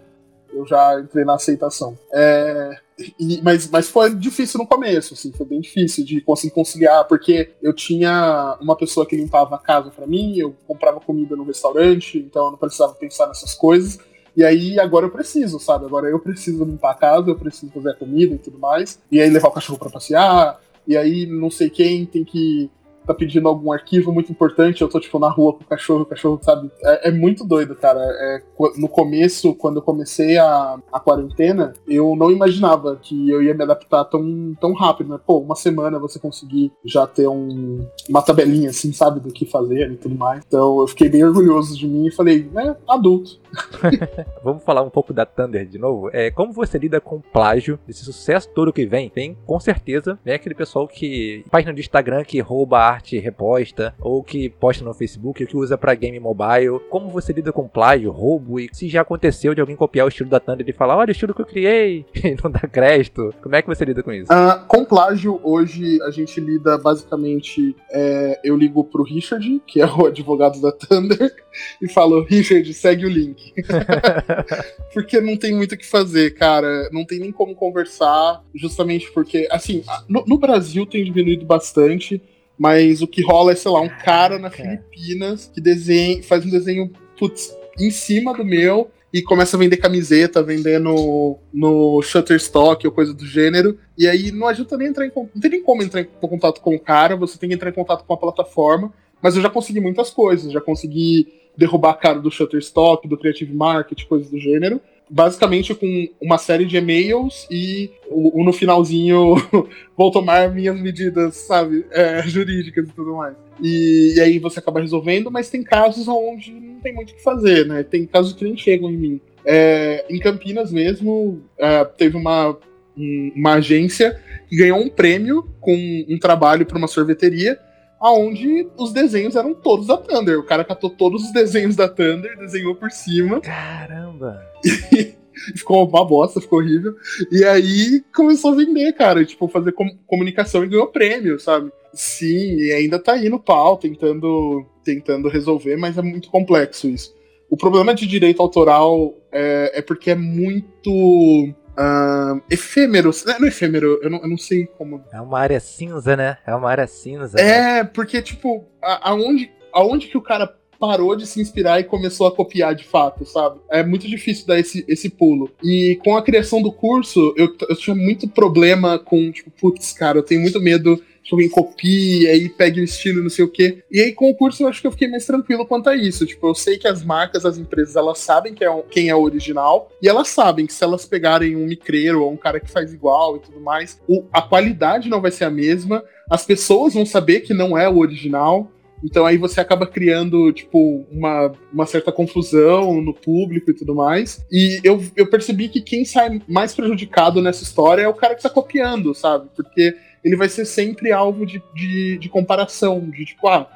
Eu 0.54 0.66
já 0.66 1.00
entrei 1.00 1.24
na 1.24 1.36
aceitação. 1.36 1.98
É, 2.12 2.78
e, 3.20 3.42
mas, 3.42 3.70
mas 3.70 3.90
foi 3.90 4.14
difícil 4.14 4.60
no 4.60 4.68
começo, 4.68 5.14
assim, 5.14 5.32
foi 5.32 5.46
bem 5.46 5.62
difícil 5.62 6.04
de 6.04 6.20
conseguir 6.22 6.54
conciliar, 6.54 7.06
porque 7.06 7.52
eu 7.62 7.74
tinha 7.74 8.58
uma 8.60 8.76
pessoa 8.76 9.06
que 9.06 9.16
limpava 9.16 9.56
a 9.56 9.60
casa 9.60 9.90
para 9.90 10.06
mim, 10.06 10.38
eu 10.38 10.56
comprava 10.68 11.00
comida 11.00 11.36
no 11.36 11.44
restaurante, 11.44 12.18
então 12.18 12.46
eu 12.46 12.52
não 12.52 12.58
precisava 12.58 12.94
pensar 12.94 13.28
nessas 13.28 13.54
coisas. 13.54 14.00
E 14.36 14.44
aí 14.44 14.80
agora 14.80 15.06
eu 15.06 15.12
preciso, 15.12 15.60
sabe? 15.60 15.86
Agora 15.86 16.08
eu 16.08 16.20
preciso 16.20 16.64
limpar 16.64 16.92
a 16.92 16.96
casa, 16.96 17.30
eu 17.30 17.36
preciso 17.36 17.72
fazer 17.72 17.92
a 17.92 17.96
comida 17.96 18.36
e 18.36 18.38
tudo 18.38 18.60
mais. 18.60 19.00
E 19.12 19.20
aí 19.20 19.30
levar 19.30 19.50
o 19.50 19.52
cachorro 19.52 19.80
para 19.80 19.90
passear. 19.90 20.60
E 20.88 20.96
aí 20.96 21.26
não 21.26 21.52
sei 21.52 21.70
quem 21.70 22.06
tem 22.06 22.24
que 22.24 22.70
tá 23.06 23.14
pedindo 23.14 23.48
algum 23.48 23.72
arquivo 23.72 24.12
muito 24.12 24.32
importante, 24.32 24.82
eu 24.82 24.90
tô, 24.90 25.00
tipo, 25.00 25.20
na 25.20 25.30
rua 25.30 25.54
com 25.54 25.64
o 25.64 25.68
cachorro, 25.68 26.02
o 26.02 26.06
cachorro, 26.06 26.40
sabe? 26.42 26.70
É, 26.84 27.10
é 27.10 27.12
muito 27.12 27.46
doido, 27.46 27.76
cara. 27.76 28.00
É, 28.00 28.42
no 28.78 28.88
começo, 28.88 29.54
quando 29.56 29.78
eu 29.78 29.82
comecei 29.82 30.38
a, 30.38 30.80
a 30.92 31.00
quarentena, 31.00 31.74
eu 31.88 32.16
não 32.16 32.32
imaginava 32.32 32.98
que 33.02 33.30
eu 33.30 33.42
ia 33.42 33.54
me 33.54 33.64
adaptar 33.64 34.06
tão, 34.06 34.56
tão 34.60 34.74
rápido, 34.74 35.10
né? 35.10 35.20
Pô, 35.26 35.40
uma 35.40 35.56
semana 35.56 36.00
você 36.00 36.20
conseguir 36.20 36.72
já 36.86 37.08
ter 37.08 37.28
um, 37.28 37.86
uma 38.08 38.22
tabelinha, 38.22 38.70
assim, 38.70 38.92
sabe, 38.92 39.20
do 39.20 39.32
que 39.34 39.46
fazer 39.46 39.92
e 39.92 39.98
tudo 39.98 40.16
mais. 40.16 40.44
Então 40.48 40.80
eu 40.80 40.88
fiquei 40.88 41.10
bem 41.10 41.24
orgulhoso 41.24 41.78
de 41.78 41.88
mim 41.88 42.08
e 42.08 42.12
falei, 42.12 42.50
é, 42.56 42.76
adulto. 42.88 43.40
Vamos 44.44 44.64
falar 44.64 44.82
um 44.82 44.90
pouco 44.90 45.14
da 45.14 45.26
Thunder 45.26 45.66
de 45.66 45.78
novo. 45.78 46.10
É, 46.14 46.32
como 46.32 46.54
você 46.54 46.78
lida 46.78 47.02
com 47.02 47.20
plágio, 47.20 47.80
esse 47.88 48.04
sucesso 48.04 48.50
todo 48.50 48.74
que 48.74 48.86
vem? 48.86 49.10
Tem, 49.10 49.38
com 49.46 49.60
certeza, 49.60 50.18
vem 50.24 50.34
aquele 50.34 50.56
pessoal 50.56 50.88
que, 50.88 51.44
página 51.50 51.74
de 51.74 51.82
Instagram 51.82 52.24
que 52.24 52.40
rouba 52.40 52.80
arte 52.80 53.10
arte 53.10 53.18
reposta, 53.18 53.96
ou 54.00 54.24
que 54.24 54.50
posta 54.50 54.84
no 54.84 54.94
Facebook, 54.94 55.44
ou 55.44 55.50
que 55.50 55.58
usa 55.58 55.78
para 55.78 55.96
game 55.96 56.20
mobile. 56.20 56.80
Como 56.90 57.10
você 57.10 57.34
lida 57.34 57.52
com 57.52 57.68
plágio, 57.68 58.12
roubo 58.12 58.60
e 58.60 58.70
se 58.72 58.88
já 58.88 59.02
aconteceu 59.02 59.56
de 59.56 59.62
alguém 59.62 59.76
copiar 59.76 60.06
o 60.06 60.10
estilo 60.10 60.30
da 60.30 60.40
Thunder 60.40 60.68
e 60.68 60.74
falar, 60.74 60.98
olha 60.98 61.10
o 61.10 61.12
estilo 61.12 61.34
que 61.34 61.42
eu 61.42 61.46
criei 61.46 62.06
e 62.14 62.36
não 62.44 62.52
dá 62.52 62.62
crédito. 62.62 63.34
Como 63.42 63.56
é 63.56 63.62
que 63.62 63.68
você 63.68 63.86
lida 63.86 64.04
com 64.04 64.12
isso? 64.12 64.32
Uh, 64.32 64.66
com 64.68 64.86
plágio, 64.86 65.40
hoje 65.44 66.02
a 66.04 66.12
gente 66.12 66.40
lida 66.40 66.78
basicamente. 66.78 67.76
É, 67.92 68.40
eu 68.44 68.56
ligo 68.56 68.84
pro 68.84 69.04
Richard, 69.04 69.62
que 69.66 69.82
é 69.82 69.86
o 69.86 70.06
advogado 70.08 70.62
da 70.62 70.72
Thunder, 70.72 71.34
e 71.82 71.88
falo, 71.88 72.24
Richard, 72.24 72.72
segue 72.74 73.06
o 73.06 73.10
link. 73.10 73.39
porque 74.94 75.20
não 75.20 75.38
tem 75.38 75.54
muito 75.54 75.74
o 75.74 75.78
que 75.78 75.86
fazer, 75.86 76.36
cara. 76.36 76.90
Não 76.92 77.06
tem 77.06 77.20
nem 77.20 77.32
como 77.32 77.56
conversar, 77.56 78.44
justamente 78.54 79.12
porque, 79.12 79.48
assim, 79.52 79.84
no, 80.08 80.24
no 80.26 80.38
Brasil 80.38 80.86
tem 80.86 81.04
diminuído 81.04 81.46
bastante. 81.46 82.22
Mas 82.58 83.02
o 83.02 83.08
que 83.08 83.22
rola 83.22 83.54
é, 83.54 83.56
sei 83.56 83.72
lá, 83.72 83.80
um 83.80 83.88
cara 83.88 84.38
na 84.38 84.50
Filipinas 84.50 85.50
que 85.54 85.62
desenha, 85.62 86.22
faz 86.22 86.46
um 86.46 86.50
desenho 86.50 86.92
putz, 87.18 87.56
em 87.80 87.90
cima 87.90 88.34
do 88.34 88.44
meu 88.44 88.92
e 89.14 89.22
começa 89.22 89.58
a 89.58 89.60
vender 89.60 89.78
camiseta, 89.78 90.44
vendendo 90.44 91.38
no 91.52 92.02
Shutterstock 92.02 92.86
ou 92.86 92.94
coisa 92.94 93.14
do 93.14 93.26
gênero. 93.26 93.78
E 93.98 94.08
aí 94.08 94.32
não 94.32 94.48
adianta 94.48 94.78
nem 94.78 94.90
entrar 94.90 95.06
em 95.06 95.12
Não 95.16 95.42
tem 95.42 95.52
nem 95.52 95.64
como 95.64 95.82
entrar 95.82 96.02
em 96.02 96.06
contato 96.06 96.62
com 96.62 96.76
o 96.76 96.80
cara, 96.80 97.16
você 97.16 97.38
tem 97.38 97.50
que 97.50 97.56
entrar 97.56 97.70
em 97.70 97.74
contato 97.74 98.04
com 98.06 98.14
a 98.14 98.18
plataforma. 98.18 98.94
Mas 99.22 99.36
eu 99.36 99.42
já 99.42 99.50
consegui 99.50 99.82
muitas 99.82 100.10
coisas, 100.10 100.52
já 100.52 100.62
consegui 100.62 101.39
derrubar 101.58 101.92
a 101.92 101.96
cara 101.96 102.20
do 102.20 102.32
Shutterstock, 102.32 103.08
do 103.08 103.18
Creative 103.18 103.54
Market, 103.54 104.06
coisas 104.06 104.30
do 104.30 104.40
gênero 104.40 104.82
basicamente 105.10 105.74
com 105.74 106.08
uma 106.22 106.38
série 106.38 106.66
de 106.66 106.78
e-mails 106.78 107.48
e 107.50 107.90
o, 108.08 108.40
o 108.40 108.44
no 108.44 108.54
finalzinho 108.54 109.36
vou 109.98 110.12
tomar 110.12 110.54
minhas 110.54 110.80
medidas, 110.80 111.36
sabe, 111.36 111.86
é, 111.92 112.22
jurídicas 112.28 112.88
e 112.88 112.92
tudo 112.92 113.16
mais. 113.16 113.36
E, 113.62 114.14
e, 114.16 114.22
aí 114.22 114.40
você 114.40 114.60
acaba 114.60 114.80
resolvendo, 114.80 115.32
mas 115.32 115.50
tem 115.50 115.64
casos 115.64 116.08
onde 116.08 116.54
não 116.54 116.80
tem 116.80 116.94
muito 116.94 117.12
o 117.12 117.16
que 117.16 117.24
fazer, 117.24 117.66
né? 117.66 117.84
Tem 117.84 118.06
casos 118.06 118.34
que 118.34 118.46
nem 118.46 118.56
chegam 118.56 118.90
em 118.90 118.98
mim. 118.98 119.22
É, 119.44 120.06
em 120.10 120.20
Campinas 120.20 120.72
mesmo, 120.72 121.42
é, 121.58 121.84
teve 121.84 122.16
uma, 122.16 122.58
um, 122.96 123.32
uma 123.36 123.54
agência 123.56 124.18
que 124.48 124.56
ganhou 124.56 124.80
um 124.80 124.90
prêmio 124.90 125.50
com 125.60 125.76
um 126.08 126.18
trabalho 126.20 126.66
para 126.66 126.78
uma 126.78 126.88
sorveteria 126.88 127.60
aonde 128.00 128.68
os 128.78 128.94
desenhos 128.94 129.36
eram 129.36 129.54
todos 129.54 129.88
da 129.88 129.98
Thunder. 129.98 130.40
O 130.40 130.46
cara 130.46 130.64
catou 130.64 130.90
todos 130.90 131.24
os 131.24 131.34
desenhos 131.34 131.76
da 131.76 131.88
Thunder, 131.88 132.38
desenhou 132.38 132.76
por 132.76 132.92
cima. 132.92 133.42
Caramba! 133.42 134.42
E 134.66 135.14
ficou 135.56 135.88
uma 135.88 136.06
bosta, 136.06 136.42
ficou 136.42 136.60
horrível. 136.60 136.96
E 137.32 137.44
aí 137.44 138.04
começou 138.14 138.52
a 138.52 138.56
vender, 138.56 138.94
cara, 138.94 139.26
tipo, 139.26 139.48
fazer 139.48 139.72
com 139.72 139.90
comunicação 140.08 140.64
e 140.64 140.68
ganhou 140.68 140.88
prêmio, 140.88 141.40
sabe? 141.40 141.72
Sim, 141.94 142.56
e 142.56 142.72
ainda 142.72 143.00
tá 143.00 143.14
aí 143.14 143.30
no 143.30 143.40
pau, 143.40 143.78
tentando, 143.78 144.66
tentando 144.84 145.28
resolver, 145.28 145.76
mas 145.76 145.98
é 145.98 146.02
muito 146.02 146.30
complexo 146.30 146.88
isso. 146.88 147.14
O 147.50 147.58
problema 147.58 147.96
de 147.96 148.06
direito 148.06 148.42
autoral 148.42 149.16
é, 149.32 149.80
é 149.80 149.82
porque 149.82 150.12
é 150.12 150.16
muito 150.16 151.52
uh, 151.78 152.42
efêmero. 152.50 153.12
Não, 153.26 153.46
é 153.46 153.48
efêmero, 153.48 154.00
eu 154.02 154.10
não, 154.10 154.22
eu 154.22 154.28
não 154.28 154.38
sei 154.38 154.66
como. 154.66 155.04
É 155.12 155.22
uma 155.22 155.40
área 155.40 155.60
cinza, 155.60 156.16
né? 156.16 156.38
É 156.46 156.54
uma 156.54 156.70
área 156.70 156.88
cinza. 156.88 157.40
É, 157.40 157.44
né? 157.44 157.84
porque, 157.84 158.22
tipo, 158.22 158.66
a, 158.82 159.10
aonde, 159.10 159.52
aonde 159.74 160.08
que 160.08 160.18
o 160.18 160.22
cara 160.22 160.56
parou 160.80 161.16
de 161.16 161.28
se 161.28 161.42
inspirar 161.42 161.80
e 161.80 161.84
começou 161.84 162.26
a 162.26 162.32
copiar 162.32 162.74
de 162.74 162.86
fato, 162.86 163.26
sabe? 163.26 163.60
É 163.70 163.84
muito 163.84 164.08
difícil 164.08 164.48
dar 164.48 164.58
esse, 164.58 164.86
esse 164.88 165.10
pulo. 165.10 165.52
E 165.62 166.00
com 166.04 166.16
a 166.16 166.24
criação 166.24 166.62
do 166.62 166.72
curso, 166.72 167.34
eu, 167.36 167.54
eu 167.68 167.76
tinha 167.76 167.96
muito 167.96 168.30
problema 168.30 168.98
com, 168.98 169.30
tipo, 169.32 169.52
putz, 169.52 169.92
cara, 169.92 170.18
eu 170.18 170.24
tenho 170.24 170.42
muito 170.42 170.62
medo 170.62 171.04
que 171.30 171.36
alguém 171.36 171.50
copie, 171.50 172.28
aí 172.28 172.50
pegue 172.50 172.82
o 172.82 172.84
estilo, 172.84 173.22
não 173.22 173.30
sei 173.30 173.46
o 173.46 173.50
quê. 173.50 173.84
E 173.92 174.02
aí, 174.02 174.14
com 174.14 174.30
o 174.30 174.36
curso, 174.36 174.64
eu 174.64 174.68
acho 174.68 174.82
que 174.82 174.88
eu 174.88 174.92
fiquei 174.92 175.08
mais 175.08 175.26
tranquilo 175.26 175.66
quanto 175.66 175.90
a 175.90 175.96
isso. 175.96 176.26
Tipo, 176.26 176.48
eu 176.48 176.56
sei 176.56 176.78
que 176.78 176.88
as 176.88 177.04
marcas, 177.04 177.46
as 177.46 177.58
empresas, 177.58 177.96
elas 177.96 178.20
sabem 178.20 178.54
que 178.54 178.64
é, 178.64 178.84
quem 178.90 179.10
é 179.10 179.16
o 179.16 179.22
original, 179.22 179.92
e 180.02 180.08
elas 180.08 180.30
sabem 180.30 180.66
que 180.66 180.74
se 180.74 180.84
elas 180.84 181.06
pegarem 181.06 181.56
um 181.56 181.66
micreiro 181.66 182.24
ou 182.24 182.32
um 182.32 182.38
cara 182.38 182.60
que 182.60 182.70
faz 182.70 182.94
igual 182.94 183.38
e 183.38 183.40
tudo 183.40 183.60
mais, 183.60 184.02
o, 184.08 184.26
a 184.34 184.42
qualidade 184.42 185.10
não 185.10 185.22
vai 185.22 185.32
ser 185.32 185.46
a 185.46 185.52
mesma, 185.52 186.04
as 186.30 186.46
pessoas 186.46 186.94
vão 186.94 187.06
saber 187.06 187.42
que 187.42 187.54
não 187.54 187.78
é 187.78 187.88
o 187.88 187.98
original. 187.98 188.72
Então 189.04 189.26
aí 189.26 189.38
você 189.38 189.62
acaba 189.62 189.88
criando, 189.88 190.52
tipo, 190.52 191.06
uma, 191.10 191.54
uma 191.72 191.86
certa 191.86 192.12
confusão 192.12 193.02
no 193.02 193.14
público 193.14 193.72
e 193.72 193.74
tudo 193.74 193.96
mais. 193.96 194.46
E 194.52 194.80
eu, 194.84 195.02
eu 195.16 195.28
percebi 195.28 195.70
que 195.70 195.82
quem 195.82 196.04
sai 196.04 196.42
mais 196.48 196.76
prejudicado 196.76 197.42
nessa 197.42 197.64
história 197.64 198.02
é 198.02 198.08
o 198.08 198.14
cara 198.14 198.36
que 198.36 198.44
tá 198.44 198.50
copiando, 198.50 199.14
sabe? 199.16 199.48
Porque 199.56 199.96
ele 200.24 200.36
vai 200.36 200.50
ser 200.50 200.66
sempre 200.66 201.12
alvo 201.12 201.46
de, 201.46 201.62
de, 201.74 202.18
de 202.18 202.30
comparação, 202.30 203.10
de 203.10 203.26
tipo, 203.26 203.48
ah, 203.48 203.68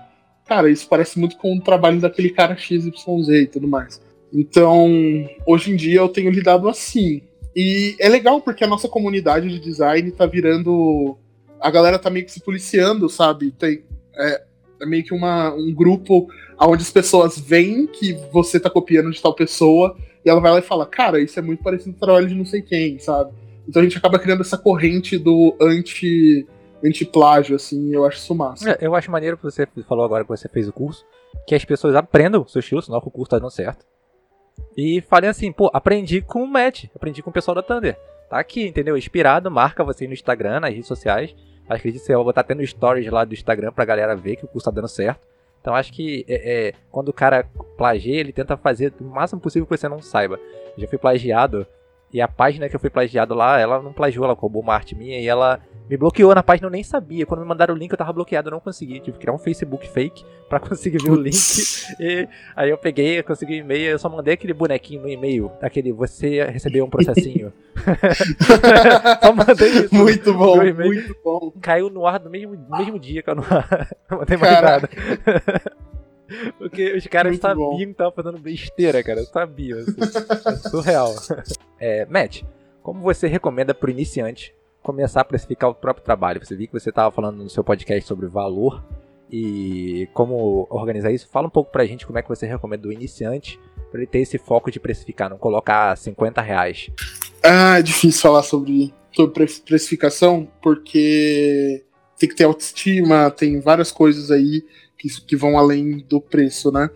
cara, 0.46 0.70
isso 0.70 0.88
parece 0.88 1.20
muito 1.20 1.38
com 1.38 1.56
o 1.56 1.62
trabalho 1.62 2.00
daquele 2.00 2.30
cara 2.30 2.56
XYZ 2.56 2.96
e 3.30 3.48
tudo 3.48 3.68
mais. 3.68 4.02
Então, 4.34 4.90
hoje 5.46 5.72
em 5.72 5.76
dia 5.76 6.00
eu 6.00 6.10
tenho 6.10 6.32
lidado 6.32 6.68
assim. 6.68 7.22
E 7.56 7.96
é 8.00 8.10
legal 8.10 8.42
porque 8.42 8.64
a 8.64 8.68
nossa 8.68 8.88
comunidade 8.88 9.48
de 9.48 9.60
design 9.60 10.12
tá 10.12 10.26
virando. 10.26 11.18
A 11.62 11.70
galera 11.70 12.00
tá 12.00 12.10
meio 12.10 12.26
que 12.26 12.32
se 12.32 12.42
policiando, 12.42 13.08
sabe? 13.10 13.52
Tem, 13.52 13.84
é, 14.16 14.44
é 14.82 14.86
meio 14.86 15.04
que 15.04 15.14
uma, 15.14 15.54
um 15.54 15.72
grupo 15.74 16.28
onde 16.60 16.82
as 16.82 16.92
pessoas 16.92 17.38
veem 17.38 17.86
que 17.86 18.14
você 18.32 18.60
tá 18.60 18.70
copiando 18.70 19.12
de 19.12 19.22
tal 19.22 19.36
pessoa 19.36 19.96
e 20.26 20.30
ela 20.30 20.42
vai 20.42 20.52
lá 20.52 20.60
e 20.60 20.64
fala: 20.64 20.86
Cara, 20.86 21.22
isso 21.22 21.38
é 21.38 21.42
muito 21.42 21.64
parecido 21.64 21.92
com 21.92 21.98
o 21.98 22.06
trabalho 22.06 22.28
de 22.28 22.36
não 22.36 22.46
sei 22.46 22.62
quem, 22.62 22.98
sabe? 22.98 23.32
Então 23.68 23.82
a 23.82 23.86
gente 23.86 23.98
acaba 23.98 24.20
criando 24.20 24.42
essa 24.42 24.58
corrente 24.58 25.18
do 25.18 25.56
anti 25.60 26.46
anti-plágio, 26.86 27.56
assim, 27.56 27.94
eu 27.96 28.06
acho 28.06 28.18
isso 28.18 28.36
massa. 28.36 28.72
É, 28.72 28.78
eu 28.82 28.94
acho 28.94 29.10
maneiro 29.10 29.38
que 29.38 29.44
você 29.44 29.66
falou 29.88 30.04
agora 30.04 30.24
que 30.24 30.30
você 30.30 30.50
fez 30.50 30.68
o 30.68 30.74
curso, 30.74 31.06
que 31.48 31.56
as 31.56 31.64
pessoas 31.64 31.96
aprendam 31.96 32.42
o 32.42 32.48
seu 32.48 32.60
estilo, 32.60 32.82
senão 32.82 32.98
o 32.98 33.10
curso 33.10 33.30
tá 33.30 33.40
dando 33.40 33.50
certo. 33.50 33.86
E 34.76 35.02
falem 35.02 35.30
assim, 35.30 35.52
pô, 35.52 35.70
aprendi 35.74 36.22
com 36.22 36.44
o 36.44 36.48
Matt, 36.48 36.86
aprendi 36.94 37.24
com 37.24 37.30
o 37.30 37.34
pessoal 37.34 37.56
da 37.56 37.64
Thunder. 37.64 37.98
Tá 38.30 38.38
aqui, 38.38 38.68
entendeu? 38.68 38.98
Inspirado, 38.98 39.50
marca 39.50 39.84
você 39.84 40.06
no 40.08 40.14
Instagram, 40.14 40.60
nas 40.60 40.72
redes 40.72 40.88
sociais. 40.88 41.34
Acredito 41.70 42.02
que 42.02 42.08
você 42.08 42.16
vai 42.16 42.24
botar 42.24 42.42
até 42.42 42.54
no 42.54 42.66
stories 42.66 43.10
lá 43.10 43.24
do 43.24 43.34
Instagram 43.34 43.72
pra 43.72 43.86
galera 43.86 44.16
ver 44.16 44.36
que 44.36 44.44
o 44.44 44.48
curso 44.48 44.66
tá 44.66 44.72
dando 44.72 44.88
certo. 44.88 45.26
Então 45.62 45.74
acho 45.74 45.94
que 45.94 46.26
é, 46.28 46.68
é, 46.68 46.74
quando 46.92 47.08
o 47.10 47.14
cara 47.14 47.46
plagia, 47.78 48.20
ele 48.20 48.34
tenta 48.34 48.58
fazer 48.58 48.94
o 49.00 49.04
máximo 49.06 49.40
possível 49.40 49.66
que 49.66 49.78
você 49.78 49.88
não 49.88 50.02
saiba. 50.02 50.40
Já 50.78 50.88
fui 50.88 50.98
plagiado 50.98 51.66
E 52.14 52.22
a 52.22 52.28
página 52.28 52.70
que 52.70 52.76
eu 52.76 52.80
fui 52.80 52.92
plagiado 52.92 53.34
lá, 53.34 53.60
ela 53.60 53.82
não 53.82 53.92
plagiou, 53.92 54.26
ela 54.26 54.36
roubou 54.36 54.62
uma 54.62 54.76
arte 54.76 54.96
minha 54.96 55.20
e 55.20 55.28
ela 55.28 55.60
me 55.90 55.98
bloqueou 55.98 56.34
na 56.34 56.44
página, 56.44 56.68
eu 56.68 56.72
nem 56.72 56.84
sabia. 56.84 57.26
Quando 57.26 57.42
me 57.42 57.48
mandaram 57.48 57.74
o 57.74 57.78
link, 57.78 57.92
eu 57.92 57.98
tava 57.98 58.14
bloqueado, 58.14 58.50
eu 58.50 58.52
não 58.52 58.60
consegui. 58.60 59.00
Tive 59.00 59.14
que 59.14 59.20
criar 59.20 59.34
um 59.34 59.40
Facebook 59.40 59.90
fake 59.90 60.24
pra 60.48 60.60
conseguir 60.60 61.00
ver 61.00 61.12
o 61.12 61.16
link. 61.16 61.36
E 62.00 62.28
aí 62.56 62.70
eu 62.70 62.78
peguei, 62.78 63.18
eu 63.18 63.24
consegui 63.24 63.54
o 63.54 63.58
e-mail, 63.58 63.92
eu 63.92 64.00
só 64.00 64.08
mandei 64.10 64.36
aquele 64.36 64.54
bonequinho 64.54 65.02
no 65.02 65.10
e-mail, 65.10 65.52
aquele 65.60 65.92
você 65.92 66.44
recebeu 66.44 66.86
um 66.86 66.90
processinho. 66.90 67.52
só 69.22 69.34
mandei 69.34 69.70
isso. 69.70 69.96
Muito 69.96 70.34
bom, 70.36 70.58
muito 70.58 71.16
bom. 71.24 71.52
Caiu 71.62 71.90
no 71.90 72.06
ar 72.06 72.20
no 72.20 72.30
mesmo, 72.30 72.56
mesmo 72.78 73.00
dia 73.00 73.24
que 73.24 73.30
eu 73.30 73.36
não, 73.36 73.44
não 74.10 74.20
mandei 74.20 74.38
mais 74.38 74.62
nada. 74.62 74.90
Porque 76.58 76.94
os 76.94 77.06
caras 77.08 77.32
Muito 77.32 77.42
sabiam 77.42 77.70
bom. 77.70 77.78
que 77.78 77.84
estavam 77.84 78.14
fazendo 78.14 78.40
besteira, 78.40 79.04
cara. 79.04 79.24
Sabiam. 79.26 79.80
Assim. 79.80 79.96
é 80.48 80.70
surreal. 80.70 81.16
É, 81.80 82.06
Matt, 82.06 82.44
como 82.82 83.02
você 83.02 83.28
recomenda 83.28 83.74
pro 83.74 83.92
iniciante 83.92 84.54
começar 84.82 85.22
a 85.22 85.26
precificar 85.26 85.70
o 85.70 85.76
próprio 85.76 86.04
trabalho? 86.04 86.44
Você 86.44 86.56
viu 86.56 86.68
que 86.68 86.74
você 86.80 86.90
estava 86.90 87.12
falando 87.12 87.44
no 87.44 87.50
seu 87.50 87.64
podcast 87.64 88.08
sobre 88.08 88.28
valor 88.28 88.84
e 89.32 90.08
como 90.14 90.68
organizar 90.70 91.12
isso. 91.12 91.28
Fala 91.30 91.48
um 91.48 91.52
pouco 91.52 91.72
pra 91.72 91.86
gente 91.86 92.06
como 92.06 92.20
é 92.20 92.22
que 92.22 92.30
você 92.30 92.46
recomenda 92.46 92.84
do 92.84 92.92
iniciante 92.92 93.60
para 93.90 94.00
ele 94.00 94.08
ter 94.08 94.20
esse 94.20 94.38
foco 94.38 94.72
de 94.72 94.80
precificar, 94.80 95.30
não 95.30 95.38
colocar 95.38 95.96
50 95.98 96.42
reais. 96.42 96.90
Ah, 97.44 97.80
é 97.80 97.82
difícil 97.82 98.22
falar 98.22 98.44
sobre, 98.44 98.94
sobre 99.12 99.48
precificação, 99.66 100.48
porque 100.62 101.84
tem 102.18 102.30
que 102.30 102.36
ter 102.36 102.44
autoestima, 102.46 103.30
tem 103.32 103.60
várias 103.60 103.92
coisas 103.92 104.32
aí 104.32 104.64
que, 105.04 105.22
que 105.22 105.36
vão 105.36 105.58
além 105.58 105.98
do 106.08 106.22
preço, 106.22 106.72
né? 106.72 106.90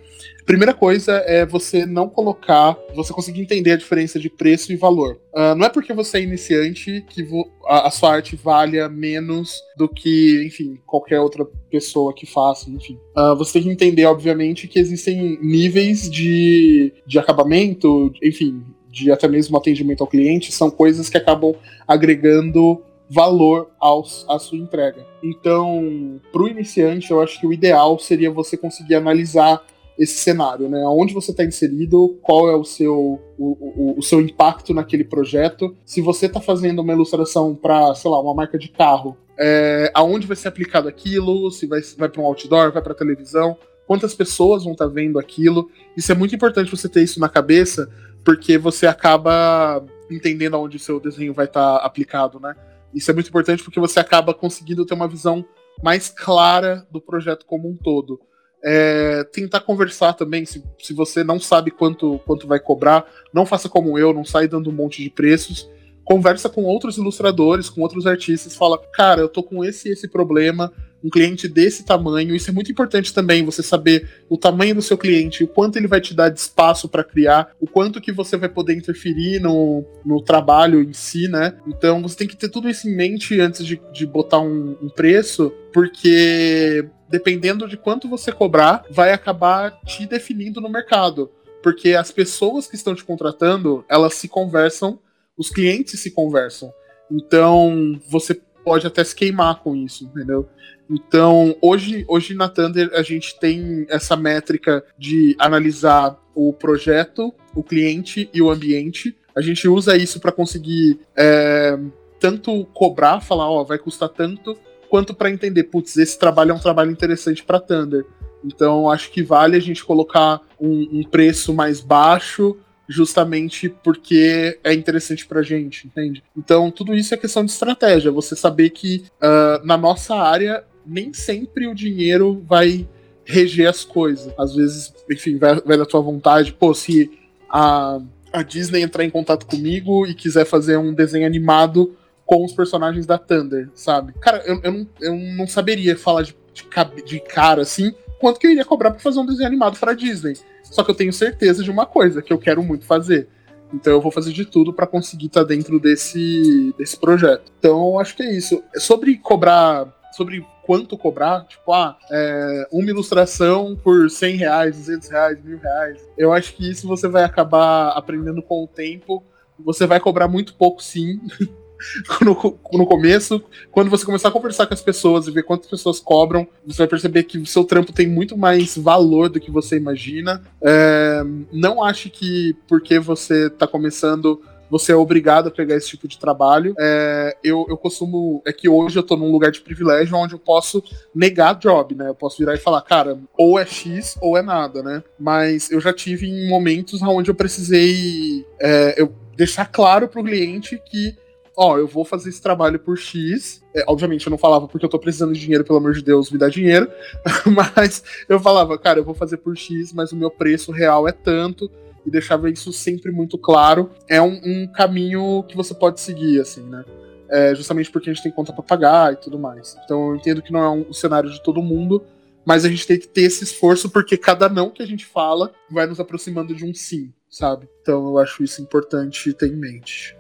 Primeira 0.45 0.73
coisa 0.73 1.11
é 1.25 1.45
você 1.45 1.85
não 1.85 2.07
colocar, 2.07 2.77
você 2.95 3.11
conseguir 3.11 3.41
entender 3.41 3.71
a 3.73 3.77
diferença 3.77 4.17
de 4.17 4.29
preço 4.29 4.71
e 4.71 4.77
valor. 4.77 5.19
Uh, 5.33 5.53
não 5.57 5.65
é 5.65 5.69
porque 5.69 5.93
você 5.93 6.19
é 6.19 6.23
iniciante 6.23 7.03
que 7.09 7.27
a, 7.65 7.87
a, 7.87 7.91
sua 7.91 8.13
arte 8.13 8.37
valha 8.37 8.87
menos 8.87 9.61
do 9.77 9.89
que, 9.89 10.45
enfim, 10.47 10.79
qualquer 10.85 11.19
outra 11.19 11.45
pessoa 11.69 12.13
que 12.13 12.25
faça, 12.25 12.69
enfim. 12.69 12.97
Uh, 13.17 13.35
você 13.35 13.53
tem 13.53 13.63
que 13.63 13.69
entender, 13.71 14.05
obviamente, 14.05 14.69
que 14.69 14.79
existem 14.79 15.37
níveis 15.41 16.09
de, 16.09 16.93
de 17.05 17.19
acabamento, 17.19 18.13
enfim, 18.23 18.63
de 18.89 19.11
até 19.11 19.27
mesmo 19.27 19.57
atendimento 19.57 20.01
ao 20.01 20.07
cliente, 20.07 20.51
são 20.53 20.71
coisas 20.71 21.09
que 21.09 21.17
acabam 21.17 21.53
agregando 21.85 22.81
valor 23.09 23.69
aos, 23.79 24.25
à 24.27 24.37
sua 24.37 24.57
entrega. 24.57 25.05
Então, 25.23 26.19
para 26.31 26.41
o 26.41 26.47
iniciante, 26.47 27.11
eu 27.11 27.21
acho 27.21 27.39
que 27.39 27.47
o 27.47 27.53
ideal 27.53 27.97
seria 27.99 28.29
você 28.29 28.57
conseguir 28.57 28.95
analisar 28.95 29.63
esse 29.97 30.19
cenário, 30.19 30.69
né? 30.69 30.85
Onde 30.85 31.13
você 31.13 31.31
está 31.31 31.43
inserido, 31.43 32.17
qual 32.21 32.49
é 32.49 32.55
o 32.55 32.63
seu, 32.63 33.19
o, 33.37 33.93
o, 33.95 33.95
o, 33.97 34.03
seu 34.03 34.21
impacto 34.21 34.73
naquele 34.73 35.03
projeto. 35.03 35.75
Se 35.83 36.01
você 36.01 36.27
está 36.27 36.39
fazendo 36.39 36.81
uma 36.81 36.93
ilustração 36.93 37.55
para, 37.55 37.95
sei 37.95 38.11
lá, 38.11 38.21
uma 38.21 38.35
marca 38.35 38.59
de 38.59 38.67
carro, 38.67 39.17
é, 39.39 39.91
aonde 39.95 40.27
vai 40.27 40.35
ser 40.35 40.49
aplicado 40.49 40.87
aquilo, 40.87 41.49
se 41.49 41.65
vai, 41.65 41.81
vai 41.97 42.09
para 42.09 42.21
um 42.21 42.25
outdoor, 42.25 42.71
vai 42.71 42.81
para 42.81 42.93
televisão, 42.93 43.57
quantas 43.87 44.13
pessoas 44.13 44.63
vão 44.63 44.73
estar 44.73 44.87
tá 44.87 44.91
vendo 44.91 45.17
aquilo. 45.17 45.69
Isso 45.95 46.11
é 46.11 46.15
muito 46.15 46.35
importante 46.35 46.69
você 46.69 46.87
ter 46.87 47.01
isso 47.01 47.19
na 47.19 47.29
cabeça, 47.29 47.89
porque 48.23 48.57
você 48.57 48.85
acaba 48.85 49.83
entendendo 50.11 50.55
aonde 50.55 50.77
o 50.77 50.79
seu 50.79 50.99
desenho 50.99 51.33
vai 51.33 51.45
estar 51.45 51.79
tá 51.79 51.85
aplicado, 51.85 52.39
né? 52.39 52.55
Isso 52.97 53.11
é 53.11 53.13
muito 53.13 53.29
importante 53.29 53.63
porque 53.63 53.79
você 53.79 53.99
acaba 53.99 54.33
conseguindo 54.33 54.85
ter 54.85 54.93
uma 54.93 55.07
visão 55.07 55.45
mais 55.83 56.09
clara 56.09 56.85
do 56.91 56.99
projeto 56.99 57.45
como 57.45 57.69
um 57.69 57.75
todo. 57.75 58.19
É, 58.63 59.23
tentar 59.25 59.61
conversar 59.61 60.13
também, 60.13 60.45
se, 60.45 60.63
se 60.79 60.93
você 60.93 61.23
não 61.23 61.39
sabe 61.39 61.69
quanto, 61.69 62.19
quanto 62.25 62.47
vai 62.47 62.59
cobrar, 62.59 63.05
não 63.31 63.45
faça 63.45 63.69
como 63.69 63.97
eu, 63.97 64.13
não 64.13 64.25
sai 64.25 64.47
dando 64.47 64.69
um 64.69 64.73
monte 64.73 65.03
de 65.03 65.09
preços. 65.09 65.69
Conversa 66.07 66.47
com 66.47 66.63
outros 66.63 66.97
ilustradores, 66.97 67.69
com 67.69 67.81
outros 67.81 68.07
artistas, 68.07 68.55
fala, 68.55 68.81
cara, 68.93 69.19
eu 69.19 69.27
tô 69.27 69.43
com 69.43 69.61
esse 69.61 69.89
esse 69.89 70.07
problema, 70.07 70.71
um 71.03 71.09
cliente 71.09 71.49
desse 71.49 71.83
tamanho. 71.83 72.33
Isso 72.33 72.49
é 72.49 72.53
muito 72.53 72.71
importante 72.71 73.13
também, 73.13 73.43
você 73.43 73.61
saber 73.61 74.07
o 74.29 74.37
tamanho 74.37 74.73
do 74.73 74.81
seu 74.81 74.97
cliente, 74.97 75.43
o 75.43 75.49
quanto 75.49 75.75
ele 75.75 75.85
vai 75.85 75.99
te 75.99 76.13
dar 76.13 76.29
de 76.29 76.39
espaço 76.39 76.87
para 76.87 77.03
criar, 77.03 77.51
o 77.59 77.67
quanto 77.67 77.99
que 77.99 78.13
você 78.13 78.37
vai 78.37 78.47
poder 78.47 78.73
interferir 78.73 79.41
no, 79.41 79.83
no 80.05 80.21
trabalho 80.21 80.81
em 80.81 80.93
si, 80.93 81.27
né? 81.27 81.57
Então 81.67 82.01
você 82.01 82.15
tem 82.15 82.27
que 82.27 82.37
ter 82.37 82.47
tudo 82.47 82.69
isso 82.69 82.87
em 82.87 82.95
mente 82.95 83.37
antes 83.41 83.65
de, 83.65 83.81
de 83.91 84.05
botar 84.05 84.39
um, 84.39 84.77
um 84.81 84.87
preço, 84.87 85.51
porque 85.73 86.87
dependendo 87.09 87.67
de 87.67 87.75
quanto 87.75 88.07
você 88.07 88.31
cobrar, 88.31 88.85
vai 88.89 89.11
acabar 89.11 89.77
te 89.85 90.05
definindo 90.05 90.61
no 90.61 90.69
mercado. 90.69 91.29
Porque 91.61 91.95
as 91.95 92.11
pessoas 92.11 92.65
que 92.65 92.75
estão 92.75 92.95
te 92.95 93.03
contratando, 93.03 93.83
elas 93.89 94.13
se 94.13 94.29
conversam, 94.29 94.99
os 95.37 95.49
clientes 95.49 95.99
se 95.99 96.11
conversam. 96.11 96.73
Então, 97.11 97.99
você 98.09 98.33
pode 98.63 98.85
até 98.85 99.03
se 99.03 99.15
queimar 99.15 99.61
com 99.61 99.75
isso, 99.75 100.03
entendeu? 100.03 100.49
Então, 100.89 101.55
hoje, 101.61 102.05
hoje 102.07 102.33
na 102.33 102.49
Thunder 102.49 102.89
a 102.93 103.01
gente 103.01 103.37
tem 103.39 103.85
essa 103.89 104.15
métrica 104.15 104.83
de 104.97 105.35
analisar 105.39 106.17
o 106.33 106.53
projeto, 106.53 107.33
o 107.55 107.63
cliente 107.63 108.29
e 108.33 108.41
o 108.41 108.49
ambiente. 108.49 109.15
A 109.35 109.41
gente 109.41 109.67
usa 109.67 109.95
isso 109.95 110.19
para 110.19 110.31
conseguir 110.31 110.99
é, 111.15 111.77
tanto 112.19 112.65
cobrar, 112.73 113.21
falar, 113.21 113.49
ó, 113.49 113.63
vai 113.63 113.77
custar 113.77 114.09
tanto, 114.09 114.57
quanto 114.89 115.13
para 115.13 115.29
entender, 115.29 115.65
putz, 115.65 115.97
esse 115.97 116.17
trabalho 116.17 116.51
é 116.51 116.53
um 116.53 116.59
trabalho 116.59 116.91
interessante 116.91 117.43
para 117.43 117.59
Thunder. 117.59 118.05
Então, 118.43 118.89
acho 118.89 119.11
que 119.11 119.21
vale 119.23 119.57
a 119.57 119.61
gente 119.61 119.83
colocar 119.83 120.41
um, 120.59 120.99
um 120.99 121.03
preço 121.03 121.53
mais 121.53 121.81
baixo 121.81 122.57
justamente 122.87 123.69
porque 123.69 124.57
é 124.63 124.73
interessante 124.73 125.25
pra 125.25 125.41
gente, 125.41 125.87
entende? 125.87 126.23
Então, 126.35 126.71
tudo 126.71 126.95
isso 126.95 127.13
é 127.13 127.17
questão 127.17 127.43
de 127.43 127.51
estratégia. 127.51 128.11
Você 128.11 128.35
saber 128.35 128.69
que 128.69 129.05
uh, 129.21 129.65
na 129.65 129.77
nossa 129.77 130.15
área 130.15 130.63
nem 130.85 131.13
sempre 131.13 131.67
o 131.67 131.75
dinheiro 131.75 132.43
vai 132.47 132.87
reger 133.25 133.67
as 133.67 133.83
coisas. 133.83 134.33
Às 134.39 134.55
vezes, 134.55 134.93
enfim, 135.11 135.37
vai, 135.37 135.59
vai 135.61 135.77
da 135.77 135.85
tua 135.85 135.99
vontade. 135.99 136.53
Pô, 136.53 136.73
se 136.73 137.11
a, 137.49 137.99
a 138.31 138.41
Disney 138.41 138.81
entrar 138.81 139.03
em 139.03 139.09
contato 139.09 139.45
comigo 139.45 140.07
e 140.07 140.13
quiser 140.13 140.45
fazer 140.45 140.77
um 140.77 140.93
desenho 140.93 141.25
animado 141.25 141.93
com 142.25 142.43
os 142.43 142.53
personagens 142.53 143.05
da 143.05 143.17
Thunder, 143.17 143.69
sabe? 143.73 144.13
Cara, 144.19 144.43
eu, 144.45 144.59
eu, 144.63 144.71
não, 144.71 144.87
eu 145.01 145.15
não 145.15 145.47
saberia 145.47 145.97
falar 145.97 146.23
de, 146.23 146.35
de, 146.53 146.65
de 147.05 147.19
cara 147.19 147.61
assim 147.61 147.93
quanto 148.19 148.39
que 148.39 148.47
eu 148.47 148.51
iria 148.51 148.65
cobrar 148.65 148.91
pra 148.91 148.99
fazer 148.99 149.19
um 149.19 149.25
desenho 149.25 149.47
animado 149.47 149.77
pra 149.79 149.93
Disney. 149.93 150.33
Só 150.63 150.83
que 150.83 150.91
eu 150.91 150.95
tenho 150.95 151.13
certeza 151.13 151.63
de 151.63 151.71
uma 151.71 151.85
coisa, 151.85 152.21
que 152.21 152.31
eu 152.31 152.37
quero 152.37 152.61
muito 152.63 152.85
fazer. 152.85 153.27
Então 153.73 153.93
eu 153.93 154.01
vou 154.01 154.11
fazer 154.11 154.31
de 154.31 154.45
tudo 154.45 154.73
para 154.73 154.87
conseguir 154.87 155.27
estar 155.27 155.41
tá 155.41 155.47
dentro 155.47 155.79
desse, 155.79 156.73
desse 156.77 156.97
projeto. 156.97 157.51
Então 157.59 157.99
acho 157.99 158.15
que 158.15 158.23
é 158.23 158.33
isso. 158.33 158.63
Sobre 158.75 159.17
cobrar. 159.17 159.93
Sobre 160.13 160.43
quanto 160.63 160.97
cobrar, 160.97 161.45
tipo, 161.45 161.71
ah, 161.71 161.95
é, 162.11 162.67
uma 162.71 162.89
ilustração 162.89 163.75
por 163.81 164.09
100 164.09 164.35
reais, 164.35 164.75
200 164.75 165.09
reais, 165.09 165.43
mil 165.43 165.59
reais. 165.59 166.09
Eu 166.17 166.33
acho 166.33 166.53
que 166.55 166.69
isso 166.69 166.87
você 166.87 167.07
vai 167.07 167.23
acabar 167.23 167.89
aprendendo 167.89 168.41
com 168.41 168.63
o 168.63 168.67
tempo. 168.67 169.23
Você 169.59 169.85
vai 169.85 169.99
cobrar 169.99 170.27
muito 170.27 170.55
pouco, 170.55 170.83
sim. 170.83 171.21
no, 172.21 172.59
no 172.73 172.85
começo, 172.85 173.43
quando 173.71 173.89
você 173.89 174.05
começar 174.05 174.29
a 174.29 174.31
conversar 174.31 174.67
com 174.67 174.73
as 174.73 174.81
pessoas 174.81 175.27
e 175.27 175.31
ver 175.31 175.43
quantas 175.43 175.69
pessoas 175.69 175.99
cobram, 175.99 176.47
você 176.65 176.79
vai 176.79 176.87
perceber 176.87 177.23
que 177.23 177.37
o 177.37 177.45
seu 177.45 177.63
trampo 177.63 177.91
tem 177.91 178.07
muito 178.07 178.37
mais 178.37 178.77
valor 178.77 179.29
do 179.29 179.39
que 179.39 179.51
você 179.51 179.77
imagina. 179.77 180.41
É, 180.61 181.23
não 181.51 181.83
ache 181.83 182.09
que 182.09 182.55
porque 182.67 182.99
você 182.99 183.47
está 183.47 183.67
começando 183.67 184.41
você 184.69 184.91
é 184.91 184.95
obrigado 184.95 185.47
a 185.47 185.51
pegar 185.51 185.75
esse 185.75 185.89
tipo 185.89 186.07
de 186.07 186.17
trabalho. 186.17 186.75
É, 186.79 187.37
eu, 187.43 187.65
eu 187.69 187.77
costumo. 187.77 188.41
É 188.45 188.51
que 188.51 188.67
hoje 188.67 188.99
eu 188.99 189.03
tô 189.03 189.15
num 189.15 189.31
lugar 189.31 189.51
de 189.51 189.61
privilégio 189.61 190.17
onde 190.17 190.33
eu 190.33 190.39
posso 190.39 190.83
negar 191.13 191.55
job, 191.55 191.95
né? 191.95 192.09
Eu 192.09 192.15
posso 192.15 192.37
virar 192.37 192.55
e 192.55 192.59
falar, 192.59 192.81
cara, 192.81 193.17
ou 193.37 193.57
é 193.57 193.65
X 193.65 194.17
ou 194.21 194.37
é 194.37 194.41
nada, 194.41 194.83
né? 194.83 195.03
Mas 195.19 195.71
eu 195.71 195.79
já 195.79 195.93
tive 195.93 196.27
em 196.27 196.49
momentos 196.49 197.01
onde 197.01 197.31
eu 197.31 197.35
precisei 197.35 198.45
é, 198.59 199.01
eu 199.01 199.13
deixar 199.35 199.65
claro 199.65 200.07
pro 200.07 200.23
cliente 200.23 200.81
que 200.85 201.15
ó, 201.57 201.79
eu 201.79 201.87
vou 201.87 202.05
fazer 202.05 202.29
esse 202.29 202.41
trabalho 202.41 202.79
por 202.79 202.95
X. 202.95 203.63
É, 203.73 203.83
obviamente 203.87 204.27
eu 204.27 204.29
não 204.29 204.37
falava 204.37 204.67
porque 204.67 204.85
eu 204.85 204.89
tô 204.89 204.99
precisando 204.99 205.33
de 205.33 205.39
dinheiro, 205.39 205.63
pelo 205.63 205.79
amor 205.79 205.93
de 205.93 206.03
Deus, 206.03 206.29
me 206.29 206.37
dá 206.37 206.47
dinheiro. 206.47 206.87
mas 207.75 208.03
eu 208.29 208.39
falava, 208.39 208.77
cara, 208.77 208.99
eu 208.99 209.03
vou 209.03 209.15
fazer 209.15 209.37
por 209.37 209.57
X, 209.57 209.91
mas 209.91 210.11
o 210.11 210.15
meu 210.15 210.29
preço 210.29 210.71
real 210.71 211.07
é 211.07 211.11
tanto. 211.11 211.69
E 212.05 212.11
deixava 212.11 212.49
isso 212.49 212.71
sempre 212.71 213.11
muito 213.11 213.37
claro. 213.37 213.89
É 214.07 214.21
um, 214.21 214.39
um 214.45 214.67
caminho 214.67 215.43
que 215.43 215.57
você 215.57 215.73
pode 215.73 215.99
seguir, 215.99 216.39
assim, 216.39 216.61
né? 216.61 216.85
É, 217.29 217.53
justamente 217.53 217.91
porque 217.91 218.09
a 218.09 218.13
gente 218.13 218.23
tem 218.23 218.31
conta 218.31 218.53
pra 218.53 218.63
pagar 218.63 219.11
e 219.11 219.17
tudo 219.17 219.37
mais. 219.37 219.75
Então 219.83 220.11
eu 220.11 220.15
entendo 220.15 220.41
que 220.41 220.53
não 220.53 220.61
é 220.61 220.69
um, 220.69 220.85
um 220.89 220.93
cenário 220.93 221.29
de 221.29 221.43
todo 221.43 221.61
mundo, 221.61 222.05
mas 222.45 222.63
a 222.63 222.69
gente 222.69 222.87
tem 222.87 222.97
que 222.97 223.07
ter 223.07 223.23
esse 223.23 223.43
esforço 223.43 223.89
porque 223.89 224.15
cada 224.15 224.47
não 224.47 224.69
que 224.69 224.81
a 224.81 224.85
gente 224.85 225.05
fala 225.05 225.51
vai 225.69 225.85
nos 225.85 225.99
aproximando 225.99 226.55
de 226.55 226.63
um 226.63 226.73
sim, 226.73 227.11
sabe? 227.29 227.67
Então 227.81 228.07
eu 228.07 228.17
acho 228.19 228.41
isso 228.41 228.61
importante 228.61 229.33
ter 229.33 229.51
em 229.51 229.57
mente. 229.57 230.16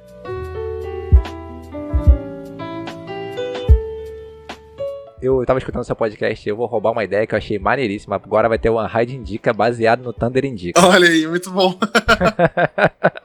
Eu 5.21 5.45
tava 5.45 5.59
escutando 5.59 5.83
seu 5.83 5.95
podcast, 5.95 6.47
eu 6.47 6.55
vou 6.55 6.65
roubar 6.65 6.91
uma 6.91 7.03
ideia 7.03 7.25
que 7.25 7.33
eu 7.33 7.37
achei 7.37 7.59
maneiríssima. 7.59 8.15
Agora 8.15 8.49
vai 8.49 8.59
ter 8.59 8.69
uma 8.69 8.87
Raid 8.87 9.15
Indica 9.15 9.53
baseado 9.53 10.03
no 10.03 10.13
Thunder 10.13 10.45
Indica. 10.45 10.85
Olha 10.85 11.07
aí, 11.07 11.27
muito 11.27 11.51
bom. 11.51 11.77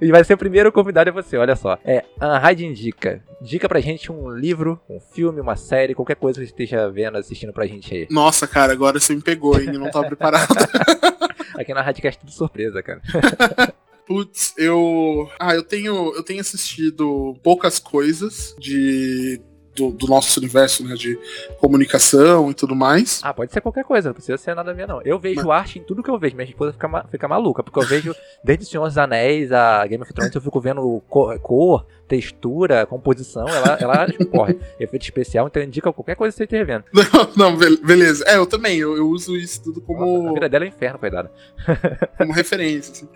e 0.00 0.10
vai 0.10 0.22
ser 0.24 0.34
o 0.34 0.38
primeiro 0.38 0.70
convidado 0.70 1.10
é 1.10 1.12
você, 1.12 1.36
olha 1.36 1.56
só. 1.56 1.78
É, 1.84 2.04
Raid 2.20 2.64
indica. 2.64 3.22
Dica 3.40 3.68
pra 3.68 3.80
gente 3.80 4.12
um 4.12 4.30
livro, 4.30 4.80
um 4.88 5.00
filme, 5.00 5.40
uma 5.40 5.56
série, 5.56 5.94
qualquer 5.94 6.16
coisa 6.16 6.40
que 6.40 6.46
você 6.46 6.52
esteja 6.52 6.90
vendo, 6.90 7.18
assistindo 7.18 7.52
pra 7.52 7.66
gente 7.66 7.94
aí. 7.94 8.06
Nossa, 8.10 8.46
cara, 8.46 8.72
agora 8.72 8.98
você 8.98 9.14
me 9.14 9.22
pegou, 9.22 9.58
hein? 9.58 9.70
Eu 9.72 9.80
não 9.80 9.90
tava 9.90 10.06
preparado. 10.06 10.48
Aqui 11.56 11.74
na 11.74 11.82
Radcast 11.82 12.20
tudo 12.20 12.32
surpresa, 12.32 12.82
cara. 12.82 13.00
Putz, 14.06 14.54
eu. 14.56 15.28
Ah, 15.38 15.54
eu 15.54 15.62
tenho, 15.62 16.14
eu 16.14 16.22
tenho 16.22 16.40
assistido 16.40 17.36
poucas 17.42 17.78
coisas 17.78 18.54
de 18.58 19.38
do, 19.78 19.90
do, 19.90 20.06
nosso 20.06 20.38
universo, 20.40 20.84
né, 20.84 20.94
de 20.94 21.18
comunicação 21.60 22.50
e 22.50 22.54
tudo 22.54 22.74
mais. 22.74 23.20
Ah, 23.22 23.32
pode 23.32 23.52
ser 23.52 23.60
qualquer 23.60 23.84
coisa, 23.84 24.08
não 24.08 24.14
precisa 24.14 24.36
ser 24.36 24.54
nada 24.54 24.70
a 24.70 24.74
ver, 24.74 24.86
não. 24.86 25.00
Eu 25.02 25.18
vejo 25.18 25.46
mas... 25.46 25.60
arte 25.60 25.78
em 25.78 25.82
tudo 25.82 26.02
que 26.02 26.10
eu 26.10 26.18
vejo, 26.18 26.36
minha 26.36 26.48
esposa 26.48 26.72
fica, 26.72 27.06
fica 27.10 27.28
maluca, 27.28 27.62
porque 27.62 27.78
eu 27.78 27.86
vejo 27.86 28.14
desde 28.42 28.66
Senhor 28.66 28.86
dos 28.86 28.98
Anéis 28.98 29.52
a 29.52 29.86
Game 29.86 30.02
of 30.02 30.12
Thrones, 30.12 30.34
eu 30.34 30.40
fico 30.40 30.60
vendo 30.60 31.02
cor, 31.08 31.38
cor 31.38 31.86
textura, 32.08 32.86
composição, 32.86 33.46
ela, 33.46 33.78
ela 33.78 34.06
corre. 34.32 34.58
Efeito 34.80 35.02
especial, 35.02 35.46
então 35.46 35.62
indica 35.62 35.92
qualquer 35.92 36.16
coisa 36.16 36.32
que 36.32 36.38
você 36.38 36.44
esteja 36.44 36.64
vendo. 36.64 36.84
Não, 37.36 37.50
não, 37.52 37.56
beleza. 37.56 38.24
É, 38.26 38.38
eu 38.38 38.46
também, 38.46 38.78
eu, 38.78 38.96
eu 38.96 39.08
uso 39.08 39.36
isso 39.36 39.62
tudo 39.62 39.80
como. 39.80 40.00
Nossa, 40.00 40.30
a 40.30 40.34
vida 40.34 40.48
dela 40.48 40.64
é 40.64 40.68
um 40.68 40.70
inferno, 40.70 40.98
coitada. 40.98 41.30
como 42.16 42.32
referência, 42.32 42.92
assim. 42.92 43.08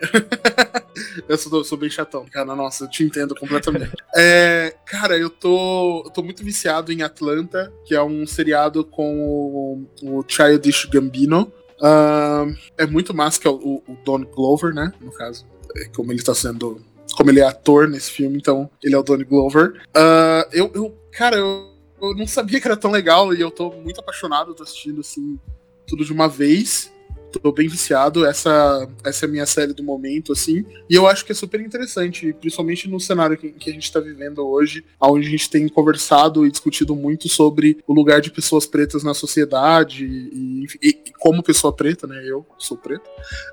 eu 1.27 1.37
sou, 1.37 1.63
sou, 1.63 1.77
bem 1.77 1.89
chatão, 1.89 2.25
cara. 2.31 2.55
Nossa, 2.55 2.83
eu 2.83 2.89
te 2.89 3.03
entendo 3.03 3.33
completamente. 3.35 3.91
é, 4.15 4.75
cara, 4.85 5.17
eu 5.17 5.29
tô, 5.29 6.03
eu 6.05 6.11
tô 6.11 6.21
muito 6.21 6.43
viciado 6.43 6.52
em 6.91 7.01
Atlanta, 7.01 7.71
que 7.85 7.95
é 7.95 8.03
um 8.03 8.25
seriado 8.25 8.83
com 8.83 9.87
o, 10.01 10.19
o 10.19 10.25
Childish 10.27 10.85
Gambino. 10.85 11.51
Uh, 11.79 12.55
é 12.77 12.85
muito 12.85 13.13
massa 13.13 13.39
que 13.39 13.47
é 13.47 13.51
o, 13.51 13.83
o 13.87 13.97
Don 14.05 14.23
Glover, 14.23 14.73
né? 14.73 14.93
No 15.01 15.11
caso, 15.11 15.45
é 15.75 15.85
como 15.85 16.11
ele 16.11 16.23
tá 16.23 16.33
sendo 16.33 16.81
como 17.15 17.29
ele 17.29 17.39
é 17.39 17.43
ator 17.43 17.87
nesse 17.87 18.11
filme, 18.11 18.37
então 18.37 18.69
ele 18.81 18.95
é 18.95 18.97
o 18.97 19.03
Donnie 19.03 19.25
Glover. 19.25 19.81
Uh, 19.95 20.47
eu, 20.51 20.71
eu, 20.73 20.97
cara, 21.11 21.35
eu, 21.35 21.69
eu, 22.01 22.15
não 22.15 22.25
sabia 22.25 22.59
que 22.59 22.67
era 22.67 22.77
tão 22.77 22.91
legal 22.91 23.33
e 23.33 23.41
eu 23.41 23.51
tô 23.51 23.71
muito 23.71 23.99
apaixonado, 23.99 24.53
tô 24.53 24.63
assistindo 24.63 25.01
assim 25.01 25.39
tudo 25.85 26.05
de 26.05 26.13
uma 26.13 26.27
vez 26.27 26.92
tô 27.39 27.51
bem 27.51 27.67
viciado. 27.67 28.25
Essa, 28.25 28.87
essa 29.03 29.25
é 29.25 29.27
a 29.27 29.31
minha 29.31 29.45
série 29.45 29.73
do 29.73 29.83
momento, 29.83 30.31
assim. 30.31 30.65
E 30.89 30.95
eu 30.95 31.07
acho 31.07 31.25
que 31.25 31.31
é 31.31 31.35
super 31.35 31.59
interessante, 31.61 32.33
principalmente 32.33 32.89
no 32.89 32.99
cenário 32.99 33.37
que, 33.37 33.51
que 33.51 33.69
a 33.69 33.73
gente 33.73 33.91
tá 33.91 33.99
vivendo 33.99 34.39
hoje, 34.45 34.83
onde 34.99 35.27
a 35.27 35.29
gente 35.29 35.49
tem 35.49 35.67
conversado 35.67 36.45
e 36.45 36.51
discutido 36.51 36.95
muito 36.95 37.29
sobre 37.29 37.77
o 37.87 37.93
lugar 37.93 38.21
de 38.21 38.31
pessoas 38.31 38.65
pretas 38.65 39.03
na 39.03 39.13
sociedade 39.13 40.05
e, 40.05 40.67
e, 40.81 40.89
e 40.89 40.93
como 41.19 41.43
pessoa 41.43 41.73
preta, 41.73 42.07
né? 42.07 42.21
Eu 42.25 42.45
sou 42.57 42.77
preta. 42.77 43.09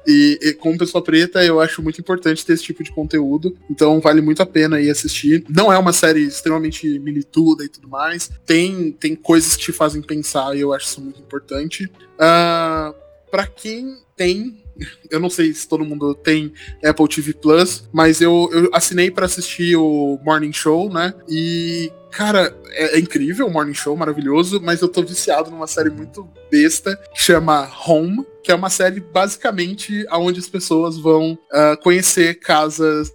E, 0.06 0.38
e, 0.42 0.52
como 0.54 0.78
pessoa 0.78 1.02
preta, 1.02 1.44
eu 1.44 1.60
acho 1.60 1.82
muito 1.82 2.00
importante 2.00 2.44
ter 2.44 2.54
esse 2.54 2.64
tipo 2.64 2.82
de 2.82 2.92
conteúdo. 2.92 3.56
Então 3.70 4.00
vale 4.00 4.20
muito 4.20 4.42
a 4.42 4.46
pena 4.46 4.80
ir 4.80 4.90
assistir. 4.90 5.44
Não 5.48 5.72
é 5.72 5.78
uma 5.78 5.92
série 5.92 6.22
extremamente 6.22 6.98
milituda 6.98 7.64
e 7.64 7.68
tudo 7.68 7.88
mais. 7.88 8.30
Tem, 8.44 8.92
tem 8.92 9.14
coisas 9.14 9.56
que 9.56 9.64
te 9.64 9.72
fazem 9.72 10.02
pensar 10.02 10.56
e 10.56 10.60
eu 10.60 10.72
acho 10.72 10.86
isso 10.86 11.00
muito 11.00 11.20
importante. 11.20 11.84
Uh, 12.20 12.94
para 13.30 13.46
quem 13.46 13.96
tem 14.16 14.60
eu 15.10 15.20
não 15.20 15.30
sei 15.30 15.52
se 15.52 15.68
todo 15.68 15.84
mundo 15.84 16.14
tem 16.14 16.52
Apple 16.84 17.08
TV 17.08 17.34
Plus, 17.34 17.88
mas 17.92 18.20
eu, 18.20 18.48
eu 18.52 18.70
assinei 18.72 19.10
para 19.10 19.26
assistir 19.26 19.76
o 19.76 20.18
Morning 20.24 20.52
Show, 20.52 20.90
né? 20.90 21.12
E, 21.28 21.92
cara, 22.10 22.56
é, 22.70 22.96
é, 22.96 22.98
incrível 22.98 23.46
o 23.46 23.50
Morning 23.50 23.74
Show, 23.74 23.96
maravilhoso, 23.96 24.60
mas 24.62 24.80
eu 24.80 24.88
tô 24.88 25.02
viciado 25.02 25.50
numa 25.50 25.66
série 25.66 25.90
muito 25.90 26.28
besta 26.50 26.96
que 27.14 27.22
chama 27.22 27.70
Home, 27.86 28.24
que 28.42 28.50
é 28.50 28.54
uma 28.54 28.70
série 28.70 29.00
basicamente 29.00 30.06
onde 30.12 30.40
as 30.40 30.48
pessoas 30.48 30.96
vão 30.96 31.38
uh, 31.52 31.76
conhecer 31.82 32.38
casas 32.40 33.12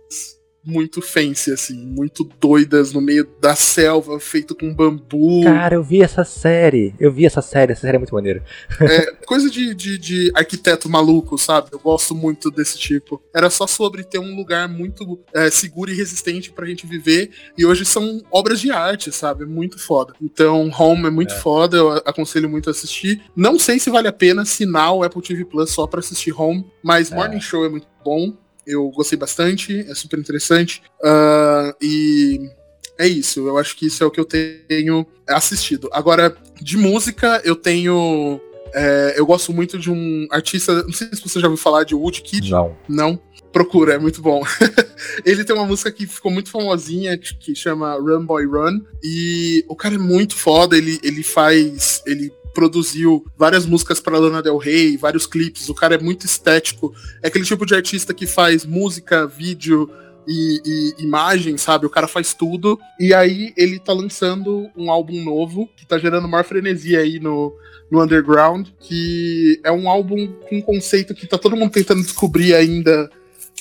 muito 0.65 1.01
fancy, 1.01 1.51
assim, 1.51 1.77
muito 1.77 2.27
doidas 2.39 2.91
no 2.91 2.99
meio 2.99 3.27
da 3.39 3.55
selva, 3.55 4.19
feito 4.19 4.55
com 4.55 4.73
bambu. 4.73 5.43
Cara, 5.43 5.75
eu 5.75 5.83
vi 5.83 6.01
essa 6.01 6.23
série. 6.23 6.95
Eu 6.99 7.11
vi 7.11 7.25
essa 7.25 7.41
série, 7.41 7.73
essa 7.73 7.81
série 7.81 7.95
é 7.95 7.99
muito 7.99 8.13
maneira. 8.13 8.43
É, 8.81 9.11
coisa 9.25 9.49
de, 9.49 9.75
de, 9.75 9.97
de, 9.97 10.31
arquiteto 10.33 10.89
maluco, 10.89 11.37
sabe? 11.37 11.69
Eu 11.71 11.79
gosto 11.79 12.15
muito 12.15 12.49
desse 12.49 12.77
tipo. 12.77 13.21
Era 13.33 13.49
só 13.49 13.67
sobre 13.67 14.03
ter 14.03 14.19
um 14.19 14.35
lugar 14.35 14.67
muito 14.67 15.19
é, 15.33 15.49
seguro 15.49 15.91
e 15.91 15.95
resistente 15.95 16.51
pra 16.51 16.65
gente 16.65 16.87
viver. 16.87 17.29
E 17.57 17.65
hoje 17.65 17.85
são 17.85 18.21
obras 18.31 18.59
de 18.59 18.71
arte, 18.71 19.11
sabe? 19.11 19.45
Muito 19.45 19.77
foda. 19.79 20.13
Então, 20.21 20.71
Home 20.77 21.07
é 21.07 21.11
muito 21.11 21.33
é. 21.33 21.37
foda, 21.37 21.77
eu 21.77 21.91
aconselho 21.91 22.49
muito 22.49 22.69
a 22.69 22.71
assistir. 22.71 23.21
Não 23.35 23.59
sei 23.59 23.79
se 23.79 23.89
vale 23.89 24.07
a 24.07 24.13
pena 24.13 24.41
assinar 24.41 24.93
o 24.93 25.03
Apple 25.03 25.21
TV 25.21 25.45
Plus 25.45 25.69
só 25.69 25.85
pra 25.85 25.99
assistir 25.99 26.31
Home, 26.31 26.65
mas 26.83 27.11
é. 27.11 27.15
Morning 27.15 27.41
Show 27.41 27.65
é 27.65 27.69
muito 27.69 27.87
bom 28.03 28.33
eu 28.65 28.89
gostei 28.89 29.17
bastante, 29.17 29.85
é 29.89 29.95
super 29.95 30.19
interessante. 30.19 30.81
Uh, 31.01 31.75
e 31.81 32.49
é 32.97 33.07
isso, 33.07 33.47
eu 33.47 33.57
acho 33.57 33.75
que 33.75 33.87
isso 33.87 34.03
é 34.03 34.07
o 34.07 34.11
que 34.11 34.19
eu 34.19 34.25
tenho 34.25 35.05
assistido. 35.27 35.89
Agora, 35.91 36.35
de 36.61 36.77
música, 36.77 37.41
eu 37.43 37.55
tenho. 37.55 38.39
É, 38.73 39.15
eu 39.17 39.25
gosto 39.25 39.53
muito 39.53 39.77
de 39.77 39.91
um 39.91 40.27
artista. 40.31 40.83
Não 40.83 40.93
sei 40.93 41.07
se 41.13 41.21
você 41.21 41.39
já 41.39 41.47
ouviu 41.47 41.61
falar 41.61 41.83
de 41.83 41.95
Woodkid. 41.95 42.51
Não. 42.51 42.75
Não? 42.87 43.19
Procura, 43.51 43.93
é 43.93 43.97
muito 43.97 44.21
bom. 44.21 44.43
ele 45.25 45.43
tem 45.45 45.55
uma 45.55 45.65
música 45.65 45.91
que 45.91 46.05
ficou 46.05 46.29
muito 46.29 46.49
famosinha, 46.49 47.17
que 47.17 47.55
chama 47.55 47.95
Run 47.95 48.25
Boy 48.25 48.45
Run. 48.45 48.81
E 49.01 49.63
o 49.67 49.75
cara 49.75 49.95
é 49.95 49.97
muito 49.97 50.35
foda, 50.35 50.77
ele, 50.77 50.99
ele 51.03 51.23
faz. 51.23 52.01
Ele 52.05 52.31
produziu 52.55 53.23
várias 53.37 53.65
músicas 53.65 53.99
para 53.99 54.17
Lana 54.17 54.41
Del 54.41 54.57
Rey, 54.57 54.97
vários 54.97 55.27
clipes. 55.27 55.69
O 55.69 55.75
cara 55.75 55.95
é 55.95 55.99
muito 55.99 56.25
estético. 56.25 56.95
É 57.21 57.27
aquele 57.27 57.45
tipo 57.45 57.65
de 57.65 57.75
artista 57.75 58.13
que 58.13 58.25
faz 58.25 58.65
música, 58.65 59.27
vídeo 59.27 59.91
e, 60.25 60.93
e 60.97 61.03
imagem, 61.03 61.57
sabe? 61.57 61.85
O 61.85 61.89
cara 61.89 62.07
faz 62.07 62.33
tudo. 62.33 62.79
E 62.99 63.13
aí 63.13 63.53
ele 63.55 63.77
tá 63.77 63.93
lançando 63.93 64.71
um 64.75 64.89
álbum 64.89 65.21
novo 65.23 65.69
que 65.75 65.85
tá 65.85 65.99
gerando 65.99 66.27
maior 66.27 66.45
frenesia 66.45 67.01
aí 67.01 67.19
no, 67.19 67.53
no 67.91 68.01
underground, 68.01 68.69
que 68.79 69.59
é 69.63 69.71
um 69.71 69.89
álbum 69.89 70.27
com 70.49 70.55
um 70.57 70.61
conceito 70.61 71.13
que 71.13 71.27
tá 71.27 71.37
todo 71.37 71.57
mundo 71.57 71.71
tentando 71.71 72.01
descobrir 72.01 72.55
ainda 72.55 73.11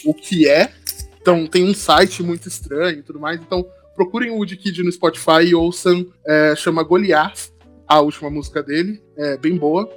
o 0.04 0.14
que 0.14 0.48
é. 0.48 0.72
Então 1.20 1.46
tem 1.46 1.64
um 1.64 1.74
site 1.74 2.22
muito 2.22 2.48
estranho 2.48 3.00
e 3.00 3.02
tudo 3.02 3.18
mais. 3.18 3.40
Então 3.40 3.66
procurem 3.96 4.30
o 4.30 4.36
Woodkid 4.36 4.82
no 4.82 4.92
Spotify 4.92 5.44
e 5.46 5.54
ouçam, 5.54 6.06
é, 6.26 6.54
chama 6.56 6.82
Goliath 6.82 7.53
a 7.86 8.00
última 8.00 8.30
música 8.30 8.62
dele, 8.62 9.02
é 9.16 9.36
bem 9.36 9.56
boa. 9.56 9.88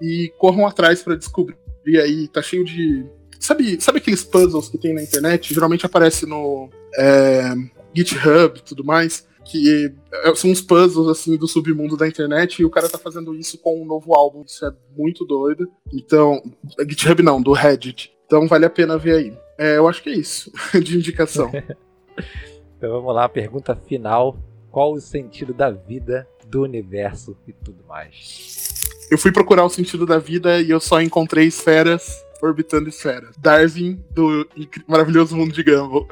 E 0.00 0.32
corram 0.38 0.66
atrás 0.66 1.02
para 1.02 1.16
descobrir 1.16 1.56
aí, 2.00 2.28
tá 2.28 2.42
cheio 2.42 2.64
de. 2.64 3.06
Sabe, 3.38 3.80
sabe 3.80 3.98
aqueles 3.98 4.24
puzzles 4.24 4.68
que 4.68 4.78
tem 4.78 4.94
na 4.94 5.02
internet? 5.02 5.52
Geralmente 5.52 5.86
aparece 5.86 6.26
no 6.26 6.70
é, 6.96 7.54
GitHub 7.94 8.58
e 8.58 8.62
tudo 8.62 8.84
mais. 8.84 9.26
Que 9.44 9.92
é, 10.10 10.34
são 10.34 10.50
uns 10.50 10.62
puzzles 10.62 11.08
assim 11.08 11.36
do 11.36 11.46
submundo 11.46 11.96
da 11.96 12.08
internet 12.08 12.60
e 12.60 12.64
o 12.64 12.70
cara 12.70 12.88
tá 12.88 12.96
fazendo 12.96 13.34
isso 13.34 13.58
com 13.58 13.82
um 13.82 13.84
novo 13.84 14.14
álbum. 14.14 14.42
Isso 14.46 14.64
é 14.64 14.72
muito 14.96 15.24
doido. 15.24 15.70
Então. 15.92 16.42
GitHub 16.88 17.22
não, 17.22 17.40
do 17.40 17.52
Reddit. 17.52 18.12
Então 18.26 18.48
vale 18.48 18.64
a 18.64 18.70
pena 18.70 18.96
ver 18.96 19.16
aí. 19.16 19.38
É, 19.58 19.76
eu 19.76 19.86
acho 19.86 20.02
que 20.02 20.10
é 20.10 20.14
isso 20.14 20.50
de 20.82 20.96
indicação. 20.96 21.50
então 22.76 22.90
vamos 22.90 23.14
lá, 23.14 23.28
pergunta 23.28 23.76
final. 23.76 24.38
Qual 24.70 24.92
o 24.92 25.00
sentido 25.00 25.54
da 25.54 25.70
vida 25.70 26.26
do 26.54 26.62
universo 26.62 27.36
e 27.48 27.52
tudo 27.52 27.84
mais. 27.88 28.84
Eu 29.10 29.18
fui 29.18 29.32
procurar 29.32 29.64
o 29.64 29.68
sentido 29.68 30.06
da 30.06 30.18
vida 30.18 30.60
e 30.60 30.70
eu 30.70 30.78
só 30.78 31.02
encontrei 31.02 31.46
esferas 31.48 32.24
orbitando 32.44 32.88
esferas. 32.88 33.36
Darwin 33.36 34.02
do 34.10 34.48
maravilhoso 34.86 35.36
mundo 35.36 35.52
de 35.52 35.62
Gumball. 35.62 36.06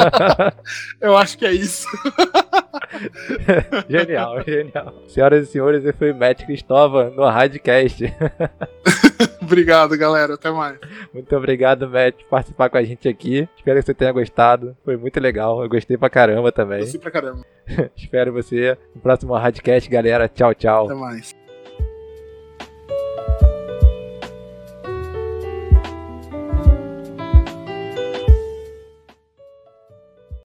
eu 1.00 1.16
acho 1.16 1.38
que 1.38 1.46
é 1.46 1.52
isso. 1.52 1.86
genial, 3.88 4.42
genial. 4.44 5.02
Senhoras 5.08 5.48
e 5.48 5.52
senhores, 5.52 5.84
esse 5.84 5.96
foi 5.96 6.12
Matt 6.12 6.44
Cristóvão 6.44 7.10
no 7.10 7.26
Radcast. 7.26 8.04
obrigado, 9.40 9.96
galera. 9.96 10.34
Até 10.34 10.50
mais. 10.50 10.78
Muito 11.12 11.34
obrigado, 11.34 11.88
Matt, 11.88 12.16
por 12.16 12.28
participar 12.28 12.68
com 12.68 12.76
a 12.76 12.82
gente 12.82 13.08
aqui. 13.08 13.48
Espero 13.56 13.80
que 13.80 13.86
você 13.86 13.94
tenha 13.94 14.12
gostado. 14.12 14.76
Foi 14.84 14.96
muito 14.96 15.18
legal. 15.18 15.62
Eu 15.62 15.68
gostei 15.68 15.96
pra 15.96 16.10
caramba 16.10 16.52
também. 16.52 16.80
Gostei 16.80 17.00
pra 17.00 17.10
caramba. 17.10 17.44
Espero 17.96 18.32
você 18.32 18.76
no 18.94 19.00
próximo 19.00 19.34
Radcast, 19.34 19.88
galera. 19.88 20.28
Tchau, 20.28 20.54
tchau. 20.54 20.86
Até 20.86 20.94
mais. 20.94 21.39